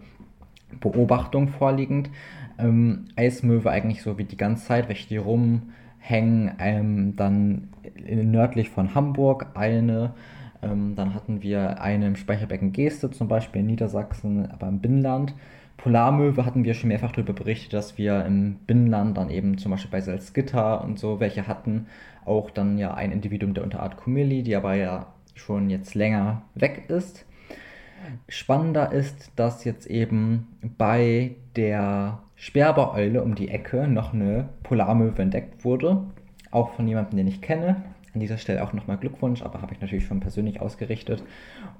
Beobachtungen 0.79 1.49
vorliegend. 1.49 2.09
Ähm, 2.57 3.05
Eismöwe 3.15 3.69
eigentlich 3.69 4.01
so 4.01 4.17
wie 4.17 4.23
die 4.23 4.37
ganze 4.37 4.65
Zeit, 4.65 4.87
welche 4.89 5.07
die 5.07 5.17
rumhängen, 5.17 6.51
ähm, 6.59 7.15
dann 7.15 7.69
nördlich 8.05 8.69
von 8.69 8.95
Hamburg 8.95 9.47
eine, 9.55 10.13
ähm, 10.61 10.95
dann 10.95 11.13
hatten 11.13 11.41
wir 11.41 11.81
eine 11.81 12.07
im 12.07 12.15
Speicherbecken 12.15 12.71
Geste, 12.71 13.11
zum 13.11 13.27
Beispiel 13.27 13.61
in 13.61 13.67
Niedersachsen, 13.67 14.49
aber 14.51 14.67
im 14.67 14.79
Binnenland. 14.79 15.33
Polarmöwe 15.77 16.45
hatten 16.45 16.65
wir 16.65 16.73
schon 16.73 16.89
mehrfach 16.89 17.13
darüber 17.13 17.33
berichtet, 17.33 17.73
dass 17.73 17.97
wir 17.97 18.25
im 18.25 18.55
Binnenland 18.67 19.17
dann 19.17 19.29
eben 19.29 19.57
zum 19.57 19.71
Beispiel 19.71 19.91
bei 19.91 20.01
Salzgitter 20.01 20.83
und 20.83 20.99
so 20.99 21.19
welche 21.19 21.47
hatten. 21.47 21.87
Auch 22.25 22.51
dann 22.51 22.77
ja 22.77 22.93
ein 22.93 23.11
Individuum 23.11 23.53
der 23.53 23.63
Unterart 23.63 23.95
Kumili, 23.95 24.43
die 24.43 24.55
aber 24.55 24.75
ja 24.75 25.07
schon 25.35 25.69
jetzt 25.69 25.95
länger 25.95 26.41
weg 26.53 26.83
ist. 26.89 27.25
Spannender 28.27 28.91
ist, 28.91 29.31
dass 29.35 29.63
jetzt 29.63 29.87
eben 29.87 30.47
bei 30.77 31.35
der 31.55 32.19
Sperbereule 32.35 33.23
um 33.23 33.35
die 33.35 33.49
Ecke 33.49 33.87
noch 33.87 34.13
eine 34.13 34.49
Polarmöwe 34.63 35.21
entdeckt 35.21 35.63
wurde. 35.63 36.03
Auch 36.51 36.73
von 36.73 36.87
jemandem, 36.87 37.17
den 37.17 37.27
ich 37.27 37.41
kenne. 37.41 37.77
An 38.13 38.19
dieser 38.19 38.37
Stelle 38.37 38.63
auch 38.63 38.73
nochmal 38.73 38.97
Glückwunsch, 38.97 39.41
aber 39.41 39.61
habe 39.61 39.73
ich 39.73 39.81
natürlich 39.81 40.05
schon 40.05 40.19
persönlich 40.19 40.61
ausgerichtet. 40.61 41.23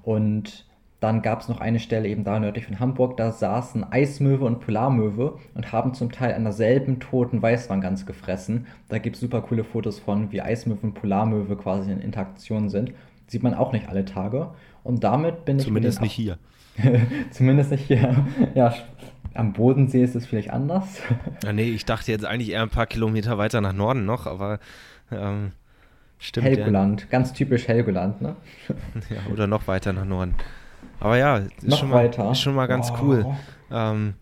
Und 0.02 0.66
dann 1.00 1.22
gab 1.22 1.40
es 1.40 1.48
noch 1.48 1.60
eine 1.60 1.80
Stelle 1.80 2.08
eben 2.08 2.24
da 2.24 2.38
nördlich 2.38 2.66
von 2.66 2.78
Hamburg, 2.78 3.16
da 3.16 3.32
saßen 3.32 3.90
Eismöwe 3.90 4.44
und 4.44 4.60
Polarmöwe 4.60 5.38
und 5.54 5.72
haben 5.72 5.94
zum 5.94 6.12
Teil 6.12 6.34
an 6.34 6.44
derselben 6.44 7.00
toten 7.00 7.40
Weißwanggans 7.40 8.04
gefressen. 8.04 8.66
Da 8.88 8.98
gibt 8.98 9.16
es 9.16 9.20
super 9.20 9.40
coole 9.40 9.64
Fotos 9.64 9.98
von, 9.98 10.30
wie 10.30 10.42
Eismöwe 10.42 10.80
und 10.82 10.94
Polarmöwe 10.94 11.56
quasi 11.56 11.90
in 11.90 12.00
Interaktion 12.00 12.68
sind. 12.68 12.92
Sieht 13.26 13.42
man 13.42 13.54
auch 13.54 13.72
nicht 13.72 13.88
alle 13.88 14.04
Tage. 14.04 14.50
Und 14.84 15.02
damit 15.02 15.46
bin 15.46 15.58
ich. 15.58 15.64
Zumindest 15.64 16.02
nicht 16.02 16.12
hier. 16.12 16.38
Zumindest 17.30 17.70
nicht 17.70 17.86
hier. 17.86 18.26
Ja, 18.54 18.74
am 19.32 19.54
Bodensee 19.54 20.02
ist 20.02 20.16
es 20.16 20.26
vielleicht 20.26 20.50
anders. 20.50 21.00
Ja, 21.44 21.52
nee, 21.52 21.70
ich 21.70 21.86
dachte 21.86 22.12
jetzt 22.12 22.24
eigentlich 22.26 22.50
eher 22.50 22.62
ein 22.62 22.68
paar 22.68 22.86
Kilometer 22.86 23.38
weiter 23.38 23.60
nach 23.60 23.72
Norden 23.72 24.04
noch, 24.04 24.26
aber 24.26 24.58
ähm, 25.10 25.52
stimmt. 26.20 26.46
Helgoland, 26.46 27.00
ja. 27.00 27.06
ganz 27.10 27.32
typisch 27.32 27.66
Helgoland, 27.66 28.22
ne? 28.22 28.36
Ja, 29.10 29.32
oder 29.32 29.46
noch 29.46 29.66
weiter 29.66 29.92
nach 29.92 30.04
Norden. 30.04 30.34
Aber 31.00 31.16
ja, 31.16 31.38
ist, 31.38 31.78
schon. 31.78 31.90
Mal, 31.90 32.06
ist 32.06 32.40
schon 32.40 32.54
mal 32.54 32.66
ganz 32.66 32.90
wow. 32.90 33.00
cool. 33.02 33.26
Ähm, 33.72 34.14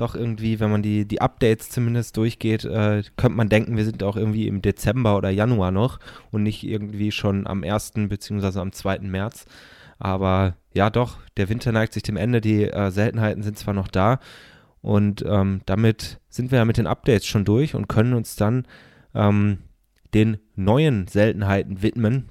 doch 0.00 0.14
irgendwie, 0.14 0.60
wenn 0.60 0.70
man 0.70 0.82
die, 0.82 1.04
die 1.06 1.20
Updates 1.20 1.68
zumindest 1.68 2.16
durchgeht, 2.16 2.64
äh, 2.64 3.02
könnte 3.16 3.36
man 3.36 3.48
denken, 3.48 3.76
wir 3.76 3.84
sind 3.84 4.02
auch 4.02 4.16
irgendwie 4.16 4.46
im 4.48 4.62
Dezember 4.62 5.16
oder 5.16 5.28
Januar 5.28 5.72
noch 5.72 5.98
und 6.30 6.42
nicht 6.42 6.64
irgendwie 6.64 7.12
schon 7.12 7.46
am 7.46 7.62
1. 7.64 7.92
bzw. 8.08 8.60
am 8.60 8.72
2. 8.72 9.00
März. 9.00 9.44
Aber 9.98 10.54
ja, 10.72 10.88
doch, 10.88 11.18
der 11.36 11.48
Winter 11.48 11.72
neigt 11.72 11.92
sich 11.92 12.02
dem 12.02 12.16
Ende. 12.16 12.40
Die 12.40 12.64
äh, 12.64 12.90
Seltenheiten 12.90 13.42
sind 13.42 13.58
zwar 13.58 13.74
noch 13.74 13.88
da 13.88 14.20
und 14.80 15.22
ähm, 15.26 15.60
damit 15.66 16.18
sind 16.30 16.50
wir 16.50 16.58
ja 16.58 16.64
mit 16.64 16.78
den 16.78 16.86
Updates 16.86 17.26
schon 17.26 17.44
durch 17.44 17.74
und 17.74 17.88
können 17.88 18.14
uns 18.14 18.36
dann 18.36 18.66
ähm, 19.14 19.58
den 20.14 20.38
neuen 20.56 21.06
Seltenheiten 21.06 21.82
widmen. 21.82 22.30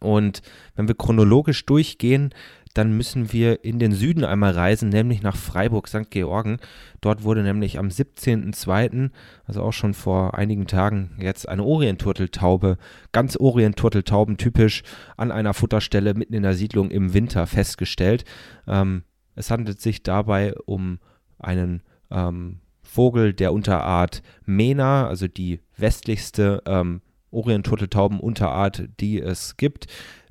Und 0.00 0.42
wenn 0.74 0.88
wir 0.88 0.94
chronologisch 0.94 1.64
durchgehen, 1.64 2.32
dann 2.76 2.94
müssen 2.94 3.32
wir 3.32 3.64
in 3.64 3.78
den 3.78 3.92
Süden 3.92 4.22
einmal 4.22 4.52
reisen, 4.52 4.90
nämlich 4.90 5.22
nach 5.22 5.36
Freiburg 5.36 5.88
St. 5.88 6.10
Georgen. 6.10 6.58
Dort 7.00 7.24
wurde 7.24 7.42
nämlich 7.42 7.78
am 7.78 7.88
17.02., 7.88 9.10
also 9.46 9.62
auch 9.62 9.72
schon 9.72 9.94
vor 9.94 10.34
einigen 10.34 10.66
Tagen, 10.66 11.16
jetzt 11.18 11.48
eine 11.48 11.64
Orientturteltaube, 11.64 12.76
ganz 13.12 13.36
Orientturteltauben 13.36 14.36
typisch, 14.36 14.82
an 15.16 15.32
einer 15.32 15.54
Futterstelle 15.54 16.12
mitten 16.12 16.34
in 16.34 16.42
der 16.42 16.52
Siedlung 16.52 16.90
im 16.90 17.14
Winter 17.14 17.46
festgestellt. 17.46 18.24
Ähm, 18.66 19.04
es 19.36 19.50
handelt 19.50 19.80
sich 19.80 20.02
dabei 20.02 20.54
um 20.66 20.98
einen 21.38 21.82
ähm, 22.10 22.60
Vogel 22.86 23.32
der 23.32 23.52
Unterart 23.52 24.22
Mena, 24.44 25.06
also 25.06 25.28
die 25.28 25.60
westlichste 25.76 26.62
ähm, 26.66 27.02
Orientturteltaubenunterart, 27.30 28.88
die 29.00 29.20
es 29.20 29.56
gibt 29.56 29.86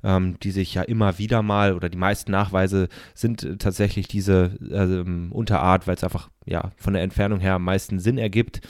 ähm, 0.06 0.38
die 0.40 0.52
sich 0.52 0.72
ja 0.74 0.82
immer 0.82 1.18
wieder 1.18 1.42
mal 1.42 1.74
oder 1.74 1.88
die 1.88 1.98
meisten 1.98 2.30
Nachweise 2.30 2.88
sind 3.14 3.58
tatsächlich 3.58 4.06
diese 4.06 4.52
äh, 4.70 5.32
Unterart, 5.32 5.86
weil 5.86 5.96
es 5.96 6.04
einfach 6.04 6.30
ja 6.46 6.70
von 6.76 6.92
der 6.94 7.02
Entfernung 7.02 7.40
her 7.40 7.54
am 7.54 7.64
meisten 7.64 7.98
Sinn 7.98 8.16
ergibt. 8.16 8.60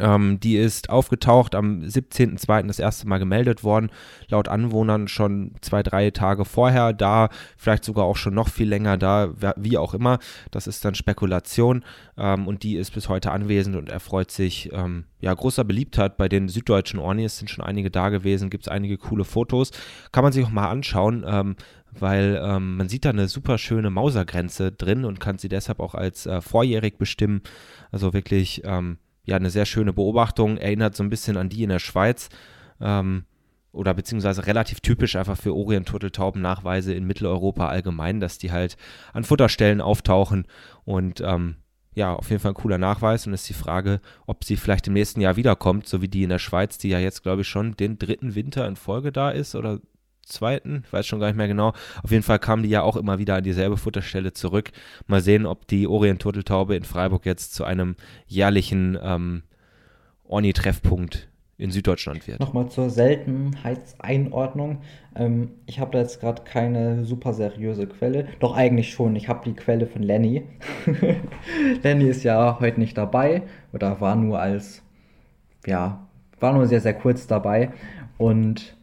Ähm, 0.00 0.40
die 0.40 0.56
ist 0.56 0.90
aufgetaucht 0.90 1.54
am 1.54 1.80
17.02. 1.80 2.66
das 2.66 2.78
erste 2.78 3.08
Mal 3.08 3.18
gemeldet 3.18 3.64
worden, 3.64 3.90
laut 4.28 4.48
Anwohnern 4.48 5.08
schon 5.08 5.52
zwei, 5.60 5.82
drei 5.82 6.10
Tage 6.10 6.44
vorher 6.44 6.92
da, 6.92 7.28
vielleicht 7.56 7.84
sogar 7.84 8.04
auch 8.04 8.16
schon 8.16 8.34
noch 8.34 8.48
viel 8.48 8.68
länger 8.68 8.96
da, 8.96 9.32
wie 9.56 9.78
auch 9.78 9.94
immer. 9.94 10.18
Das 10.50 10.66
ist 10.66 10.84
dann 10.84 10.94
Spekulation 10.94 11.84
ähm, 12.16 12.46
und 12.46 12.62
die 12.62 12.76
ist 12.76 12.92
bis 12.94 13.08
heute 13.08 13.30
anwesend 13.32 13.76
und 13.76 13.88
erfreut 13.88 14.30
sich 14.30 14.70
ähm, 14.72 15.04
ja, 15.20 15.34
großer 15.34 15.64
Beliebtheit 15.64 16.16
bei 16.16 16.28
den 16.28 16.48
süddeutschen 16.48 17.00
Ornis, 17.00 17.38
sind 17.38 17.50
schon 17.50 17.64
einige 17.64 17.90
da 17.90 18.08
gewesen, 18.08 18.50
gibt 18.50 18.64
es 18.64 18.68
einige 18.68 18.98
coole 18.98 19.24
Fotos. 19.24 19.72
Kann 20.12 20.22
man 20.22 20.32
sich 20.32 20.44
auch 20.44 20.50
mal 20.50 20.68
anschauen, 20.68 21.24
ähm, 21.26 21.56
weil 21.90 22.40
ähm, 22.42 22.76
man 22.76 22.88
sieht 22.88 23.04
da 23.04 23.10
eine 23.10 23.28
super 23.28 23.58
schöne 23.58 23.90
Mausergrenze 23.90 24.72
drin 24.72 25.04
und 25.04 25.20
kann 25.20 25.38
sie 25.38 25.48
deshalb 25.48 25.80
auch 25.80 25.94
als 25.94 26.26
äh, 26.26 26.40
vorjährig 26.40 26.98
bestimmen. 26.98 27.42
Also 27.90 28.12
wirklich 28.12 28.62
ähm, 28.64 28.98
ja, 29.28 29.36
eine 29.36 29.50
sehr 29.50 29.66
schöne 29.66 29.92
Beobachtung, 29.92 30.56
erinnert 30.56 30.96
so 30.96 31.02
ein 31.02 31.10
bisschen 31.10 31.36
an 31.36 31.50
die 31.50 31.62
in 31.62 31.68
der 31.68 31.80
Schweiz. 31.80 32.30
Ähm, 32.80 33.24
oder 33.72 33.92
beziehungsweise 33.92 34.46
relativ 34.46 34.80
typisch 34.80 35.16
einfach 35.16 35.36
für 35.36 35.54
Orient-Turteltauben-Nachweise 35.54 36.94
in 36.94 37.04
Mitteleuropa 37.04 37.68
allgemein, 37.68 38.20
dass 38.20 38.38
die 38.38 38.50
halt 38.50 38.78
an 39.12 39.24
Futterstellen 39.24 39.82
auftauchen 39.82 40.46
und 40.86 41.20
ähm, 41.20 41.56
ja, 41.94 42.14
auf 42.14 42.30
jeden 42.30 42.40
Fall 42.40 42.52
ein 42.52 42.54
cooler 42.54 42.78
Nachweis 42.78 43.26
und 43.26 43.34
ist 43.34 43.48
die 43.48 43.54
Frage, 43.54 44.00
ob 44.26 44.44
sie 44.44 44.56
vielleicht 44.56 44.86
im 44.86 44.94
nächsten 44.94 45.20
Jahr 45.20 45.36
wiederkommt, 45.36 45.86
so 45.86 46.00
wie 46.00 46.08
die 46.08 46.22
in 46.22 46.30
der 46.30 46.38
Schweiz, 46.38 46.78
die 46.78 46.88
ja 46.88 46.98
jetzt, 46.98 47.22
glaube 47.22 47.42
ich, 47.42 47.48
schon 47.48 47.76
den 47.76 47.98
dritten 47.98 48.34
Winter 48.34 48.66
in 48.66 48.76
Folge 48.76 49.12
da 49.12 49.30
ist 49.30 49.54
oder 49.54 49.80
zweiten, 50.28 50.82
ich 50.86 50.92
weiß 50.92 51.06
schon 51.06 51.20
gar 51.20 51.26
nicht 51.28 51.36
mehr 51.36 51.48
genau. 51.48 51.72
Auf 52.02 52.10
jeden 52.10 52.22
Fall 52.22 52.38
kamen 52.38 52.62
die 52.62 52.68
ja 52.68 52.82
auch 52.82 52.96
immer 52.96 53.18
wieder 53.18 53.36
an 53.36 53.44
dieselbe 53.44 53.76
Futterstelle 53.76 54.32
zurück. 54.32 54.70
Mal 55.06 55.20
sehen, 55.20 55.46
ob 55.46 55.66
die 55.66 55.86
Orient-Turteltaube 55.86 56.76
in 56.76 56.84
Freiburg 56.84 57.26
jetzt 57.26 57.54
zu 57.54 57.64
einem 57.64 57.96
jährlichen 58.26 58.98
ähm, 59.02 59.42
Orni-Treffpunkt 60.24 61.28
in 61.58 61.72
Süddeutschland 61.72 62.26
wird. 62.28 62.38
Nochmal 62.38 62.68
zur 62.68 62.88
Seltenheitseinordnung. 62.88 64.78
Ähm, 65.16 65.50
ich 65.66 65.80
habe 65.80 65.90
da 65.90 65.98
jetzt 65.98 66.20
gerade 66.20 66.42
keine 66.44 67.04
super 67.04 67.34
seriöse 67.34 67.88
Quelle. 67.88 68.28
Doch 68.38 68.56
eigentlich 68.56 68.92
schon. 68.92 69.16
Ich 69.16 69.28
habe 69.28 69.44
die 69.44 69.54
Quelle 69.54 69.88
von 69.88 70.04
Lenny. 70.04 70.44
Lenny 71.82 72.04
ist 72.04 72.22
ja 72.22 72.58
heute 72.60 72.78
nicht 72.78 72.96
dabei 72.96 73.42
oder 73.72 74.00
war 74.00 74.14
nur 74.14 74.38
als, 74.38 74.82
ja, 75.66 76.06
war 76.38 76.52
nur 76.52 76.68
sehr, 76.68 76.80
sehr 76.80 76.94
kurz 76.94 77.26
dabei. 77.26 77.72
Und 78.18 78.77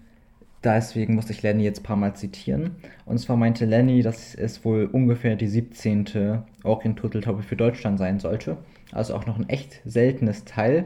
Deswegen 0.65 1.13
musste 1.13 1.31
ich 1.31 1.43
Lenny 1.43 1.63
jetzt 1.63 1.81
ein 1.81 1.83
paar 1.83 1.95
Mal 1.95 2.15
zitieren. 2.15 2.71
Und 3.05 3.19
zwar 3.19 3.37
meinte 3.37 3.65
Lenny, 3.65 4.01
dass 4.01 4.33
es 4.33 4.65
wohl 4.65 4.89
ungefähr 4.91 5.35
die 5.35 5.47
17. 5.47 6.43
Orient-Turteltaube 6.63 7.43
für 7.43 7.55
Deutschland 7.55 7.99
sein 7.99 8.19
sollte. 8.19 8.57
Also 8.91 9.13
auch 9.13 9.27
noch 9.27 9.37
ein 9.37 9.47
echt 9.47 9.81
seltenes 9.85 10.43
Teil. 10.43 10.85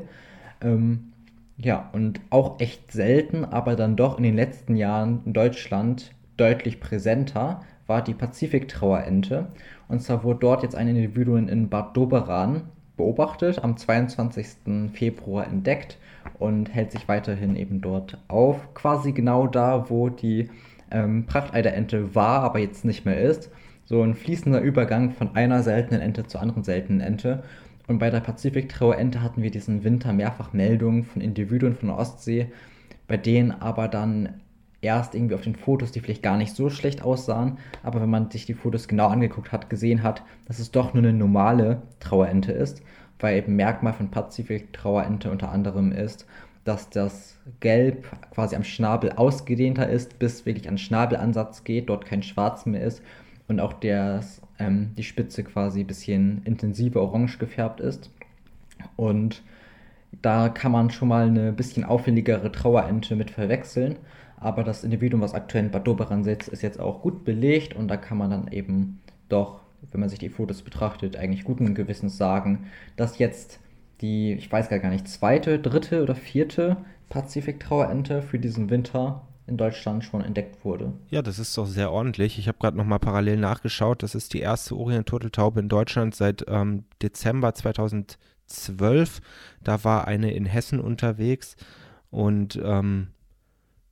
Ähm, 0.62 1.14
ja, 1.58 1.90
und 1.94 2.20
auch 2.30 2.60
echt 2.60 2.92
selten, 2.92 3.46
aber 3.46 3.78
dann 3.78 3.96
doch 3.96 4.18
in 4.18 4.24
den 4.24 4.36
letzten 4.36 4.76
Jahren 4.76 5.22
in 5.26 5.34
Deutschland 5.34 6.12
deutlich 6.36 6.82
präsenter 6.82 7.62
war 7.88 8.04
die 8.04 8.14
Pazifiktrauerente. 8.14 9.48
Und 9.88 10.02
zwar 10.02 10.24
wurde 10.24 10.40
dort 10.40 10.64
jetzt 10.64 10.76
ein 10.76 10.90
Individuum 10.90 11.48
in 11.48 11.70
Bad 11.70 11.96
Doberan 11.96 12.64
beobachtet, 12.98 13.64
am 13.64 13.78
22. 13.78 14.92
Februar 14.94 15.48
entdeckt 15.48 15.98
und 16.38 16.74
hält 16.74 16.92
sich 16.92 17.08
weiterhin 17.08 17.56
eben 17.56 17.82
dort 17.82 18.18
auf. 18.28 18.74
Quasi 18.74 19.12
genau 19.12 19.48
da, 19.48 19.90
wo 19.90 20.10
die 20.10 20.50
ähm, 20.92 21.26
Prachteiderente 21.26 22.16
war, 22.16 22.42
aber 22.42 22.60
jetzt 22.60 22.86
nicht 22.86 23.06
mehr 23.06 23.20
ist. 23.20 23.52
So 23.86 24.04
ein 24.04 24.16
fließender 24.16 24.62
Übergang 24.62 25.12
von 25.12 25.36
einer 25.36 25.64
seltenen 25.64 26.02
Ente 26.02 26.26
zur 26.28 26.42
anderen 26.42 26.64
seltenen 26.64 27.02
Ente. 27.02 27.44
Und 27.88 27.98
bei 27.98 28.12
der 28.12 28.20
Pazifiktrauerente 28.20 29.24
hatten 29.24 29.42
wir 29.42 29.50
diesen 29.50 29.84
Winter 29.84 30.14
mehrfach 30.14 30.54
Meldungen 30.54 31.04
von 31.04 31.22
Individuen 31.22 31.76
von 31.76 31.90
der 31.90 31.98
Ostsee, 31.98 32.52
bei 33.08 33.18
denen 33.18 33.52
aber 33.52 33.88
dann 33.88 34.36
erst 34.82 35.16
irgendwie 35.16 35.36
auf 35.36 35.42
den 35.42 35.56
Fotos, 35.56 35.92
die 35.92 36.00
vielleicht 36.00 36.24
gar 36.24 36.38
nicht 36.38 36.56
so 36.56 36.70
schlecht 36.70 37.02
aussahen, 37.02 37.58
aber 37.84 38.02
wenn 38.02 38.10
man 38.10 38.32
sich 38.32 38.46
die 38.46 38.54
Fotos 38.54 38.88
genau 38.88 39.08
angeguckt 39.08 39.52
hat, 39.52 39.70
gesehen 39.70 40.04
hat, 40.04 40.24
dass 40.46 40.60
es 40.60 40.72
doch 40.72 40.94
nur 40.94 41.04
eine 41.04 41.14
normale 41.14 41.82
Trauerente 42.00 42.52
ist, 42.52 42.82
weil 43.20 43.38
eben 43.38 43.56
Merkmal 43.56 43.94
von 43.94 44.12
Pazifik-Trauerente 44.12 45.32
unter 45.32 45.52
anderem 45.52 45.92
ist, 45.92 46.26
dass 46.64 46.90
das 46.90 47.38
Gelb 47.60 48.06
quasi 48.32 48.56
am 48.56 48.64
Schnabel 48.64 49.12
ausgedehnter 49.14 49.90
ist, 49.90 50.20
bis 50.20 50.46
wirklich 50.46 50.70
an 50.70 50.78
Schnabelansatz 50.78 51.64
geht, 51.64 51.90
dort 51.90 52.06
kein 52.06 52.24
Schwarz 52.24 52.66
mehr 52.66 52.84
ist 52.84 53.02
und 53.48 53.60
auch 53.60 53.74
der, 53.74 54.22
ähm, 54.60 54.92
die 54.98 55.04
Spitze 55.04 55.44
quasi 55.44 55.82
ein 55.82 55.88
bisschen 55.88 56.42
intensiver 56.46 57.02
orange 57.02 57.38
gefärbt 57.38 57.80
ist. 57.80 58.12
Und 58.96 59.42
da 60.22 60.50
kann 60.50 60.72
man 60.72 60.90
schon 60.90 61.08
mal 61.08 61.28
eine 61.28 61.52
bisschen 61.52 61.84
auffälligere 61.84 62.52
Trauerente 62.52 63.16
mit 63.16 63.32
verwechseln. 63.32 63.98
Aber 64.38 64.64
das 64.64 64.84
Individuum, 64.84 65.22
was 65.22 65.34
aktuell 65.34 65.66
in 65.66 65.72
Bad 65.72 65.86
Doberan 65.86 66.24
sitzt, 66.24 66.48
ist 66.48 66.62
jetzt 66.62 66.80
auch 66.80 67.02
gut 67.02 67.26
belegt 67.26 67.76
und 67.76 67.90
da 67.90 67.98
kann 67.98 68.18
man 68.18 68.30
dann 68.30 68.48
eben 68.52 69.02
doch, 69.28 69.62
wenn 69.92 70.00
man 70.00 70.10
sich 70.10 70.20
die 70.20 70.30
Fotos 70.30 70.62
betrachtet, 70.62 71.16
eigentlich 71.16 71.44
guten 71.44 71.74
Gewissens 71.76 72.18
sagen, 72.18 72.68
dass 72.96 73.18
jetzt 73.18 73.60
die, 74.02 74.34
ich 74.34 74.52
weiß 74.52 74.70
gar 74.70 74.90
nicht, 74.90 75.08
zweite, 75.08 75.60
dritte 75.60 76.02
oder 76.04 76.16
vierte 76.16 76.78
Pazifik-Trauerente 77.10 78.22
für 78.22 78.40
diesen 78.40 78.70
Winter 78.70 79.28
in 79.48 79.58
Deutschland 79.58 80.04
schon 80.04 80.24
entdeckt 80.24 80.64
wurde. 80.64 80.94
Ja, 81.10 81.22
das 81.22 81.40
ist 81.40 81.58
doch 81.58 81.66
sehr 81.66 81.92
ordentlich. 81.92 82.38
Ich 82.38 82.48
habe 82.48 82.60
gerade 82.60 82.78
noch 82.78 82.86
mal 82.86 83.00
parallel 83.00 83.38
nachgeschaut. 83.38 84.04
Das 84.04 84.16
ist 84.16 84.34
die 84.34 84.40
erste 84.40 84.78
Orient-Turteltaube 84.78 85.60
in 85.60 85.70
Deutschland 85.70 86.16
seit 86.16 86.46
ähm, 86.48 86.86
Dezember 87.02 87.54
2012. 87.54 89.22
Da 89.64 89.84
war 89.84 90.08
eine 90.08 90.32
in 90.32 90.46
Hessen 90.46 90.80
unterwegs 90.80 91.56
und 92.12 92.60
ähm, 92.64 93.08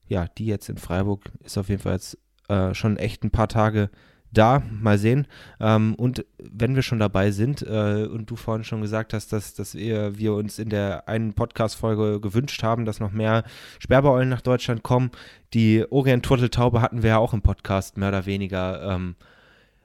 ja, 0.07 0.27
die 0.37 0.45
jetzt 0.45 0.69
in 0.69 0.77
Freiburg 0.77 1.31
ist 1.43 1.57
auf 1.57 1.69
jeden 1.69 1.81
Fall 1.81 1.93
jetzt 1.93 2.17
äh, 2.47 2.73
schon 2.73 2.97
echt 2.97 3.23
ein 3.23 3.31
paar 3.31 3.49
Tage 3.49 3.89
da, 4.31 4.61
mal 4.69 4.97
sehen. 4.97 5.27
Ähm, 5.59 5.95
und 5.95 6.25
wenn 6.37 6.75
wir 6.75 6.81
schon 6.81 6.99
dabei 6.99 7.31
sind 7.31 7.61
äh, 7.61 8.07
und 8.11 8.29
du 8.29 8.35
vorhin 8.35 8.63
schon 8.63 8.81
gesagt 8.81 9.13
hast, 9.13 9.33
dass, 9.33 9.53
dass 9.53 9.75
wir, 9.75 10.17
wir 10.17 10.33
uns 10.33 10.59
in 10.59 10.69
der 10.69 11.07
einen 11.07 11.33
Podcast-Folge 11.33 12.19
gewünscht 12.19 12.63
haben, 12.63 12.85
dass 12.85 12.99
noch 12.99 13.11
mehr 13.11 13.43
Sperrbeeulen 13.79 14.29
nach 14.29 14.41
Deutschland 14.41 14.83
kommen, 14.83 15.11
die 15.53 15.85
Orient-Turteltaube 15.89 16.81
hatten 16.81 17.03
wir 17.03 17.11
ja 17.11 17.17
auch 17.17 17.33
im 17.33 17.41
Podcast 17.41 17.97
mehr 17.97 18.09
oder 18.09 18.25
weniger 18.25 18.95
ähm, 18.95 19.15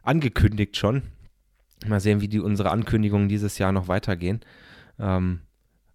angekündigt 0.03 0.77
schon. 0.77 1.03
Mal 1.87 2.01
sehen, 2.01 2.21
wie 2.21 2.29
die 2.29 2.41
unsere 2.41 2.71
Ankündigungen 2.71 3.29
dieses 3.29 3.59
Jahr 3.59 3.73
noch 3.73 3.89
weitergehen. 3.89 4.41
Ähm, 4.99 5.41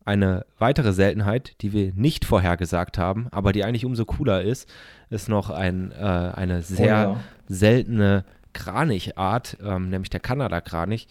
eine 0.08 0.46
weitere 0.58 0.94
Seltenheit, 0.94 1.62
die 1.62 1.74
wir 1.74 1.92
nicht 1.94 2.24
vorhergesagt 2.24 2.98
haben, 2.98 3.28
aber 3.32 3.52
die 3.52 3.66
eigentlich 3.66 3.84
umso 3.84 4.06
cooler 4.06 4.42
ist, 4.42 4.70
ist 5.10 5.28
noch 5.28 5.50
ein, 5.50 5.92
äh, 5.92 5.96
eine 5.96 6.62
sehr 6.62 7.10
oh 7.10 7.14
ja. 7.16 7.20
seltene 7.50 8.24
Kranichart, 8.54 9.58
ähm, 9.64 9.90
nämlich 9.90 10.10
der 10.10 10.20
Kanada-Kranich, 10.20 11.08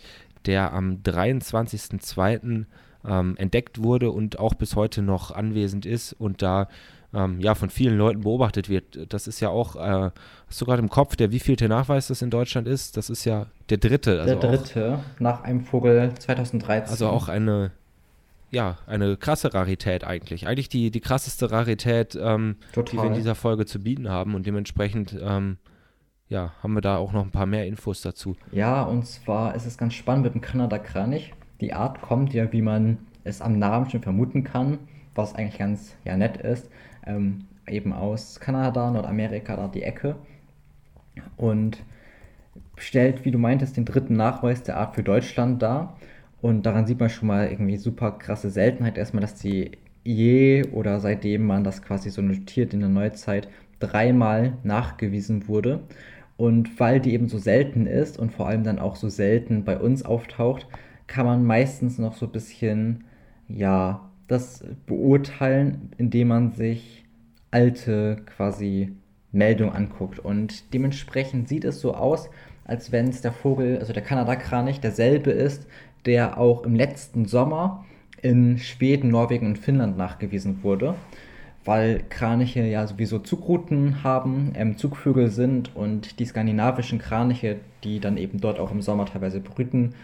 der 0.46 0.72
am 0.72 1.02
23.02. 1.02 2.66
Ähm, 3.08 3.36
entdeckt 3.36 3.80
wurde 3.82 4.10
und 4.10 4.40
auch 4.40 4.54
bis 4.54 4.74
heute 4.74 5.00
noch 5.00 5.30
anwesend 5.30 5.86
ist 5.86 6.12
und 6.12 6.42
da 6.42 6.66
ähm, 7.14 7.40
ja 7.40 7.54
von 7.54 7.70
vielen 7.70 7.96
Leuten 7.96 8.22
beobachtet 8.22 8.68
wird. 8.68 9.12
Das 9.12 9.26
ist 9.26 9.40
ja 9.40 9.48
auch, 9.48 9.76
äh, 9.76 10.10
hast 10.48 10.60
du 10.60 10.64
gerade 10.64 10.82
im 10.82 10.88
Kopf, 10.88 11.16
der 11.16 11.32
wievielte 11.32 11.68
Nachweis 11.68 12.08
das 12.08 12.22
in 12.22 12.30
Deutschland 12.30 12.68
ist? 12.68 12.96
Das 12.96 13.10
ist 13.10 13.24
ja 13.24 13.46
der 13.70 13.78
dritte. 13.78 14.20
Also 14.20 14.34
der 14.34 14.50
dritte, 14.50 14.94
auch, 14.94 15.20
nach 15.20 15.42
einem 15.42 15.64
Vogel 15.64 16.12
2013. 16.18 16.90
Also 16.90 17.08
auch 17.08 17.28
eine, 17.28 17.70
ja, 18.50 18.78
eine 18.86 19.16
krasse 19.16 19.54
Rarität 19.54 20.04
eigentlich. 20.04 20.46
Eigentlich 20.46 20.68
die, 20.68 20.90
die 20.90 21.00
krasseste 21.00 21.50
Rarität, 21.50 22.18
ähm, 22.20 22.56
die 22.74 22.96
wir 22.96 23.04
in 23.04 23.14
dieser 23.14 23.34
Folge 23.34 23.66
zu 23.66 23.80
bieten 23.80 24.08
haben 24.08 24.34
und 24.34 24.46
dementsprechend 24.46 25.16
ähm, 25.20 25.56
ja, 26.28 26.52
haben 26.62 26.74
wir 26.74 26.80
da 26.80 26.96
auch 26.96 27.12
noch 27.12 27.24
ein 27.24 27.30
paar 27.30 27.46
mehr 27.46 27.66
Infos 27.66 28.02
dazu. 28.02 28.36
Ja, 28.52 28.82
und 28.82 29.06
zwar 29.06 29.54
ist 29.54 29.66
es 29.66 29.78
ganz 29.78 29.94
spannend 29.94 30.24
mit 30.24 30.34
dem 30.34 30.40
Kanada-Kranich. 30.40 31.32
Die 31.60 31.72
Art 31.72 32.02
kommt 32.02 32.34
ja, 32.34 32.52
wie 32.52 32.62
man 32.62 32.98
es 33.24 33.40
am 33.40 33.58
Namen 33.58 33.90
schon 33.90 34.02
vermuten 34.02 34.44
kann, 34.44 34.78
was 35.14 35.34
eigentlich 35.34 35.58
ganz 35.58 35.96
ja, 36.04 36.16
nett 36.16 36.36
ist, 36.38 36.68
ähm, 37.06 37.46
eben 37.68 37.92
aus 37.92 38.40
Kanada, 38.40 38.90
Nordamerika, 38.90 39.56
da 39.56 39.68
die 39.68 39.82
Ecke. 39.82 40.16
Und 41.36 41.82
stellt, 42.76 43.24
wie 43.24 43.30
du 43.30 43.38
meintest, 43.38 43.76
den 43.76 43.84
dritten 43.84 44.14
Nachweis 44.14 44.62
der 44.62 44.76
Art 44.76 44.94
für 44.94 45.02
Deutschland 45.02 45.62
dar. 45.62 45.96
Und 46.42 46.66
daran 46.66 46.86
sieht 46.86 47.00
man 47.00 47.08
schon 47.08 47.28
mal 47.28 47.48
irgendwie 47.48 47.76
super 47.76 48.12
krasse 48.12 48.50
Seltenheit. 48.50 48.98
Erstmal, 48.98 49.22
dass 49.22 49.34
die 49.34 49.72
je 50.04 50.64
oder 50.72 51.00
seitdem 51.00 51.46
man 51.46 51.64
das 51.64 51.82
quasi 51.82 52.10
so 52.10 52.22
notiert 52.22 52.74
in 52.74 52.80
der 52.80 52.88
Neuzeit 52.88 53.48
dreimal 53.80 54.54
nachgewiesen 54.62 55.48
wurde. 55.48 55.80
Und 56.36 56.78
weil 56.78 57.00
die 57.00 57.14
eben 57.14 57.28
so 57.28 57.38
selten 57.38 57.86
ist 57.86 58.18
und 58.18 58.32
vor 58.32 58.46
allem 58.46 58.62
dann 58.62 58.78
auch 58.78 58.96
so 58.96 59.08
selten 59.08 59.64
bei 59.64 59.78
uns 59.78 60.04
auftaucht, 60.04 60.66
kann 61.06 61.26
man 61.26 61.44
meistens 61.44 61.98
noch 61.98 62.14
so 62.14 62.26
ein 62.26 62.32
bisschen, 62.32 63.04
ja, 63.48 64.10
das 64.28 64.64
beurteilen, 64.86 65.92
indem 65.98 66.28
man 66.28 66.52
sich 66.52 67.04
alte 67.50 68.22
quasi 68.26 68.92
Meldungen 69.32 69.74
anguckt. 69.74 70.18
Und 70.18 70.74
dementsprechend 70.74 71.48
sieht 71.48 71.64
es 71.64 71.80
so 71.80 71.94
aus, 71.94 72.28
als 72.64 72.92
wenn 72.92 73.08
es 73.08 73.22
der 73.22 73.32
Vogel, 73.32 73.78
also 73.78 73.92
der 73.92 74.02
Kanadakranich, 74.02 74.80
derselbe 74.80 75.30
ist, 75.30 75.66
der 76.04 76.38
auch 76.38 76.64
im 76.64 76.74
letzten 76.74 77.26
Sommer 77.26 77.84
in 78.20 78.58
Schweden, 78.58 79.10
Norwegen 79.10 79.46
und 79.46 79.58
Finnland 79.58 79.96
nachgewiesen 79.96 80.62
wurde 80.62 80.96
weil 81.66 82.04
Kraniche 82.08 82.62
ja 82.62 82.86
sowieso 82.86 83.18
Zugrouten 83.18 84.02
haben, 84.04 84.52
ähm, 84.54 84.78
Zugvögel 84.78 85.30
sind 85.30 85.74
und 85.74 86.20
die 86.20 86.24
skandinavischen 86.24 86.98
Kraniche, 86.98 87.56
die 87.84 88.00
dann 88.00 88.16
eben 88.16 88.40
dort 88.40 88.58
auch 88.60 88.70
im 88.70 88.80
Sommer 88.80 89.04
teilweise 89.04 89.40
brüten, 89.40 89.94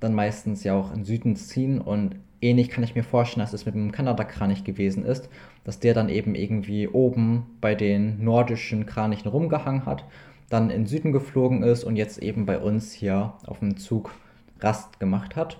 dann 0.00 0.14
meistens 0.14 0.64
ja 0.64 0.74
auch 0.74 0.92
in 0.92 1.04
Süden 1.04 1.36
ziehen 1.36 1.80
und 1.80 2.16
ähnlich 2.40 2.68
kann 2.68 2.82
ich 2.82 2.96
mir 2.96 3.04
vorstellen, 3.04 3.44
dass 3.44 3.52
es 3.52 3.64
mit 3.66 3.76
dem 3.76 3.92
Kanada-Kranich 3.92 4.64
gewesen 4.64 5.04
ist, 5.04 5.28
dass 5.62 5.78
der 5.78 5.94
dann 5.94 6.08
eben 6.08 6.34
irgendwie 6.34 6.88
oben 6.88 7.46
bei 7.60 7.76
den 7.76 8.22
nordischen 8.24 8.84
Kranichen 8.84 9.30
rumgehangen 9.30 9.86
hat, 9.86 10.04
dann 10.50 10.70
in 10.70 10.86
Süden 10.86 11.12
geflogen 11.12 11.62
ist 11.62 11.84
und 11.84 11.94
jetzt 11.94 12.18
eben 12.20 12.46
bei 12.46 12.58
uns 12.58 12.92
hier 12.92 13.34
auf 13.46 13.60
dem 13.60 13.76
Zug 13.76 14.12
Rast 14.60 14.98
gemacht 14.98 15.36
hat. 15.36 15.58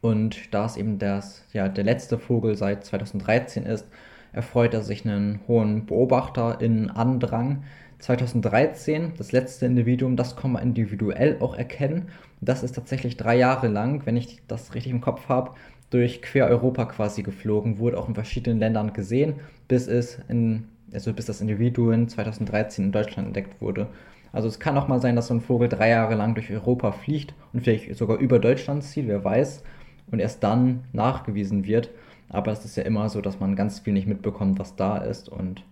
Und 0.00 0.54
da 0.54 0.64
es 0.64 0.76
eben 0.76 0.98
das, 0.98 1.44
ja, 1.52 1.68
der 1.68 1.84
letzte 1.84 2.18
Vogel 2.18 2.54
seit 2.54 2.84
2013 2.84 3.64
ist, 3.64 3.86
erfreut 4.32 4.74
er 4.74 4.82
sich 4.82 5.04
einen 5.04 5.40
hohen 5.48 5.86
BeobachterInnen-Andrang. 5.86 7.64
2013, 7.98 9.12
das 9.18 9.32
letzte 9.32 9.66
Individuum, 9.66 10.16
das 10.16 10.34
kann 10.36 10.52
man 10.52 10.62
individuell 10.62 11.36
auch 11.40 11.54
erkennen. 11.54 12.08
Das 12.40 12.62
ist 12.62 12.74
tatsächlich 12.74 13.16
drei 13.16 13.36
Jahre 13.36 13.68
lang, 13.68 14.06
wenn 14.06 14.16
ich 14.16 14.40
das 14.48 14.74
richtig 14.74 14.92
im 14.92 15.02
Kopf 15.02 15.28
habe, 15.28 15.52
durch 15.90 16.22
quer 16.22 16.46
Europa 16.46 16.86
quasi 16.86 17.22
geflogen, 17.22 17.78
wurde 17.78 17.98
auch 17.98 18.08
in 18.08 18.14
verschiedenen 18.14 18.58
Ländern 18.58 18.92
gesehen, 18.92 19.34
bis 19.68 19.86
es 19.88 20.18
in, 20.28 20.68
also 20.92 21.12
bis 21.12 21.26
das 21.26 21.40
Individuum 21.40 22.08
2013 22.08 22.86
in 22.86 22.92
Deutschland 22.92 23.28
entdeckt 23.28 23.60
wurde. 23.60 23.88
Also 24.32 24.48
es 24.48 24.60
kann 24.60 24.78
auch 24.78 24.88
mal 24.88 25.00
sein, 25.00 25.16
dass 25.16 25.26
so 25.26 25.34
ein 25.34 25.40
Vogel 25.40 25.68
drei 25.68 25.90
Jahre 25.90 26.14
lang 26.14 26.34
durch 26.34 26.50
Europa 26.50 26.92
fliegt 26.92 27.34
und 27.52 27.62
vielleicht 27.62 27.94
sogar 27.96 28.18
über 28.18 28.38
Deutschland 28.38 28.84
zieht, 28.84 29.08
wer 29.08 29.24
weiß, 29.24 29.64
und 30.10 30.20
erst 30.20 30.42
dann 30.42 30.84
nachgewiesen 30.92 31.64
wird. 31.64 31.90
Aber 32.30 32.52
es 32.52 32.64
ist 32.64 32.76
ja 32.76 32.84
immer 32.84 33.08
so, 33.08 33.20
dass 33.20 33.40
man 33.40 33.56
ganz 33.56 33.80
viel 33.80 33.92
nicht 33.92 34.06
mitbekommt, 34.06 34.58
was 34.58 34.76
da 34.76 34.96
ist. 34.98 35.28
Und 35.28 35.64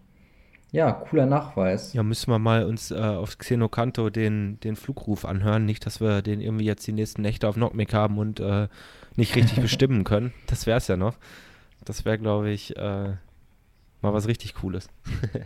ja, 0.70 0.92
cooler 0.92 1.24
Nachweis. 1.24 1.94
Ja, 1.94 2.02
müssen 2.02 2.30
wir 2.30 2.38
mal 2.38 2.64
uns 2.66 2.90
äh, 2.90 2.96
auf 2.96 3.38
Xenocanto 3.38 4.10
den, 4.10 4.60
den 4.60 4.76
Flugruf 4.76 5.24
anhören. 5.24 5.64
Nicht, 5.64 5.86
dass 5.86 6.00
wir 6.00 6.20
den 6.20 6.40
irgendwie 6.40 6.66
jetzt 6.66 6.86
die 6.86 6.92
nächsten 6.92 7.22
Nächte 7.22 7.48
auf 7.48 7.54
Knockmick 7.54 7.94
haben 7.94 8.18
und 8.18 8.40
äh, 8.40 8.68
nicht 9.16 9.34
richtig 9.36 9.60
bestimmen 9.62 10.04
können. 10.04 10.32
Das 10.46 10.66
wäre 10.66 10.78
es 10.78 10.88
ja 10.88 10.96
noch. 10.96 11.14
Das 11.84 12.04
wäre, 12.04 12.18
glaube 12.18 12.50
ich, 12.50 12.76
äh, 12.76 13.14
mal 14.02 14.12
was 14.12 14.26
richtig 14.26 14.54
Cooles. 14.54 14.88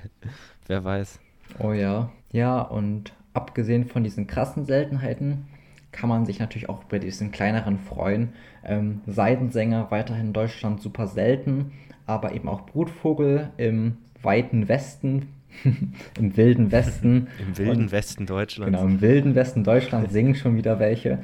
Wer 0.66 0.82
weiß. 0.82 1.20
Oh 1.58 1.72
ja. 1.72 2.10
Ja, 2.32 2.62
und 2.62 3.12
abgesehen 3.34 3.86
von 3.86 4.02
diesen 4.02 4.26
krassen 4.26 4.64
Seltenheiten 4.64 5.46
kann 5.93 6.09
man 6.09 6.26
sich 6.26 6.40
natürlich 6.40 6.68
auch 6.68 6.84
bei 6.84 6.99
diesen 6.99 7.30
kleineren 7.30 7.78
freuen. 7.78 8.32
Ähm, 8.64 9.03
Seidensänger 9.07 9.90
weiterhin 9.90 10.28
in 10.28 10.32
Deutschland 10.32 10.80
super 10.80 11.07
selten, 11.07 11.72
aber 12.07 12.32
eben 12.32 12.49
auch 12.49 12.66
Brutvogel 12.66 13.51
im 13.59 13.99
weiten 14.22 14.68
Westen, 14.68 15.28
im 16.18 16.36
wilden 16.36 16.72
Westen. 16.72 17.28
Im 17.38 17.59
wilden 17.59 17.82
und, 17.82 17.93
Westen 17.93 18.26
Deutschlands. 18.26 18.72
Genau, 18.72 18.90
im 18.90 19.01
wilden 19.03 19.34
Westen 19.34 19.64
Deutschlands 19.64 20.12
singen 20.12 20.34
schon 20.34 20.57
wieder 20.57 20.78
welche. 20.78 21.18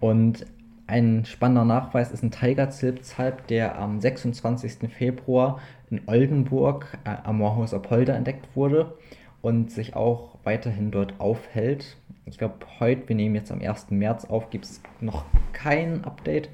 Und 0.00 0.46
ein 0.86 1.24
spannender 1.24 1.64
Nachweis 1.64 2.10
ist 2.10 2.22
ein 2.22 2.30
Tigerzilpzalp, 2.30 3.46
der 3.46 3.78
am 3.78 4.00
26. 4.00 4.90
Februar 4.90 5.60
in 5.90 6.02
Oldenburg 6.06 6.98
äh, 7.04 7.16
am 7.24 7.38
Moorhaus 7.38 7.74
Apolda 7.74 8.14
entdeckt 8.14 8.48
wurde 8.54 8.94
und 9.40 9.70
sich 9.70 9.94
auch 9.94 10.38
weiterhin 10.44 10.90
dort 10.90 11.20
aufhält. 11.20 11.96
Ich 12.26 12.38
glaube, 12.38 12.54
heute, 12.80 13.08
wir 13.08 13.16
nehmen 13.16 13.34
jetzt 13.34 13.52
am 13.52 13.60
1. 13.60 13.90
März 13.90 14.24
auf, 14.24 14.50
gibt 14.50 14.64
es 14.64 14.80
noch 15.00 15.26
kein 15.52 16.04
Update. 16.04 16.48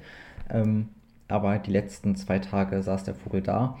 Ähm, 0.49 0.89
aber 1.27 1.59
die 1.59 1.71
letzten 1.71 2.15
zwei 2.15 2.39
Tage 2.39 2.83
saß 2.83 3.05
der 3.05 3.15
Vogel 3.15 3.41
da. 3.41 3.77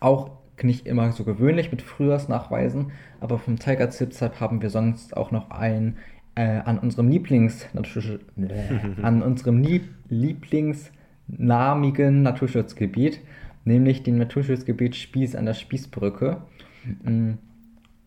Auch 0.00 0.30
nicht 0.62 0.86
immer 0.86 1.12
so 1.12 1.24
gewöhnlich 1.24 1.70
mit 1.70 1.82
Frühjahrsnachweisen, 1.82 2.92
aber 3.20 3.38
vom 3.38 3.58
Tiger 3.58 3.90
Zipzap 3.90 4.40
haben 4.40 4.62
wir 4.62 4.70
sonst 4.70 5.14
auch 5.16 5.30
noch 5.30 5.50
ein 5.50 5.98
äh, 6.36 6.60
an 6.64 6.78
unserem 6.78 7.08
Lieblings 7.08 7.66
an 9.02 9.22
unserem 9.22 9.62
Lieblingsnamigen 10.08 12.22
Naturschutzgebiet, 12.22 13.20
nämlich 13.64 14.02
dem 14.02 14.16
Naturschutzgebiet 14.16 14.96
Spieß 14.96 15.36
an 15.36 15.46
der 15.46 15.54
Spießbrücke. 15.54 16.38
Mhm. 17.02 17.38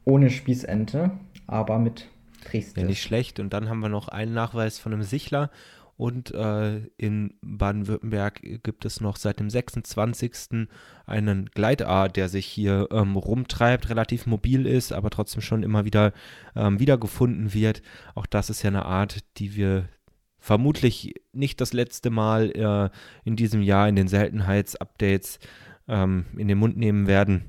Ohne 0.06 0.30
Spießente, 0.30 1.12
aber 1.48 1.80
mit 1.80 2.08
Tristes. 2.48 2.82
Ja, 2.82 2.88
nicht 2.88 3.02
schlecht. 3.02 3.40
Und 3.40 3.54
dann 3.54 3.70
haben 3.70 3.80
wir 3.80 3.90
noch 3.90 4.08
einen 4.08 4.34
Nachweis 4.34 4.80
von 4.80 4.94
einem 4.94 5.04
Sichler. 5.04 5.50
Und 5.98 6.32
äh, 6.36 6.78
in 6.98 7.34
Baden-Württemberg 7.42 8.42
gibt 8.62 8.86
es 8.86 9.02
noch 9.02 9.16
seit 9.16 9.40
dem 9.40 9.50
26. 9.50 10.68
einen 11.08 11.48
Gleitaar, 11.48 12.08
der 12.08 12.30
sich 12.30 12.46
hier 12.46 12.88
ähm, 12.92 13.16
rumtreibt, 13.16 13.90
relativ 13.90 14.28
mobil 14.28 14.68
ist, 14.68 14.94
aber 14.94 15.10
trotzdem 15.10 15.42
schon 15.42 15.64
immer 15.64 15.86
wieder 15.86 16.14
ähm, 16.56 16.80
wiedergefunden 16.80 17.52
wird. 17.56 17.82
Auch 18.14 18.28
das 18.28 18.52
ist 18.52 18.62
ja 18.62 18.68
eine 18.68 18.86
Art, 18.86 19.24
die 19.38 19.56
wir 19.56 19.90
vermutlich 20.38 21.16
nicht 21.34 21.60
das 21.62 21.74
letzte 21.74 22.12
Mal 22.12 22.52
äh, 22.52 22.90
in 23.28 23.36
diesem 23.36 23.64
Jahr 23.64 23.90
in 23.90 23.96
den 23.96 24.08
Seltenheitsupdates 24.08 25.40
ähm, 25.88 26.26
in 26.38 26.48
den 26.48 26.60
Mund 26.60 26.78
nehmen 26.78 27.08
werden. 27.08 27.46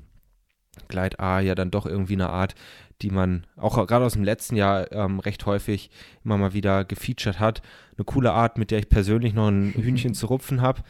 Gleit-A 0.87 1.41
ja 1.41 1.53
dann 1.55 1.71
doch 1.71 1.85
irgendwie 1.85 2.13
eine 2.13 2.29
Art, 2.29 2.55
die 3.01 3.11
man 3.11 3.45
auch 3.55 3.75
gerade 3.87 4.05
aus 4.05 4.13
dem 4.13 4.23
letzten 4.23 4.55
Jahr 4.55 4.91
ähm, 4.91 5.19
recht 5.19 5.45
häufig 5.45 5.89
immer 6.23 6.37
mal 6.37 6.53
wieder 6.53 6.83
gefeatured 6.83 7.39
hat. 7.39 7.61
Eine 7.97 8.05
coole 8.05 8.31
Art, 8.31 8.57
mit 8.57 8.71
der 8.71 8.79
ich 8.79 8.89
persönlich 8.89 9.33
noch 9.33 9.47
ein 9.47 9.73
Hühnchen 9.75 10.13
zu 10.13 10.27
rupfen 10.27 10.61
habe, 10.61 10.81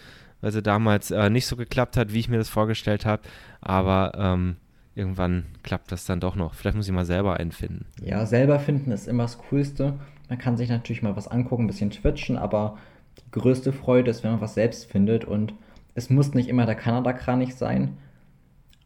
weil 0.41 0.51
sie 0.51 0.63
damals 0.63 1.11
äh, 1.11 1.29
nicht 1.29 1.45
so 1.45 1.55
geklappt 1.55 1.97
hat, 1.97 2.13
wie 2.13 2.19
ich 2.19 2.29
mir 2.29 2.37
das 2.37 2.49
vorgestellt 2.49 3.05
habe. 3.05 3.23
Aber 3.61 4.13
ähm, 4.15 4.55
irgendwann 4.95 5.45
klappt 5.63 5.91
das 5.91 6.05
dann 6.05 6.19
doch 6.19 6.35
noch. 6.35 6.55
Vielleicht 6.55 6.75
muss 6.75 6.87
ich 6.87 6.93
mal 6.93 7.05
selber 7.05 7.37
einen 7.37 7.51
finden. 7.51 7.85
Ja, 8.03 8.25
selber 8.25 8.59
finden 8.59 8.91
ist 8.91 9.07
immer 9.07 9.23
das 9.23 9.37
Coolste. 9.49 9.93
Man 10.29 10.37
kann 10.37 10.57
sich 10.57 10.69
natürlich 10.69 11.01
mal 11.01 11.15
was 11.15 11.27
angucken, 11.27 11.63
ein 11.63 11.67
bisschen 11.67 11.91
twitchen, 11.91 12.37
aber 12.37 12.77
die 13.17 13.39
größte 13.39 13.71
Freude 13.71 14.11
ist, 14.11 14.23
wenn 14.23 14.31
man 14.31 14.41
was 14.41 14.55
selbst 14.55 14.89
findet. 14.89 15.25
Und 15.25 15.53
es 15.95 16.09
muss 16.09 16.33
nicht 16.33 16.49
immer 16.49 16.65
der 16.65 16.75
Kanada-Kranich 16.75 17.55
sein, 17.55 17.97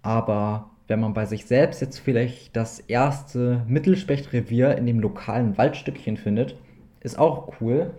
aber 0.02 0.70
wenn 0.88 1.00
man 1.00 1.14
bei 1.14 1.26
sich 1.26 1.46
selbst 1.46 1.82
jetzt 1.82 2.00
vielleicht 2.00 2.56
das 2.56 2.80
erste 2.80 3.64
Mittelspechrevier 3.68 4.78
in 4.78 4.86
dem 4.86 5.00
lokalen 5.00 5.58
Waldstückchen 5.58 6.18
findet, 6.18 6.58
ist 7.02 7.18
auch 7.18 7.54
cool. 7.62 7.92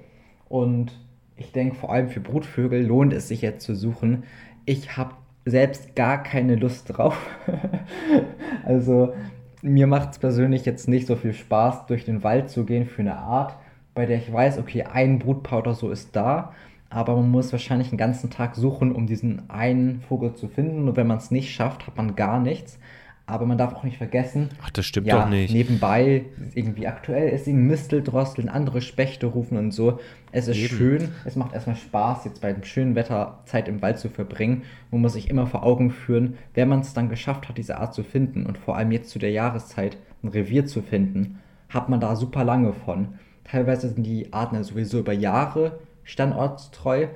Und 0.48 0.92
ich 1.36 1.52
denke, 1.52 1.76
vor 1.76 1.92
allem 1.92 2.08
für 2.08 2.20
Brutvögel 2.20 2.84
lohnt 2.84 3.12
es 3.12 3.28
sich 3.28 3.42
jetzt 3.42 3.64
zu 3.64 3.74
suchen. 3.74 4.24
Ich 4.66 4.96
habe 4.96 5.14
selbst 5.44 5.96
gar 5.96 6.22
keine 6.22 6.56
Lust 6.56 6.96
drauf. 6.96 7.18
also 8.64 9.14
mir 9.62 9.86
macht 9.86 10.12
es 10.12 10.18
persönlich 10.18 10.64
jetzt 10.64 10.88
nicht 10.88 11.06
so 11.06 11.16
viel 11.16 11.32
Spaß, 11.32 11.86
durch 11.86 12.04
den 12.04 12.22
Wald 12.22 12.50
zu 12.50 12.64
gehen 12.64 12.86
für 12.86 13.02
eine 13.02 13.16
Art, 13.16 13.56
bei 13.94 14.06
der 14.06 14.18
ich 14.18 14.32
weiß, 14.32 14.58
okay, 14.58 14.82
ein 14.82 15.18
Brutpaar 15.18 15.60
oder 15.60 15.74
so 15.74 15.90
ist 15.90 16.14
da 16.14 16.52
aber 16.94 17.16
man 17.16 17.28
muss 17.28 17.50
wahrscheinlich 17.50 17.88
einen 17.88 17.98
ganzen 17.98 18.30
Tag 18.30 18.54
suchen, 18.54 18.92
um 18.92 19.08
diesen 19.08 19.50
einen 19.50 20.00
Vogel 20.02 20.34
zu 20.34 20.46
finden. 20.46 20.88
Und 20.88 20.96
wenn 20.96 21.08
man 21.08 21.18
es 21.18 21.32
nicht 21.32 21.52
schafft, 21.52 21.88
hat 21.88 21.96
man 21.96 22.14
gar 22.14 22.38
nichts. 22.38 22.78
Aber 23.26 23.46
man 23.46 23.58
darf 23.58 23.74
auch 23.74 23.82
nicht 23.82 23.96
vergessen, 23.96 24.50
Ach, 24.62 24.70
das 24.70 24.86
stimmt 24.86 25.08
ja, 25.08 25.22
doch 25.22 25.28
nicht. 25.28 25.52
nebenbei 25.52 26.26
irgendwie 26.54 26.86
aktuell 26.86 27.30
ist 27.30 27.48
eben 27.48 27.66
Misteldrosseln, 27.66 28.48
andere 28.48 28.80
Spechte 28.80 29.26
rufen 29.26 29.58
und 29.58 29.72
so. 29.72 29.98
Es 30.30 30.46
ist 30.46 30.58
Eben. 30.58 30.76
schön, 30.76 31.08
es 31.24 31.34
macht 31.34 31.52
erstmal 31.52 31.74
Spaß, 31.74 32.26
jetzt 32.26 32.42
bei 32.42 32.52
dem 32.52 32.62
schönen 32.62 32.94
Wetter 32.94 33.40
Zeit 33.46 33.66
im 33.66 33.82
Wald 33.82 33.98
zu 33.98 34.08
verbringen. 34.08 34.62
Man 34.92 35.00
muss 35.00 35.14
sich 35.14 35.30
immer 35.30 35.46
vor 35.48 35.64
Augen 35.64 35.90
führen, 35.90 36.34
wenn 36.52 36.68
man 36.68 36.80
es 36.80 36.92
dann 36.92 37.08
geschafft 37.08 37.48
hat, 37.48 37.58
diese 37.58 37.78
Art 37.78 37.94
zu 37.94 38.04
finden 38.04 38.46
und 38.46 38.56
vor 38.56 38.76
allem 38.76 38.92
jetzt 38.92 39.10
zu 39.10 39.18
der 39.18 39.30
Jahreszeit 39.32 39.96
ein 40.22 40.28
Revier 40.28 40.66
zu 40.66 40.80
finden, 40.82 41.40
hat 41.70 41.88
man 41.88 41.98
da 41.98 42.14
super 42.14 42.44
lange 42.44 42.72
von. 42.72 43.14
Teilweise 43.42 43.88
sind 43.88 44.04
die 44.04 44.32
Arten 44.32 44.54
ja 44.54 44.62
sowieso 44.62 45.00
über 45.00 45.12
Jahre 45.12 45.78
standortstreu. 46.04 47.08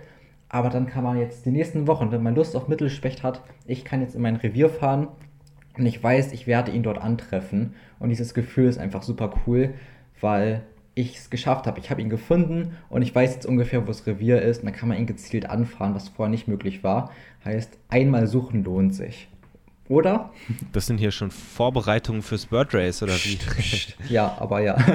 Aber 0.48 0.70
dann 0.70 0.86
kann 0.86 1.04
man 1.04 1.18
jetzt 1.18 1.44
die 1.46 1.50
nächsten 1.50 1.86
Wochen, 1.86 2.10
wenn 2.10 2.22
man 2.22 2.34
Lust 2.34 2.56
auf 2.56 2.68
Mittelspecht 2.68 3.22
hat, 3.22 3.42
ich 3.66 3.84
kann 3.84 4.00
jetzt 4.00 4.14
in 4.14 4.22
mein 4.22 4.36
Revier 4.36 4.70
fahren 4.70 5.08
und 5.76 5.86
ich 5.86 6.02
weiß, 6.02 6.32
ich 6.32 6.46
werde 6.46 6.72
ihn 6.72 6.82
dort 6.82 6.98
antreffen. 6.98 7.74
Und 7.98 8.08
dieses 8.08 8.34
Gefühl 8.34 8.68
ist 8.68 8.78
einfach 8.78 9.02
super 9.02 9.32
cool, 9.46 9.74
weil 10.20 10.62
ich 10.94 11.16
es 11.16 11.30
geschafft 11.30 11.66
habe. 11.66 11.78
Ich 11.78 11.90
habe 11.90 12.02
ihn 12.02 12.10
gefunden 12.10 12.76
und 12.88 13.02
ich 13.02 13.14
weiß 13.14 13.34
jetzt 13.34 13.46
ungefähr, 13.46 13.82
wo 13.82 13.86
das 13.86 14.06
Revier 14.06 14.42
ist. 14.42 14.60
Und 14.60 14.66
dann 14.66 14.74
kann 14.74 14.88
man 14.88 14.98
ihn 14.98 15.06
gezielt 15.06 15.48
anfahren, 15.48 15.94
was 15.94 16.08
vorher 16.08 16.30
nicht 16.30 16.48
möglich 16.48 16.82
war. 16.82 17.12
Heißt, 17.44 17.78
einmal 17.88 18.26
suchen 18.26 18.64
lohnt 18.64 18.94
sich. 18.94 19.28
Oder? 19.88 20.30
Das 20.72 20.86
sind 20.86 20.98
hier 20.98 21.12
schon 21.12 21.30
Vorbereitungen 21.30 22.22
fürs 22.22 22.46
Bird 22.46 22.74
Race 22.74 23.02
oder 23.02 23.14
wie? 23.14 23.38
Ja, 24.08 24.36
aber 24.38 24.60
ja. 24.60 24.76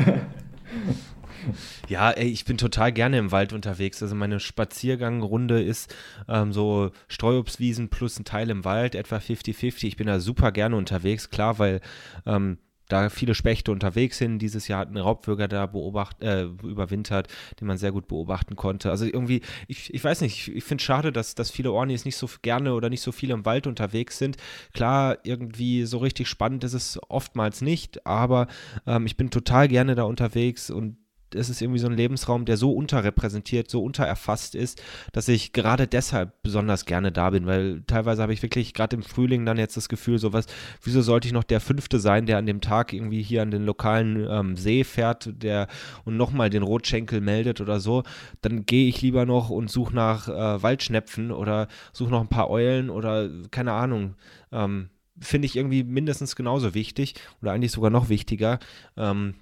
Ja, 1.87 2.11
ey, 2.11 2.27
ich 2.27 2.45
bin 2.45 2.57
total 2.57 2.91
gerne 2.91 3.17
im 3.17 3.31
Wald 3.31 3.53
unterwegs. 3.53 4.01
Also 4.01 4.15
meine 4.15 4.39
Spaziergangrunde 4.39 5.61
ist 5.61 5.93
ähm, 6.27 6.53
so 6.53 6.91
Streuobstwiesen 7.07 7.89
plus 7.89 8.19
ein 8.19 8.25
Teil 8.25 8.49
im 8.49 8.65
Wald, 8.65 8.95
etwa 8.95 9.17
50-50. 9.17 9.87
Ich 9.87 9.97
bin 9.97 10.07
da 10.07 10.19
super 10.19 10.51
gerne 10.51 10.75
unterwegs, 10.75 11.29
klar, 11.29 11.59
weil 11.59 11.81
ähm, 12.25 12.57
da 12.89 13.09
viele 13.09 13.33
Spechte 13.33 13.71
unterwegs 13.71 14.17
sind. 14.17 14.39
Dieses 14.39 14.67
Jahr 14.67 14.81
hat 14.81 14.89
ein 14.89 14.97
Raubwürger 14.97 15.47
da 15.47 15.65
beobacht, 15.65 16.21
äh, 16.21 16.43
überwintert, 16.43 17.27
den 17.59 17.67
man 17.67 17.77
sehr 17.77 17.91
gut 17.91 18.07
beobachten 18.07 18.55
konnte. 18.55 18.89
Also 18.91 19.05
irgendwie, 19.05 19.41
ich, 19.67 19.93
ich 19.93 20.03
weiß 20.03 20.21
nicht, 20.21 20.47
ich, 20.47 20.55
ich 20.55 20.63
finde 20.63 20.81
es 20.81 20.85
schade, 20.85 21.11
dass, 21.11 21.35
dass 21.35 21.49
viele 21.49 21.71
Ornis 21.71 22.05
nicht 22.05 22.17
so 22.17 22.29
gerne 22.41 22.73
oder 22.73 22.89
nicht 22.89 23.01
so 23.01 23.11
viel 23.11 23.31
im 23.31 23.45
Wald 23.45 23.67
unterwegs 23.67 24.17
sind. 24.17 24.37
Klar, 24.73 25.17
irgendwie 25.23 25.85
so 25.85 25.97
richtig 25.97 26.27
spannend 26.27 26.63
ist 26.63 26.73
es 26.73 26.99
oftmals 27.09 27.61
nicht, 27.61 28.05
aber 28.05 28.47
ähm, 28.85 29.05
ich 29.05 29.17
bin 29.17 29.29
total 29.29 29.67
gerne 29.67 29.95
da 29.95 30.03
unterwegs 30.03 30.69
und 30.69 30.97
es 31.35 31.49
ist 31.49 31.61
irgendwie 31.61 31.79
so 31.79 31.87
ein 31.87 31.95
Lebensraum, 31.95 32.45
der 32.45 32.57
so 32.57 32.71
unterrepräsentiert, 32.71 33.69
so 33.69 33.83
untererfasst 33.83 34.55
ist, 34.55 34.81
dass 35.11 35.27
ich 35.27 35.53
gerade 35.53 35.87
deshalb 35.87 36.41
besonders 36.43 36.85
gerne 36.85 37.11
da 37.11 37.29
bin, 37.29 37.45
weil 37.45 37.83
teilweise 37.87 38.21
habe 38.21 38.33
ich 38.33 38.41
wirklich 38.41 38.73
gerade 38.73 38.95
im 38.95 39.03
Frühling 39.03 39.45
dann 39.45 39.57
jetzt 39.57 39.77
das 39.77 39.89
Gefühl, 39.89 40.17
so 40.17 40.33
was, 40.33 40.45
wieso 40.81 41.01
sollte 41.01 41.27
ich 41.27 41.33
noch 41.33 41.43
der 41.43 41.59
Fünfte 41.59 41.99
sein, 41.99 42.25
der 42.25 42.37
an 42.37 42.45
dem 42.45 42.61
Tag 42.61 42.93
irgendwie 42.93 43.21
hier 43.21 43.41
an 43.41 43.51
den 43.51 43.65
lokalen 43.65 44.27
ähm, 44.29 44.55
See 44.55 44.83
fährt, 44.83 45.29
der 45.41 45.67
und 46.05 46.17
nochmal 46.17 46.49
den 46.49 46.63
Rotschenkel 46.63 47.21
meldet 47.21 47.61
oder 47.61 47.79
so, 47.79 48.03
dann 48.41 48.65
gehe 48.65 48.87
ich 48.87 49.01
lieber 49.01 49.25
noch 49.25 49.49
und 49.49 49.69
suche 49.69 49.95
nach 49.95 50.27
äh, 50.27 50.63
Waldschnepfen 50.63 51.31
oder 51.31 51.67
suche 51.91 52.11
noch 52.11 52.21
ein 52.21 52.29
paar 52.29 52.49
Eulen 52.49 52.89
oder 52.89 53.29
keine 53.51 53.73
Ahnung. 53.73 54.15
Ähm, 54.51 54.89
Finde 55.19 55.45
ich 55.45 55.55
irgendwie 55.55 55.83
mindestens 55.83 56.35
genauso 56.35 56.73
wichtig 56.73 57.15
oder 57.41 57.51
eigentlich 57.51 57.71
sogar 57.71 57.91
noch 57.91 58.09
wichtiger. 58.09 58.59
Ähm, 58.97 59.35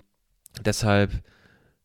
deshalb 0.66 1.24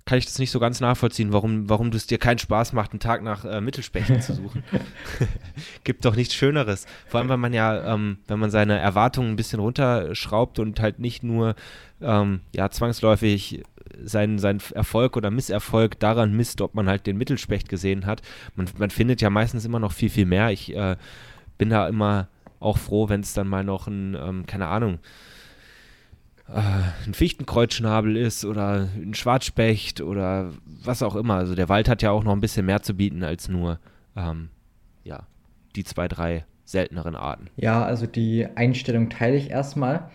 kann 0.06 0.18
ich 0.18 0.24
das 0.24 0.38
nicht 0.38 0.52
so 0.52 0.60
ganz 0.60 0.80
nachvollziehen, 0.80 1.32
warum, 1.32 1.68
warum 1.68 1.88
es 1.88 2.06
dir 2.06 2.18
keinen 2.18 2.38
Spaß 2.38 2.72
macht, 2.72 2.92
einen 2.92 3.00
Tag 3.00 3.22
nach 3.24 3.44
äh, 3.44 3.60
Mittelspechten 3.60 4.20
zu 4.22 4.34
suchen. 4.34 4.62
Gibt 5.84 6.04
doch 6.04 6.14
nichts 6.14 6.34
Schöneres. 6.34 6.86
Vor 7.08 7.18
allem, 7.18 7.28
wenn 7.28 7.40
man 7.40 7.52
ja, 7.52 7.92
ähm, 7.92 8.18
wenn 8.28 8.38
man 8.38 8.52
seine 8.52 8.78
Erwartungen 8.78 9.30
ein 9.30 9.36
bisschen 9.36 9.58
runterschraubt 9.58 10.60
und 10.60 10.80
halt 10.80 11.00
nicht 11.00 11.24
nur 11.24 11.56
ähm, 12.00 12.40
ja, 12.54 12.70
zwangsläufig 12.70 13.64
seinen, 14.02 14.38
seinen 14.38 14.60
Erfolg 14.74 15.16
oder 15.16 15.32
Misserfolg 15.32 15.98
daran 15.98 16.32
misst, 16.32 16.60
ob 16.60 16.74
man 16.74 16.88
halt 16.88 17.06
den 17.06 17.16
Mittelspecht 17.16 17.68
gesehen 17.68 18.06
hat. 18.06 18.22
Man, 18.54 18.68
man 18.78 18.90
findet 18.90 19.20
ja 19.20 19.28
meistens 19.28 19.64
immer 19.64 19.80
noch 19.80 19.92
viel, 19.92 20.10
viel 20.10 20.26
mehr. 20.26 20.50
Ich 20.52 20.74
äh, 20.74 20.96
bin 21.58 21.70
da 21.70 21.88
immer 21.88 22.28
auch 22.60 22.78
froh, 22.78 23.08
wenn 23.08 23.22
es 23.22 23.34
dann 23.34 23.48
mal 23.48 23.64
noch 23.64 23.88
ein, 23.88 24.14
ähm, 24.14 24.46
keine 24.46 24.68
Ahnung, 24.68 24.98
ein 26.48 27.14
Fichtenkreuzschnabel 27.14 28.16
ist 28.16 28.44
oder 28.44 28.88
ein 28.94 29.14
Schwarzspecht 29.14 30.00
oder 30.00 30.52
was 30.84 31.02
auch 31.02 31.16
immer. 31.16 31.34
Also 31.34 31.54
der 31.54 31.68
Wald 31.68 31.88
hat 31.88 32.02
ja 32.02 32.10
auch 32.10 32.24
noch 32.24 32.32
ein 32.32 32.40
bisschen 32.40 32.66
mehr 32.66 32.82
zu 32.82 32.94
bieten 32.94 33.24
als 33.24 33.48
nur 33.48 33.78
ähm, 34.16 34.50
ja, 35.02 35.26
die 35.74 35.84
zwei, 35.84 36.08
drei 36.08 36.44
selteneren 36.64 37.16
Arten. 37.16 37.48
Ja, 37.56 37.84
also 37.84 38.06
die 38.06 38.46
Einstellung 38.54 39.10
teile 39.10 39.36
ich 39.36 39.50
erstmal. 39.50 40.10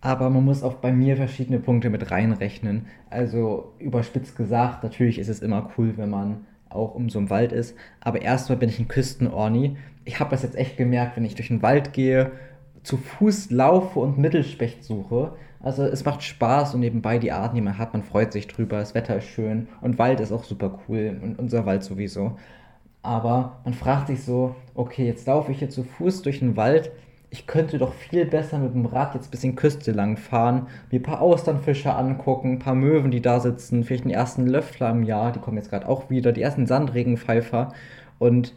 Aber 0.00 0.30
man 0.30 0.44
muss 0.44 0.64
auch 0.64 0.74
bei 0.74 0.92
mir 0.92 1.16
verschiedene 1.16 1.60
Punkte 1.60 1.88
mit 1.88 2.10
reinrechnen. 2.10 2.86
Also 3.08 3.72
überspitzt 3.78 4.36
gesagt, 4.36 4.82
natürlich 4.82 5.18
ist 5.18 5.28
es 5.28 5.40
immer 5.40 5.70
cool, 5.78 5.94
wenn 5.96 6.10
man 6.10 6.44
auch 6.68 6.94
um 6.94 7.08
so 7.08 7.20
einen 7.20 7.30
Wald 7.30 7.52
ist. 7.52 7.76
Aber 8.00 8.20
erstmal 8.20 8.58
bin 8.58 8.68
ich 8.68 8.80
ein 8.80 8.88
Küstenorni. 8.88 9.76
Ich 10.04 10.18
habe 10.18 10.30
das 10.30 10.42
jetzt 10.42 10.56
echt 10.56 10.76
gemerkt, 10.76 11.16
wenn 11.16 11.24
ich 11.24 11.36
durch 11.36 11.48
den 11.48 11.62
Wald 11.62 11.92
gehe, 11.92 12.32
zu 12.82 12.96
Fuß 12.96 13.52
laufe 13.52 14.00
und 14.00 14.18
Mittelspecht 14.18 14.82
suche. 14.82 15.34
Also 15.62 15.84
es 15.84 16.04
macht 16.04 16.22
Spaß 16.22 16.74
und 16.74 16.80
nebenbei 16.80 17.18
die 17.18 17.32
Arten, 17.32 17.54
die 17.54 17.60
man 17.60 17.78
hat, 17.78 17.92
man 17.92 18.02
freut 18.02 18.32
sich 18.32 18.48
drüber, 18.48 18.78
das 18.78 18.94
Wetter 18.94 19.16
ist 19.16 19.26
schön 19.26 19.68
und 19.80 19.98
Wald 19.98 20.20
ist 20.20 20.32
auch 20.32 20.44
super 20.44 20.80
cool 20.88 21.18
und 21.22 21.38
unser 21.38 21.66
Wald 21.66 21.84
sowieso. 21.84 22.36
Aber 23.02 23.60
man 23.64 23.74
fragt 23.74 24.08
sich 24.08 24.24
so, 24.24 24.56
okay, 24.74 25.06
jetzt 25.06 25.26
laufe 25.26 25.52
ich 25.52 25.58
hier 25.58 25.70
zu 25.70 25.84
Fuß 25.84 26.22
durch 26.22 26.40
den 26.40 26.56
Wald, 26.56 26.90
ich 27.30 27.46
könnte 27.46 27.78
doch 27.78 27.94
viel 27.94 28.26
besser 28.26 28.58
mit 28.58 28.74
dem 28.74 28.84
Rad 28.84 29.14
jetzt 29.14 29.28
ein 29.28 29.30
bisschen 29.30 29.56
Küste 29.56 29.92
lang 29.92 30.18
fahren, 30.18 30.66
mir 30.90 31.00
ein 31.00 31.02
paar 31.02 31.22
Austernfische 31.22 31.94
angucken, 31.94 32.52
ein 32.52 32.58
paar 32.58 32.74
Möwen, 32.74 33.10
die 33.10 33.22
da 33.22 33.40
sitzen, 33.40 33.84
vielleicht 33.84 34.04
den 34.04 34.10
ersten 34.10 34.46
Löffler 34.46 34.90
im 34.90 35.02
Jahr, 35.02 35.32
die 35.32 35.38
kommen 35.38 35.56
jetzt 35.56 35.70
gerade 35.70 35.88
auch 35.88 36.10
wieder, 36.10 36.32
die 36.32 36.42
ersten 36.42 36.66
Sandregenpfeifer 36.66 37.72
und 38.18 38.54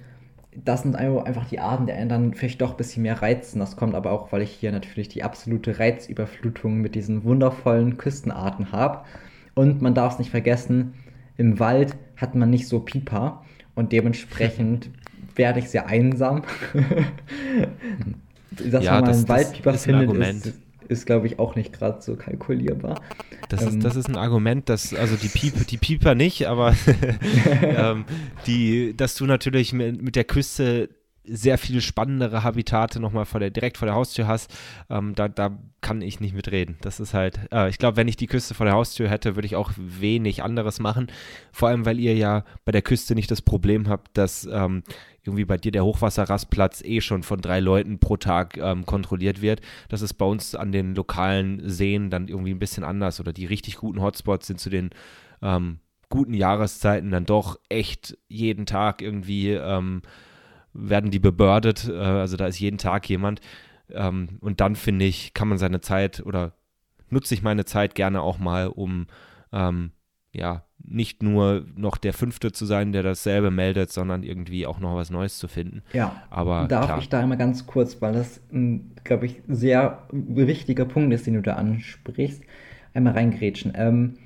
das 0.64 0.84
sind 0.84 0.96
einfach 0.96 1.48
die 1.50 1.60
Arten, 1.60 1.86
die 1.86 1.92
einen 1.92 2.10
dann 2.10 2.34
vielleicht 2.34 2.62
doch 2.62 2.72
ein 2.72 2.78
bisschen 2.78 3.04
mehr 3.04 3.22
reizen. 3.22 3.60
Das 3.60 3.76
kommt 3.76 3.96
aber 3.96 4.12
auch, 4.12 4.32
weil 4.32 4.42
ich 4.42 4.52
hier 4.52 4.72
natürlich 4.72 5.10
die 5.10 5.24
absolute 5.24 5.80
Reizüberflutung 5.80 6.80
mit 6.80 6.96
diesen 6.96 7.24
wundervollen 7.24 7.98
Küstenarten 7.98 8.72
habe. 8.72 9.02
Und 9.54 9.82
man 9.82 9.94
darf 9.94 10.14
es 10.14 10.20
nicht 10.20 10.32
vergessen, 10.32 10.94
im 11.38 11.60
Wald 11.60 11.96
hat 12.18 12.36
man 12.36 12.50
nicht 12.50 12.68
so 12.68 12.80
Pieper 12.80 13.44
und 13.74 13.92
dementsprechend 13.92 14.90
werde 15.36 15.60
ich 15.60 15.70
sehr 15.70 15.88
einsam. 15.88 16.44
Dass 18.52 18.86
ja, 18.86 18.94
man 18.94 19.04
mal 19.04 19.14
einen 19.14 19.28
Waldpieper 19.28 19.74
findet, 19.74 20.46
ist, 20.46 20.54
ist, 20.88 21.06
glaube 21.06 21.28
ich, 21.28 21.40
auch 21.40 21.56
nicht 21.56 21.74
gerade 21.74 22.02
so 22.02 22.16
kalkulierbar. 22.16 23.02
Das, 23.50 23.62
ähm, 23.62 23.68
ist, 23.70 23.84
das 23.84 23.96
ist 23.96 24.10
ein 24.10 24.18
Argument, 24.18 24.70
dass, 24.70 24.94
also 24.94 25.16
die, 25.16 25.28
Piep, 25.28 25.68
die 25.68 25.78
Pieper 25.78 26.16
nicht, 26.16 26.48
aber 26.48 26.76
ähm, 27.62 28.06
die, 28.48 28.96
dass 28.96 29.16
du 29.16 29.26
natürlich 29.26 29.74
mit, 29.74 30.02
mit 30.02 30.16
der 30.16 30.24
Küste 30.24 30.90
sehr 31.28 31.58
viel 31.58 31.82
spannendere 31.82 32.44
Habitate 32.44 33.00
nochmal 33.00 33.26
vor 33.26 33.40
der, 33.40 33.50
direkt 33.50 33.78
vor 33.78 33.86
der 33.88 33.96
Haustür 33.96 34.28
hast, 34.28 34.54
ähm, 34.90 35.16
da, 35.16 35.28
da 35.28 35.58
kann 35.82 36.02
ich 36.02 36.20
nicht 36.20 36.36
mitreden. 36.36 36.78
Das 36.82 37.00
ist 37.00 37.14
halt, 37.14 37.40
äh, 37.52 37.70
ich 37.70 37.78
glaube, 37.78 37.98
wenn 37.98 38.08
ich 38.08 38.18
die 38.18 38.28
Küste 38.28 38.54
vor 38.54 38.66
der 38.66 38.76
Haustür 38.76 39.10
hätte, 39.10 39.36
würde 39.36 39.46
ich 39.46 39.56
auch 39.56 39.72
wenig 39.78 40.44
anderes 40.44 40.80
machen. 40.80 41.08
Vor 41.52 41.70
allem, 41.70 41.86
weil 41.86 42.00
ihr 42.00 42.16
ja 42.16 42.44
bei 42.64 42.72
der 42.72 42.82
Küste 42.82 43.16
nicht 43.16 43.32
das 43.32 43.42
Problem 43.42 43.90
habt, 43.90 44.18
dass 44.18 44.48
ähm, 44.52 44.84
irgendwie 45.26 45.46
bei 45.46 45.58
dir 45.58 45.72
der 45.72 45.84
Hochwasserrastplatz 45.84 46.82
eh 46.84 47.02
schon 47.02 47.24
von 47.24 47.42
drei 47.42 47.60
Leuten 47.60 48.00
pro 48.00 48.18
Tag 48.18 48.58
ähm, 48.58 48.86
kontrolliert 48.86 49.42
wird. 49.42 49.62
Das 49.90 50.02
ist 50.02 50.14
bei 50.14 50.26
uns 50.26 50.56
an 50.56 50.72
den 50.72 50.96
lokalen 50.96 51.68
Seen 51.68 52.10
dann 52.10 52.28
irgendwie 52.28 52.52
ein 52.52 52.60
bisschen 52.60 52.84
anders. 52.84 53.20
Oder 53.20 53.34
die 53.34 53.46
richtig 53.46 53.78
guten 53.78 54.02
Hotspots 54.02 54.48
sind 54.48 54.60
zu 54.60 54.70
den 54.70 54.92
ähm, 55.42 55.80
guten 56.10 56.34
Jahreszeiten 56.34 57.12
dann 57.12 57.26
doch 57.26 57.60
echt 57.70 58.18
jeden 58.28 58.66
Tag 58.66 59.02
irgendwie 59.02 59.52
ähm, 59.52 60.02
werden 60.74 61.12
die 61.12 61.20
bebördet. 61.20 61.90
Äh, 61.90 61.98
also 61.98 62.38
da 62.38 62.48
ist 62.48 62.60
jeden 62.60 62.78
Tag 62.78 63.10
jemand. 63.10 63.42
Ähm, 63.90 64.38
und 64.42 64.62
dann 64.62 64.76
finde 64.76 65.06
ich, 65.06 65.34
kann 65.34 65.48
man 65.48 65.58
seine 65.58 65.82
Zeit 65.82 66.24
oder 66.26 66.54
nutze 67.10 67.34
ich 67.34 67.42
meine 67.42 67.66
Zeit 67.66 67.96
gerne 67.96 68.22
auch 68.22 68.38
mal, 68.38 68.68
um 68.68 69.08
ähm, 69.52 69.92
ja 70.36 70.64
nicht 70.88 71.24
nur 71.24 71.66
noch 71.76 71.98
der 71.98 72.14
Fünfte 72.14 72.52
zu 72.52 72.66
sein, 72.66 72.92
der 72.92 73.04
dasselbe 73.04 73.52
meldet, 73.52 73.92
sondern 73.92 74.24
irgendwie 74.24 74.68
auch 74.68 74.80
noch 74.80 74.96
was 74.96 75.10
Neues 75.10 75.38
zu 75.38 75.48
finden. 75.48 75.82
Ja, 75.94 76.24
aber 76.30 76.68
darf 76.68 76.86
klar. 76.86 77.00
ich 77.00 77.10
da 77.10 77.20
einmal 77.20 77.38
ganz 77.38 77.66
kurz, 77.66 78.02
weil 78.02 78.14
das, 78.14 78.42
glaube 79.04 79.26
ich, 79.26 79.42
sehr 79.48 80.08
wichtiger 80.12 80.86
Punkt 80.86 81.14
ist, 81.14 81.26
den 81.26 81.36
du 81.36 81.42
da 81.42 81.54
ansprichst, 81.54 82.44
einmal 82.94 83.14
reingrätschen. 83.14 83.74
Ähm, 83.76 84.18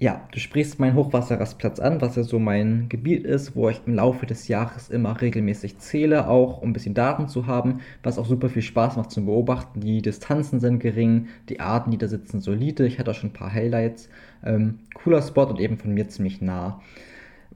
ja, 0.00 0.28
du 0.30 0.38
sprichst 0.38 0.78
meinen 0.78 0.94
Hochwasserrastplatz 0.94 1.80
an, 1.80 2.00
was 2.00 2.14
ja 2.14 2.22
so 2.22 2.38
mein 2.38 2.88
Gebiet 2.88 3.24
ist, 3.24 3.56
wo 3.56 3.68
ich 3.68 3.80
im 3.84 3.94
Laufe 3.94 4.26
des 4.26 4.46
Jahres 4.46 4.90
immer 4.90 5.20
regelmäßig 5.20 5.78
zähle, 5.78 6.28
auch 6.28 6.62
um 6.62 6.70
ein 6.70 6.72
bisschen 6.72 6.94
Daten 6.94 7.26
zu 7.26 7.48
haben, 7.48 7.80
was 8.04 8.16
auch 8.16 8.26
super 8.26 8.48
viel 8.48 8.62
Spaß 8.62 8.96
macht 8.96 9.10
zum 9.10 9.26
Beobachten. 9.26 9.80
Die 9.80 10.00
Distanzen 10.00 10.60
sind 10.60 10.78
gering, 10.78 11.26
die 11.48 11.58
Arten, 11.58 11.90
die 11.90 11.98
da 11.98 12.06
sitzen, 12.06 12.40
solide. 12.40 12.86
Ich 12.86 13.00
hatte 13.00 13.10
auch 13.10 13.14
schon 13.14 13.30
ein 13.30 13.32
paar 13.32 13.52
Highlights. 13.52 14.08
Ähm, 14.44 14.78
cooler 14.94 15.20
Spot 15.20 15.46
und 15.46 15.58
eben 15.58 15.78
von 15.78 15.92
mir 15.92 16.08
ziemlich 16.08 16.40
nah. 16.40 16.80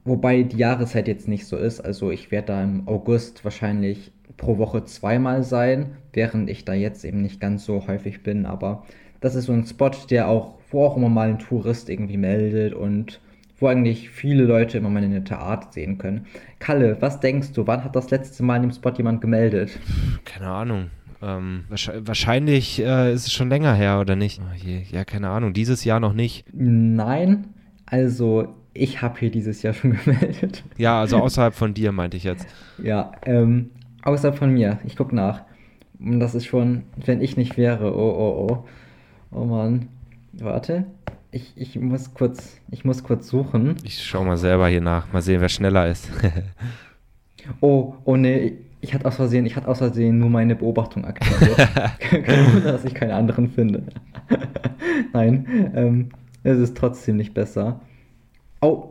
Wobei 0.03 0.43
die 0.43 0.57
Jahreszeit 0.57 1.07
jetzt 1.07 1.29
nicht 1.29 1.45
so 1.45 1.55
ist. 1.55 1.79
Also 1.79 2.11
ich 2.11 2.29
werde 2.29 2.47
da 2.47 2.61
im 2.61 2.89
August 2.89 3.45
wahrscheinlich 3.45 4.11
pro 4.35 4.57
Woche 4.57 4.83
zweimal 4.83 5.43
sein, 5.43 5.95
während 6.11 6.49
ich 6.49 6.65
da 6.65 6.73
jetzt 6.73 7.05
eben 7.05 7.21
nicht 7.21 7.39
ganz 7.39 7.63
so 7.63 7.87
häufig 7.87 8.21
bin. 8.21 8.45
Aber 8.45 8.83
das 9.21 9.35
ist 9.35 9.45
so 9.45 9.53
ein 9.53 9.65
Spot, 9.65 9.91
der 10.09 10.27
auch 10.27 10.55
wo 10.73 10.85
auch 10.85 10.97
immer 10.97 11.09
mal 11.09 11.29
ein 11.29 11.39
Tourist 11.39 11.89
irgendwie 11.89 12.17
meldet 12.17 12.73
und 12.73 13.19
wo 13.59 13.67
eigentlich 13.67 14.09
viele 14.09 14.43
Leute 14.43 14.77
immer 14.77 14.89
mal 14.89 15.03
eine 15.03 15.13
nette 15.13 15.37
Art 15.37 15.73
sehen 15.73 15.97
können. 15.97 16.25
Kalle, 16.59 16.97
was 16.99 17.19
denkst 17.19 17.53
du, 17.53 17.65
wann 17.67 17.83
hat 17.83 17.95
das 17.95 18.09
letzte 18.09 18.43
Mal 18.43 18.57
in 18.57 18.63
dem 18.63 18.71
Spot 18.71 18.91
jemand 18.91 19.21
gemeldet? 19.21 19.79
Keine 20.25 20.47
Ahnung. 20.47 20.89
Ähm, 21.21 21.63
wahrscheinlich 21.69 22.81
äh, 22.81 23.13
ist 23.13 23.27
es 23.27 23.31
schon 23.31 23.47
länger 23.47 23.73
her, 23.73 23.99
oder 24.01 24.17
nicht? 24.17 24.41
Oh 24.41 24.67
ja, 24.91 25.05
keine 25.05 25.29
Ahnung. 25.29 25.53
Dieses 25.53 25.85
Jahr 25.85 26.01
noch 26.01 26.13
nicht. 26.13 26.45
Nein, 26.51 27.45
also 27.85 28.55
ich 28.73 29.01
habe 29.01 29.19
hier 29.19 29.31
dieses 29.31 29.61
Jahr 29.61 29.73
schon 29.73 29.93
gemeldet. 29.93 30.63
Ja, 30.77 30.99
also 30.99 31.17
außerhalb 31.17 31.53
von 31.53 31.73
dir 31.73 31.91
meinte 31.93 32.17
ich 32.17 32.25
jetzt. 32.25 32.45
Ja, 32.81 33.11
ähm, 33.25 33.69
außerhalb 34.01 34.37
von 34.37 34.51
mir. 34.51 34.79
Ich 34.83 34.97
gucke 34.97 35.15
nach. 35.15 35.43
Und 35.99 36.19
das 36.19 36.35
ist 36.35 36.45
schon, 36.45 36.83
wenn 37.05 37.21
ich 37.21 37.37
nicht 37.37 37.55
wäre, 37.55 37.95
oh, 37.95 38.15
oh, 38.17 38.47
oh. 38.49 38.65
Oh 39.31 39.45
Mann. 39.45 39.87
Warte. 40.39 40.85
Ich, 41.31 41.53
ich, 41.55 41.79
muss 41.79 42.13
kurz, 42.13 42.59
ich 42.69 42.85
muss 42.85 43.03
kurz 43.03 43.27
suchen. 43.27 43.75
Ich 43.83 44.03
schau 44.03 44.23
mal 44.23 44.37
selber 44.37 44.67
hier 44.67 44.81
nach. 44.81 45.11
Mal 45.13 45.21
sehen, 45.21 45.41
wer 45.41 45.49
schneller 45.49 45.87
ist. 45.87 46.09
oh, 47.61 47.95
oh 48.03 48.15
nee, 48.15 48.57
ich 48.81 48.93
hatte 48.93 49.05
aus 49.07 49.15
Versehen, 49.15 49.45
ich 49.45 49.55
hatte 49.55 49.67
aus 49.67 49.77
Versehen 49.77 50.19
nur 50.19 50.29
meine 50.29 50.55
Beobachtung 50.55 51.05
aktiviert. 51.05 51.57
Kein 51.99 52.53
Wunder, 52.53 52.73
dass 52.73 52.83
ich 52.85 52.93
keine 52.93 53.15
anderen 53.15 53.49
finde. 53.49 53.83
nein, 55.13 55.71
ähm, 55.73 56.09
es 56.43 56.59
ist 56.59 56.75
trotzdem 56.75 57.17
nicht 57.17 57.33
besser. 57.33 57.79
Oh, 58.61 58.89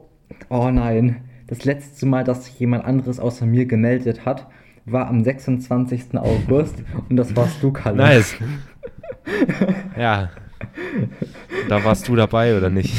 oh 0.48 0.70
nein. 0.70 1.22
Das 1.46 1.64
letzte 1.64 2.06
Mal, 2.06 2.24
dass 2.24 2.58
jemand 2.58 2.84
anderes 2.86 3.20
außer 3.20 3.44
mir 3.44 3.66
gemeldet 3.66 4.24
hat, 4.24 4.46
war 4.86 5.08
am 5.08 5.22
26. 5.22 6.16
August 6.16 6.82
und 7.08 7.16
das 7.16 7.36
warst 7.36 7.62
du, 7.62 7.70
Kalle. 7.72 7.98
Nice. 7.98 8.36
ja, 9.98 10.30
da 11.68 11.84
warst 11.84 12.08
du 12.08 12.16
dabei 12.16 12.56
oder 12.56 12.70
nicht? 12.70 12.94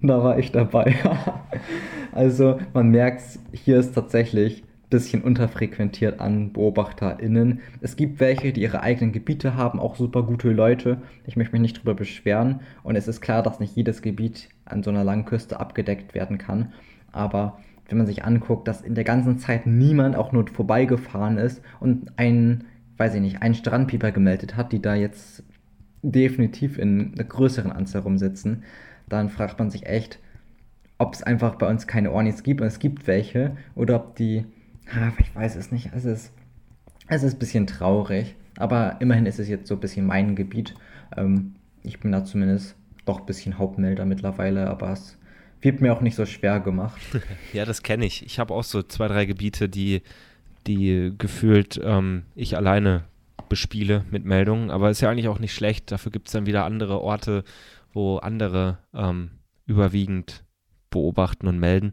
da 0.00 0.22
war 0.22 0.38
ich 0.38 0.52
dabei. 0.52 0.94
also 2.12 2.58
man 2.72 2.90
merkt, 2.90 3.22
hier 3.52 3.78
ist 3.78 3.94
tatsächlich 3.94 4.62
ein 4.62 4.90
bisschen 4.90 5.22
unterfrequentiert 5.22 6.20
an 6.20 6.52
BeobachterInnen. 6.52 7.60
Es 7.80 7.96
gibt 7.96 8.20
welche, 8.20 8.52
die 8.52 8.62
ihre 8.62 8.80
eigenen 8.80 9.12
Gebiete 9.12 9.54
haben, 9.54 9.80
auch 9.80 9.96
super 9.96 10.22
gute 10.22 10.50
Leute. 10.50 11.02
Ich 11.26 11.36
möchte 11.36 11.52
mich 11.52 11.60
nicht 11.60 11.78
drüber 11.78 11.94
beschweren. 11.94 12.60
Und 12.82 12.96
es 12.96 13.08
ist 13.08 13.20
klar, 13.20 13.42
dass 13.42 13.60
nicht 13.60 13.76
jedes 13.76 14.02
Gebiet 14.02 14.48
an 14.64 14.82
so 14.82 14.90
einer 14.90 15.04
langen 15.04 15.24
Küste 15.24 15.60
abgedeckt 15.60 16.14
werden 16.14 16.38
kann. 16.38 16.72
Aber 17.12 17.58
wenn 17.88 17.98
man 17.98 18.06
sich 18.06 18.24
anguckt, 18.24 18.68
dass 18.68 18.82
in 18.82 18.94
der 18.94 19.04
ganzen 19.04 19.38
Zeit 19.38 19.66
niemand 19.66 20.16
auch 20.16 20.32
nur 20.32 20.46
vorbeigefahren 20.46 21.38
ist 21.38 21.62
und 21.80 22.12
ein 22.16 22.64
weiß 22.98 23.14
ich 23.14 23.20
nicht, 23.20 23.42
einen 23.42 23.54
Strandpieper 23.54 24.12
gemeldet 24.12 24.56
hat, 24.56 24.72
die 24.72 24.82
da 24.82 24.94
jetzt 24.94 25.42
definitiv 26.02 26.78
in 26.78 27.14
einer 27.14 27.24
größeren 27.24 27.72
Anzahl 27.72 28.02
rumsitzen, 28.02 28.64
dann 29.08 29.30
fragt 29.30 29.58
man 29.58 29.70
sich 29.70 29.86
echt, 29.86 30.18
ob 30.98 31.14
es 31.14 31.22
einfach 31.22 31.54
bei 31.54 31.68
uns 31.68 31.86
keine 31.86 32.12
Ornis 32.12 32.42
gibt 32.42 32.60
und 32.60 32.66
es 32.66 32.78
gibt 32.78 33.06
welche 33.06 33.56
oder 33.74 33.96
ob 33.96 34.16
die, 34.16 34.44
ah, 34.92 35.12
ich 35.18 35.34
weiß 35.34 35.56
es 35.56 35.72
nicht, 35.72 35.90
es 35.94 36.04
ist, 36.04 36.32
es 37.06 37.22
ist 37.22 37.34
ein 37.34 37.38
bisschen 37.38 37.66
traurig, 37.66 38.34
aber 38.56 38.96
immerhin 39.00 39.26
ist 39.26 39.38
es 39.38 39.48
jetzt 39.48 39.68
so 39.68 39.74
ein 39.74 39.80
bisschen 39.80 40.06
mein 40.06 40.34
Gebiet. 40.34 40.74
Ähm, 41.16 41.54
ich 41.82 42.00
bin 42.00 42.12
da 42.12 42.24
zumindest 42.24 42.76
doch 43.04 43.20
ein 43.20 43.26
bisschen 43.26 43.58
Hauptmelder 43.58 44.04
mittlerweile, 44.04 44.68
aber 44.68 44.92
es 44.92 45.16
wird 45.60 45.80
mir 45.80 45.92
auch 45.92 46.00
nicht 46.00 46.16
so 46.16 46.26
schwer 46.26 46.60
gemacht. 46.60 47.00
Ja, 47.52 47.64
das 47.64 47.82
kenne 47.82 48.04
ich. 48.04 48.26
Ich 48.26 48.38
habe 48.38 48.52
auch 48.52 48.64
so 48.64 48.82
zwei, 48.82 49.08
drei 49.08 49.24
Gebiete, 49.24 49.68
die 49.68 50.02
die 50.68 51.12
gefühlt 51.16 51.80
ähm, 51.82 52.24
ich 52.34 52.56
alleine 52.56 53.04
bespiele 53.48 54.04
mit 54.10 54.24
Meldungen. 54.24 54.70
Aber 54.70 54.90
ist 54.90 55.00
ja 55.00 55.10
eigentlich 55.10 55.28
auch 55.28 55.38
nicht 55.38 55.54
schlecht. 55.54 55.90
Dafür 55.90 56.12
gibt 56.12 56.28
es 56.28 56.32
dann 56.32 56.46
wieder 56.46 56.64
andere 56.64 57.00
Orte, 57.00 57.44
wo 57.92 58.18
andere 58.18 58.78
ähm, 58.94 59.30
überwiegend 59.66 60.44
beobachten 60.90 61.48
und 61.48 61.58
melden. 61.58 61.92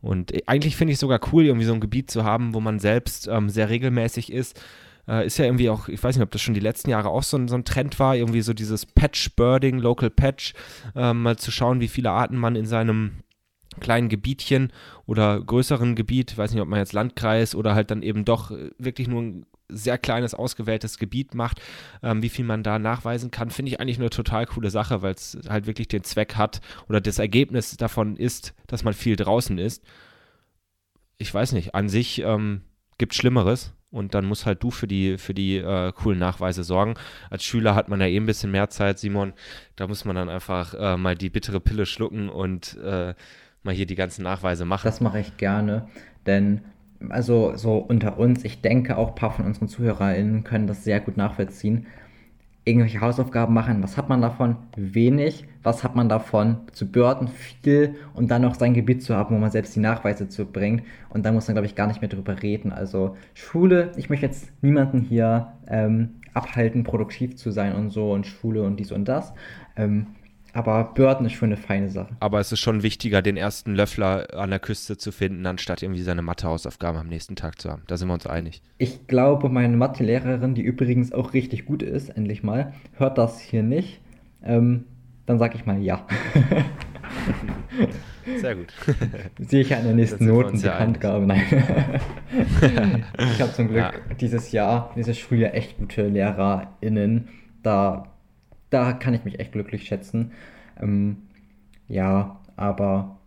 Und 0.00 0.32
äh, 0.32 0.42
eigentlich 0.46 0.76
finde 0.76 0.92
ich 0.92 0.96
es 0.96 1.00
sogar 1.00 1.20
cool, 1.32 1.44
irgendwie 1.44 1.66
so 1.66 1.74
ein 1.74 1.80
Gebiet 1.80 2.10
zu 2.10 2.24
haben, 2.24 2.54
wo 2.54 2.60
man 2.60 2.78
selbst 2.78 3.28
ähm, 3.28 3.48
sehr 3.48 3.68
regelmäßig 3.68 4.32
ist. 4.32 4.60
Äh, 5.08 5.26
ist 5.26 5.38
ja 5.38 5.44
irgendwie 5.44 5.70
auch, 5.70 5.88
ich 5.88 6.02
weiß 6.02 6.16
nicht, 6.16 6.24
ob 6.24 6.30
das 6.30 6.42
schon 6.42 6.54
die 6.54 6.60
letzten 6.60 6.90
Jahre 6.90 7.10
auch 7.10 7.22
so 7.22 7.36
ein, 7.36 7.48
so 7.48 7.56
ein 7.56 7.64
Trend 7.64 7.98
war, 7.98 8.16
irgendwie 8.16 8.40
so 8.40 8.52
dieses 8.52 8.86
Patch-Birding, 8.86 9.78
Local 9.78 10.10
Patch, 10.10 10.54
äh, 10.94 11.12
mal 11.12 11.36
zu 11.36 11.50
schauen, 11.50 11.80
wie 11.80 11.88
viele 11.88 12.10
Arten 12.10 12.36
man 12.36 12.56
in 12.56 12.66
seinem 12.66 13.12
kleinen 13.80 14.08
Gebietchen 14.08 14.72
oder 15.06 15.40
größeren 15.40 15.94
Gebiet, 15.94 16.36
weiß 16.36 16.52
nicht, 16.52 16.60
ob 16.60 16.68
man 16.68 16.78
jetzt 16.78 16.92
Landkreis 16.92 17.54
oder 17.54 17.74
halt 17.74 17.90
dann 17.90 18.02
eben 18.02 18.24
doch 18.24 18.50
äh, 18.50 18.70
wirklich 18.78 19.08
nur 19.08 19.22
ein 19.22 19.46
sehr 19.68 19.98
kleines, 19.98 20.34
ausgewähltes 20.34 20.98
Gebiet 20.98 21.34
macht, 21.34 21.60
ähm, 22.02 22.22
wie 22.22 22.28
viel 22.28 22.44
man 22.44 22.62
da 22.62 22.78
nachweisen 22.78 23.30
kann, 23.30 23.50
finde 23.50 23.72
ich 23.72 23.80
eigentlich 23.80 23.98
eine 23.98 24.10
total 24.10 24.46
coole 24.46 24.70
Sache, 24.70 25.02
weil 25.02 25.14
es 25.14 25.38
halt 25.48 25.66
wirklich 25.66 25.88
den 25.88 26.04
Zweck 26.04 26.36
hat 26.36 26.60
oder 26.88 27.00
das 27.00 27.18
Ergebnis 27.18 27.76
davon 27.76 28.16
ist, 28.16 28.54
dass 28.66 28.84
man 28.84 28.94
viel 28.94 29.16
draußen 29.16 29.58
ist. 29.58 29.82
Ich 31.18 31.32
weiß 31.32 31.52
nicht, 31.52 31.74
an 31.74 31.88
sich 31.88 32.20
ähm, 32.22 32.62
gibt 32.98 33.14
Schlimmeres 33.14 33.72
und 33.90 34.14
dann 34.14 34.26
muss 34.26 34.46
halt 34.46 34.62
du 34.62 34.70
für 34.70 34.86
die, 34.86 35.18
für 35.18 35.34
die 35.34 35.56
äh, 35.56 35.92
coolen 35.92 36.18
Nachweise 36.18 36.64
sorgen. 36.64 36.94
Als 37.30 37.44
Schüler 37.44 37.74
hat 37.74 37.88
man 37.88 38.00
ja 38.00 38.06
eh 38.06 38.16
ein 38.16 38.26
bisschen 38.26 38.50
mehr 38.50 38.68
Zeit, 38.68 38.98
Simon. 38.98 39.32
Da 39.76 39.86
muss 39.86 40.04
man 40.04 40.16
dann 40.16 40.28
einfach 40.28 40.74
äh, 40.74 40.96
mal 40.96 41.14
die 41.14 41.30
bittere 41.30 41.60
Pille 41.60 41.86
schlucken 41.86 42.28
und 42.28 42.76
äh, 42.76 43.14
mal 43.66 43.74
hier 43.74 43.86
die 43.86 43.94
ganzen 43.94 44.22
Nachweise 44.22 44.64
machen. 44.64 44.86
Das 44.86 45.00
mache 45.00 45.20
ich 45.20 45.36
gerne, 45.36 45.86
denn 46.24 46.62
also 47.10 47.54
so 47.56 47.76
unter 47.76 48.18
uns, 48.18 48.44
ich 48.44 48.62
denke 48.62 48.96
auch 48.96 49.08
ein 49.08 49.14
paar 49.14 49.32
von 49.32 49.44
unseren 49.44 49.68
ZuhörerInnen 49.68 50.44
können 50.44 50.66
das 50.66 50.84
sehr 50.84 51.00
gut 51.00 51.16
nachvollziehen. 51.16 51.86
Irgendwelche 52.64 53.00
Hausaufgaben 53.00 53.54
machen, 53.54 53.82
was 53.82 53.96
hat 53.96 54.08
man 54.08 54.20
davon? 54.20 54.56
Wenig. 54.76 55.44
Was 55.62 55.84
hat 55.84 55.94
man 55.94 56.08
davon? 56.08 56.58
Zu 56.72 56.90
börden 56.90 57.28
viel 57.28 57.94
und 58.14 58.28
dann 58.28 58.42
noch 58.42 58.56
sein 58.56 58.74
Gebiet 58.74 59.04
zu 59.04 59.14
haben, 59.14 59.36
wo 59.36 59.38
man 59.38 59.52
selbst 59.52 59.76
die 59.76 59.80
Nachweise 59.80 60.28
zu 60.28 60.46
bringt. 60.46 60.82
Und 61.10 61.24
da 61.24 61.30
muss 61.30 61.46
man, 61.46 61.54
glaube 61.54 61.66
ich, 61.66 61.76
gar 61.76 61.86
nicht 61.86 62.00
mehr 62.00 62.08
drüber 62.08 62.42
reden. 62.42 62.72
Also 62.72 63.16
Schule, 63.34 63.92
ich 63.96 64.10
möchte 64.10 64.26
jetzt 64.26 64.50
niemanden 64.62 65.00
hier 65.00 65.52
ähm, 65.68 66.16
abhalten, 66.34 66.82
produktiv 66.82 67.36
zu 67.36 67.52
sein 67.52 67.72
und 67.72 67.90
so 67.90 68.12
und 68.12 68.26
Schule 68.26 68.62
und 68.62 68.80
dies 68.80 68.90
und 68.90 69.06
das. 69.06 69.32
Ähm, 69.76 70.08
Aber 70.56 70.84
Börden 70.94 71.26
ist 71.26 71.34
schon 71.34 71.50
eine 71.50 71.58
feine 71.58 71.90
Sache. 71.90 72.16
Aber 72.18 72.40
es 72.40 72.50
ist 72.50 72.60
schon 72.60 72.82
wichtiger, 72.82 73.20
den 73.20 73.36
ersten 73.36 73.74
Löffler 73.74 74.28
an 74.32 74.48
der 74.48 74.58
Küste 74.58 74.96
zu 74.96 75.12
finden, 75.12 75.44
anstatt 75.44 75.82
irgendwie 75.82 76.00
seine 76.00 76.22
Mathehausaufgaben 76.22 76.98
am 76.98 77.08
nächsten 77.08 77.36
Tag 77.36 77.60
zu 77.60 77.70
haben. 77.70 77.82
Da 77.88 77.98
sind 77.98 78.08
wir 78.08 78.14
uns 78.14 78.26
einig. 78.26 78.62
Ich 78.78 79.06
glaube, 79.06 79.50
meine 79.50 79.76
Mathelehrerin, 79.76 80.54
die 80.54 80.62
übrigens 80.62 81.12
auch 81.12 81.34
richtig 81.34 81.66
gut 81.66 81.82
ist, 81.82 82.08
endlich 82.08 82.42
mal, 82.42 82.72
hört 82.94 83.18
das 83.18 83.38
hier 83.38 83.62
nicht. 83.62 84.00
Ähm, 84.42 84.86
dann 85.26 85.38
sage 85.38 85.56
ich 85.56 85.66
mal 85.66 85.78
ja. 85.78 86.06
Sehr 88.40 88.56
gut. 88.56 88.72
Sehe 89.38 89.60
ich 89.60 89.68
ja 89.68 89.76
in 89.76 89.84
der 89.84 89.94
nächsten 89.94 90.24
Notenbekanntgabe. 90.24 91.26
Nein. 91.26 91.42
ich 93.18 93.42
habe 93.42 93.52
zum 93.52 93.68
Glück 93.68 93.78
ja. 93.78 93.92
dieses 94.18 94.52
Jahr, 94.52 94.90
dieses 94.96 95.18
Schuljahr 95.18 95.52
echt 95.52 95.76
gute 95.76 96.08
LehrerInnen. 96.08 97.28
Da, 97.62 98.15
da 98.70 98.92
kann 98.92 99.14
ich 99.14 99.24
mich 99.24 99.40
echt 99.40 99.52
glücklich 99.52 99.84
schätzen. 99.84 100.32
Ähm, 100.80 101.18
ja, 101.88 102.40
aber 102.56 103.18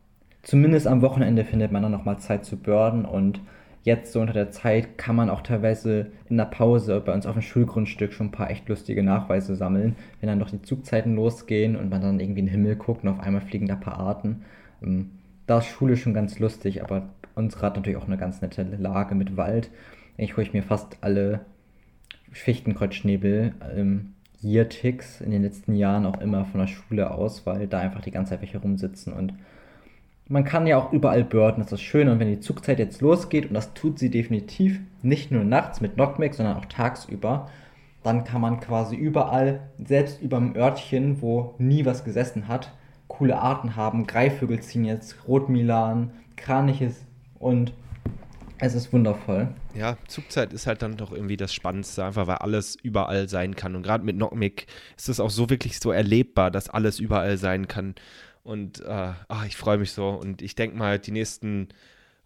zumindest 0.44 0.88
am 0.88 1.02
Wochenende 1.02 1.46
findet 1.46 1.72
man 1.72 1.84
dann 1.84 1.92
nochmal 1.92 2.20
Zeit 2.20 2.46
zu 2.46 2.58
börden 2.58 3.06
und 3.06 3.42
jetzt 3.84 4.12
so 4.12 4.20
unter 4.22 4.34
der 4.34 4.52
Zeit 4.52 4.98
kann 4.98 5.16
man 5.16 5.30
auch 5.30 5.42
teilweise 5.42 6.12
in 6.30 6.38
der 6.38 6.46
Pause 6.46 7.02
bei 7.04 7.14
uns 7.14 7.26
auf 7.26 7.34
dem 7.34 7.42
Schulgrundstück 7.42 8.14
schon 8.14 8.28
ein 8.28 8.32
paar 8.32 8.50
echt 8.50 8.68
lustige 8.68 9.04
Nachweise 9.04 9.56
sammeln, 9.56 9.96
wenn 10.20 10.28
dann 10.28 10.38
noch 10.38 10.52
die 10.52 10.62
Zugzeiten 10.62 11.16
losgehen 11.16 11.76
und 11.76 11.90
man 11.90 12.02
dann 12.02 12.20
irgendwie 12.20 12.42
in 12.42 12.48
den 12.48 12.52
Himmel 12.52 12.76
guckt 12.76 13.04
und 13.04 13.10
auf 13.10 13.20
einmal 13.20 13.42
fliegen 13.42 13.68
da 13.68 13.76
ein 13.76 13.80
paar 13.80 14.00
Arten. 14.00 14.44
Ähm, 14.84 15.12
da 15.48 15.60
ist 15.60 15.68
Schule 15.68 15.98
schon 15.98 16.14
ganz 16.14 16.40
lustig, 16.40 16.84
aber 16.84 17.10
unsere 17.36 17.66
hat 17.66 17.76
natürlich 17.76 17.98
auch 17.98 18.08
eine 18.08 18.18
ganz 18.18 18.42
nette 18.42 18.64
Lage 18.64 19.16
mit 19.16 19.38
Wald. 19.38 19.72
Ich 20.18 20.36
hole 20.38 20.48
mir 20.52 20.64
fast 20.64 20.98
alle 21.02 21.42
Schichtenkreuzschnäbel, 22.34 23.54
ähm, 23.76 24.14
Year-Ticks 24.42 25.22
in 25.22 25.32
den 25.32 25.44
letzten 25.44 25.76
Jahren 25.76 26.06
auch 26.06 26.22
immer 26.22 26.46
von 26.46 26.62
der 26.62 26.68
Schule 26.68 27.12
aus, 27.12 27.46
weil 27.46 27.68
da 27.68 27.80
einfach 27.80 28.02
die 28.02 28.12
ganze 28.12 28.32
Zeit 28.32 28.42
welche 28.42 28.60
rumsitzen 28.60 29.14
und 29.14 29.34
man 30.30 30.44
kann 30.44 30.68
ja 30.68 30.78
auch 30.78 30.94
überall 30.94 31.24
börden, 31.24 31.64
das 31.64 31.72
ist 31.72 31.82
schön. 31.82 32.08
Und 32.08 32.20
wenn 32.20 32.28
die 32.28 32.40
Zugzeit 32.40 32.78
jetzt 32.80 33.02
losgeht, 33.02 33.48
und 33.48 33.56
das 33.56 33.74
tut 33.74 33.98
sie 33.98 34.12
definitiv, 34.12 34.80
nicht 35.02 35.32
nur 35.32 35.44
nachts 35.44 35.82
mit 35.82 35.96
Knockback, 35.96 36.36
sondern 36.36 36.56
auch 36.56 36.66
tagsüber, 36.66 37.50
dann 38.04 38.24
kann 38.24 38.40
man 38.40 38.60
quasi 38.60 38.96
überall, 38.96 39.62
selbst 39.84 40.22
über 40.22 40.38
dem 40.38 40.56
Örtchen, 40.56 41.22
wo 41.22 41.56
nie 41.58 41.84
was 41.84 42.06
gesessen 42.06 42.48
hat, 42.48 42.72
coole 43.08 43.40
Arten 43.40 43.76
haben. 43.76 44.06
Greifvögel 44.06 44.62
ziehen 44.62 44.86
jetzt, 44.86 45.28
Rotmilan, 45.28 46.12
Kraniches 46.38 47.06
und 47.40 47.74
es 48.60 48.76
ist 48.76 48.92
wundervoll. 48.92 49.48
Ja, 49.74 49.98
Zugzeit 50.08 50.54
ist 50.54 50.68
halt 50.68 50.82
dann 50.82 50.98
doch 50.98 51.12
irgendwie 51.12 51.38
das 51.38 51.54
Spannendste, 51.54 52.04
einfach 52.04 52.28
weil 52.28 52.38
alles 52.38 52.76
überall 52.76 53.30
sein 53.30 53.56
kann. 53.56 53.76
Und 53.76 53.84
gerade 53.84 54.04
mit 54.04 54.18
Knockmick 54.18 54.68
ist 54.98 55.10
es 55.10 55.20
auch 55.20 55.30
so 55.30 55.50
wirklich 55.50 55.80
so 55.80 55.92
erlebbar, 55.92 56.52
dass 56.52 56.70
alles 56.70 57.00
überall 57.00 57.38
sein 57.38 57.68
kann. 57.68 57.96
Und 58.44 58.82
äh, 58.82 59.14
ach, 59.28 59.46
ich 59.46 59.56
freue 59.56 59.78
mich 59.78 59.92
so. 59.92 60.10
Und 60.10 60.42
ich 60.42 60.56
denke 60.56 60.78
mal, 60.78 61.00
die 61.00 61.12
nächsten 61.12 61.70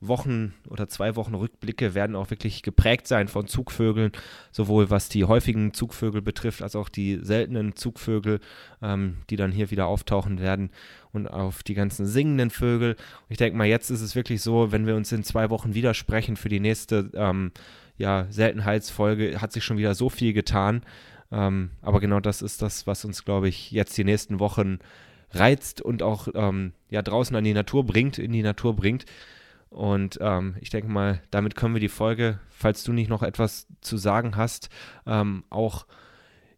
Wochen 0.07 0.53
oder 0.69 0.87
zwei 0.87 1.15
Wochen 1.15 1.35
Rückblicke 1.35 1.93
werden 1.93 2.15
auch 2.15 2.29
wirklich 2.29 2.61
geprägt 2.61 3.07
sein 3.07 3.27
von 3.27 3.47
Zugvögeln, 3.47 4.11
sowohl 4.51 4.89
was 4.89 5.09
die 5.09 5.25
häufigen 5.25 5.73
Zugvögel 5.73 6.21
betrifft, 6.21 6.61
als 6.61 6.75
auch 6.75 6.89
die 6.89 7.19
seltenen 7.21 7.75
Zugvögel, 7.75 8.39
ähm, 8.81 9.17
die 9.29 9.35
dann 9.35 9.51
hier 9.51 9.71
wieder 9.71 9.87
auftauchen 9.87 10.39
werden 10.39 10.69
und 11.11 11.27
auf 11.27 11.63
die 11.63 11.73
ganzen 11.73 12.05
singenden 12.05 12.49
Vögel. 12.49 12.95
Ich 13.29 13.37
denke 13.37 13.57
mal, 13.57 13.67
jetzt 13.67 13.89
ist 13.89 14.01
es 14.01 14.15
wirklich 14.15 14.41
so, 14.41 14.71
wenn 14.71 14.87
wir 14.87 14.95
uns 14.95 15.11
in 15.11 15.23
zwei 15.23 15.49
Wochen 15.49 15.73
widersprechen 15.73 16.35
für 16.35 16.49
die 16.49 16.59
nächste 16.59 17.09
ähm, 17.13 17.51
ja, 17.97 18.27
Seltenheitsfolge, 18.29 19.39
hat 19.41 19.51
sich 19.51 19.63
schon 19.63 19.77
wieder 19.77 19.95
so 19.95 20.09
viel 20.09 20.33
getan. 20.33 20.81
Ähm, 21.31 21.71
aber 21.81 21.99
genau 21.99 22.19
das 22.19 22.41
ist 22.41 22.61
das, 22.61 22.85
was 22.87 23.05
uns, 23.05 23.25
glaube 23.25 23.47
ich, 23.47 23.71
jetzt 23.71 23.97
die 23.97 24.03
nächsten 24.03 24.39
Wochen 24.39 24.79
reizt 25.31 25.81
und 25.81 26.03
auch 26.03 26.27
ähm, 26.35 26.73
ja, 26.89 27.01
draußen 27.01 27.35
an 27.35 27.43
die 27.43 27.53
Natur 27.53 27.85
bringt, 27.85 28.19
in 28.19 28.31
die 28.31 28.43
Natur 28.43 28.75
bringt. 28.75 29.05
Und 29.73 30.19
ähm, 30.21 30.55
ich 30.61 30.69
denke 30.69 30.89
mal, 30.89 31.21
damit 31.31 31.55
können 31.55 31.73
wir 31.73 31.81
die 31.81 31.89
Folge, 31.89 32.39
falls 32.49 32.83
du 32.83 32.93
nicht 32.93 33.09
noch 33.09 33.23
etwas 33.23 33.67
zu 33.81 33.97
sagen 33.97 34.35
hast, 34.37 34.69
ähm, 35.05 35.43
auch 35.49 35.85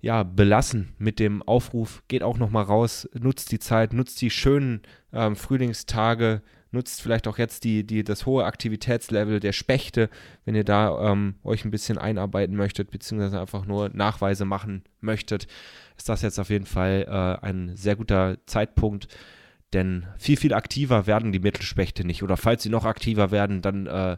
ja, 0.01 0.23
belassen 0.23 0.93
mit 0.99 1.19
dem 1.19 1.41
Aufruf, 1.41 2.03
geht 2.07 2.21
auch 2.21 2.37
noch 2.37 2.51
mal 2.51 2.61
raus, 2.61 3.09
nutzt 3.13 3.51
die 3.51 3.59
Zeit, 3.59 3.93
nutzt 3.93 4.21
die 4.21 4.29
schönen 4.29 4.81
ähm, 5.13 5.35
Frühlingstage, 5.35 6.43
nutzt 6.71 7.01
vielleicht 7.01 7.27
auch 7.27 7.37
jetzt 7.37 7.63
die, 7.63 7.85
die, 7.87 8.03
das 8.03 8.25
hohe 8.25 8.45
Aktivitätslevel 8.45 9.39
der 9.39 9.53
Spechte, 9.53 10.09
wenn 10.43 10.53
ihr 10.53 10.65
da 10.65 11.11
ähm, 11.11 11.35
euch 11.43 11.65
ein 11.65 11.71
bisschen 11.71 11.97
einarbeiten 11.97 12.55
möchtet, 12.55 12.91
beziehungsweise 12.91 13.39
einfach 13.39 13.65
nur 13.65 13.89
Nachweise 13.89 14.45
machen 14.45 14.83
möchtet 14.99 15.47
ist 15.97 16.09
das 16.09 16.21
jetzt 16.21 16.39
auf 16.39 16.49
jeden 16.49 16.65
Fall 16.65 17.05
äh, 17.07 17.45
ein 17.45 17.75
sehr 17.75 17.95
guter 17.95 18.37
Zeitpunkt, 18.45 19.07
denn 19.75 20.05
viel, 20.17 20.37
viel 20.37 20.53
aktiver 20.53 21.05
werden 21.05 21.31
die 21.31 21.39
Mittelspechte 21.39 22.05
nicht. 22.05 22.23
Oder 22.23 22.37
falls 22.37 22.63
sie 22.63 22.69
noch 22.69 22.85
aktiver 22.85 23.29
werden, 23.29 23.61
dann, 23.61 23.85
äh, 23.85 24.17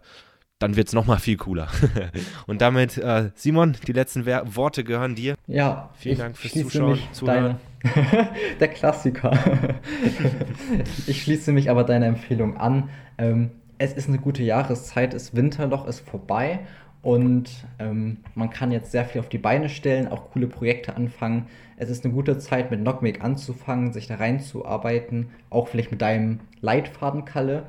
dann 0.59 0.75
wird 0.75 0.87
es 0.87 0.93
nochmal 0.93 1.19
viel 1.19 1.37
cooler. 1.37 1.67
Und 2.47 2.61
damit, 2.61 2.97
äh, 2.97 3.31
Simon, 3.35 3.75
die 3.85 3.91
letzten 3.91 4.25
Wer 4.25 4.55
Worte 4.55 4.83
gehören 4.83 5.15
dir. 5.15 5.35
Ja, 5.47 5.89
vielen 5.97 6.17
Dank 6.17 6.37
fürs 6.37 6.53
Zuschauen. 6.53 6.99
Zuhören. 7.11 7.57
Der 8.59 8.67
Klassiker. 8.69 9.37
ich 11.07 11.23
schließe 11.23 11.51
mich 11.51 11.69
aber 11.69 11.83
deiner 11.83 12.05
Empfehlung 12.05 12.57
an. 12.57 12.89
Ähm, 13.17 13.51
es 13.79 13.93
ist 13.93 14.07
eine 14.07 14.17
gute 14.17 14.43
Jahreszeit, 14.43 15.13
das 15.13 15.35
Winterloch 15.35 15.85
ist 15.87 15.99
vorbei 15.99 16.61
und 17.07 17.49
ähm, 17.79 18.17
man 18.35 18.49
kann 18.49 18.73
jetzt 18.73 18.91
sehr 18.91 19.05
viel 19.05 19.21
auf 19.21 19.29
die 19.29 19.37
Beine 19.37 19.69
stellen, 19.69 20.09
auch 20.09 20.29
coole 20.29 20.47
Projekte 20.47 20.97
anfangen. 20.97 21.45
Es 21.77 21.89
ist 21.89 22.03
eine 22.03 22.13
gute 22.13 22.37
Zeit, 22.37 22.69
mit 22.69 22.81
Knockmake 22.81 23.21
anzufangen, 23.21 23.93
sich 23.93 24.07
da 24.07 24.15
reinzuarbeiten, 24.15 25.29
auch 25.49 25.69
vielleicht 25.69 25.89
mit 25.89 26.01
deinem 26.01 26.41
Leitfaden, 26.59 27.23
Kalle. 27.23 27.67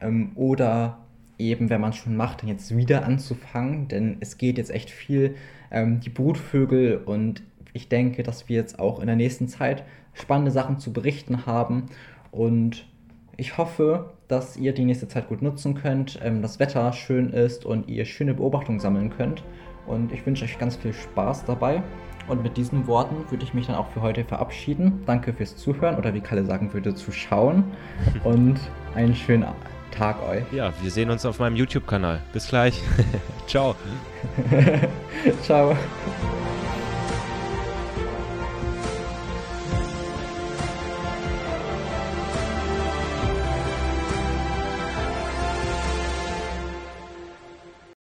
Ähm, 0.00 0.32
oder 0.34 0.98
eben, 1.38 1.70
wenn 1.70 1.80
man 1.80 1.90
es 1.90 1.98
schon 1.98 2.16
macht, 2.16 2.42
dann 2.42 2.48
jetzt 2.48 2.76
wieder 2.76 3.04
anzufangen, 3.04 3.86
denn 3.86 4.16
es 4.18 4.38
geht 4.38 4.58
jetzt 4.58 4.72
echt 4.72 4.90
viel. 4.90 5.36
Ähm, 5.70 6.00
die 6.00 6.10
Brutvögel 6.10 6.96
und 6.96 7.44
ich 7.72 7.88
denke, 7.88 8.24
dass 8.24 8.48
wir 8.48 8.56
jetzt 8.56 8.80
auch 8.80 8.98
in 8.98 9.06
der 9.06 9.14
nächsten 9.14 9.46
Zeit 9.46 9.84
spannende 10.14 10.50
Sachen 10.50 10.80
zu 10.80 10.92
berichten 10.92 11.46
haben. 11.46 11.86
Und 12.32 12.89
ich 13.40 13.56
hoffe, 13.56 14.10
dass 14.28 14.56
ihr 14.58 14.72
die 14.72 14.84
nächste 14.84 15.08
Zeit 15.08 15.28
gut 15.28 15.40
nutzen 15.40 15.74
könnt, 15.74 16.20
ähm, 16.22 16.42
das 16.42 16.60
Wetter 16.60 16.92
schön 16.92 17.30
ist 17.30 17.64
und 17.64 17.88
ihr 17.88 18.04
schöne 18.04 18.34
Beobachtungen 18.34 18.78
sammeln 18.78 19.10
könnt. 19.10 19.42
Und 19.86 20.12
ich 20.12 20.24
wünsche 20.26 20.44
euch 20.44 20.58
ganz 20.58 20.76
viel 20.76 20.92
Spaß 20.92 21.46
dabei. 21.46 21.82
Und 22.28 22.42
mit 22.42 22.56
diesen 22.56 22.86
Worten 22.86 23.24
würde 23.30 23.42
ich 23.42 23.54
mich 23.54 23.66
dann 23.66 23.76
auch 23.76 23.88
für 23.88 24.02
heute 24.02 24.24
verabschieden. 24.24 25.02
Danke 25.06 25.32
fürs 25.32 25.56
Zuhören 25.56 25.96
oder 25.96 26.12
wie 26.14 26.20
Kalle 26.20 26.44
sagen 26.44 26.72
würde, 26.72 26.94
zuschauen. 26.94 27.64
Und 28.24 28.60
einen 28.94 29.14
schönen 29.14 29.46
Tag 29.90 30.22
euch. 30.28 30.44
Ja, 30.52 30.72
wir 30.82 30.90
sehen 30.90 31.10
uns 31.10 31.24
auf 31.24 31.38
meinem 31.38 31.56
YouTube-Kanal. 31.56 32.20
Bis 32.32 32.46
gleich. 32.46 32.80
Ciao. 33.48 33.74
Ciao. 35.42 35.74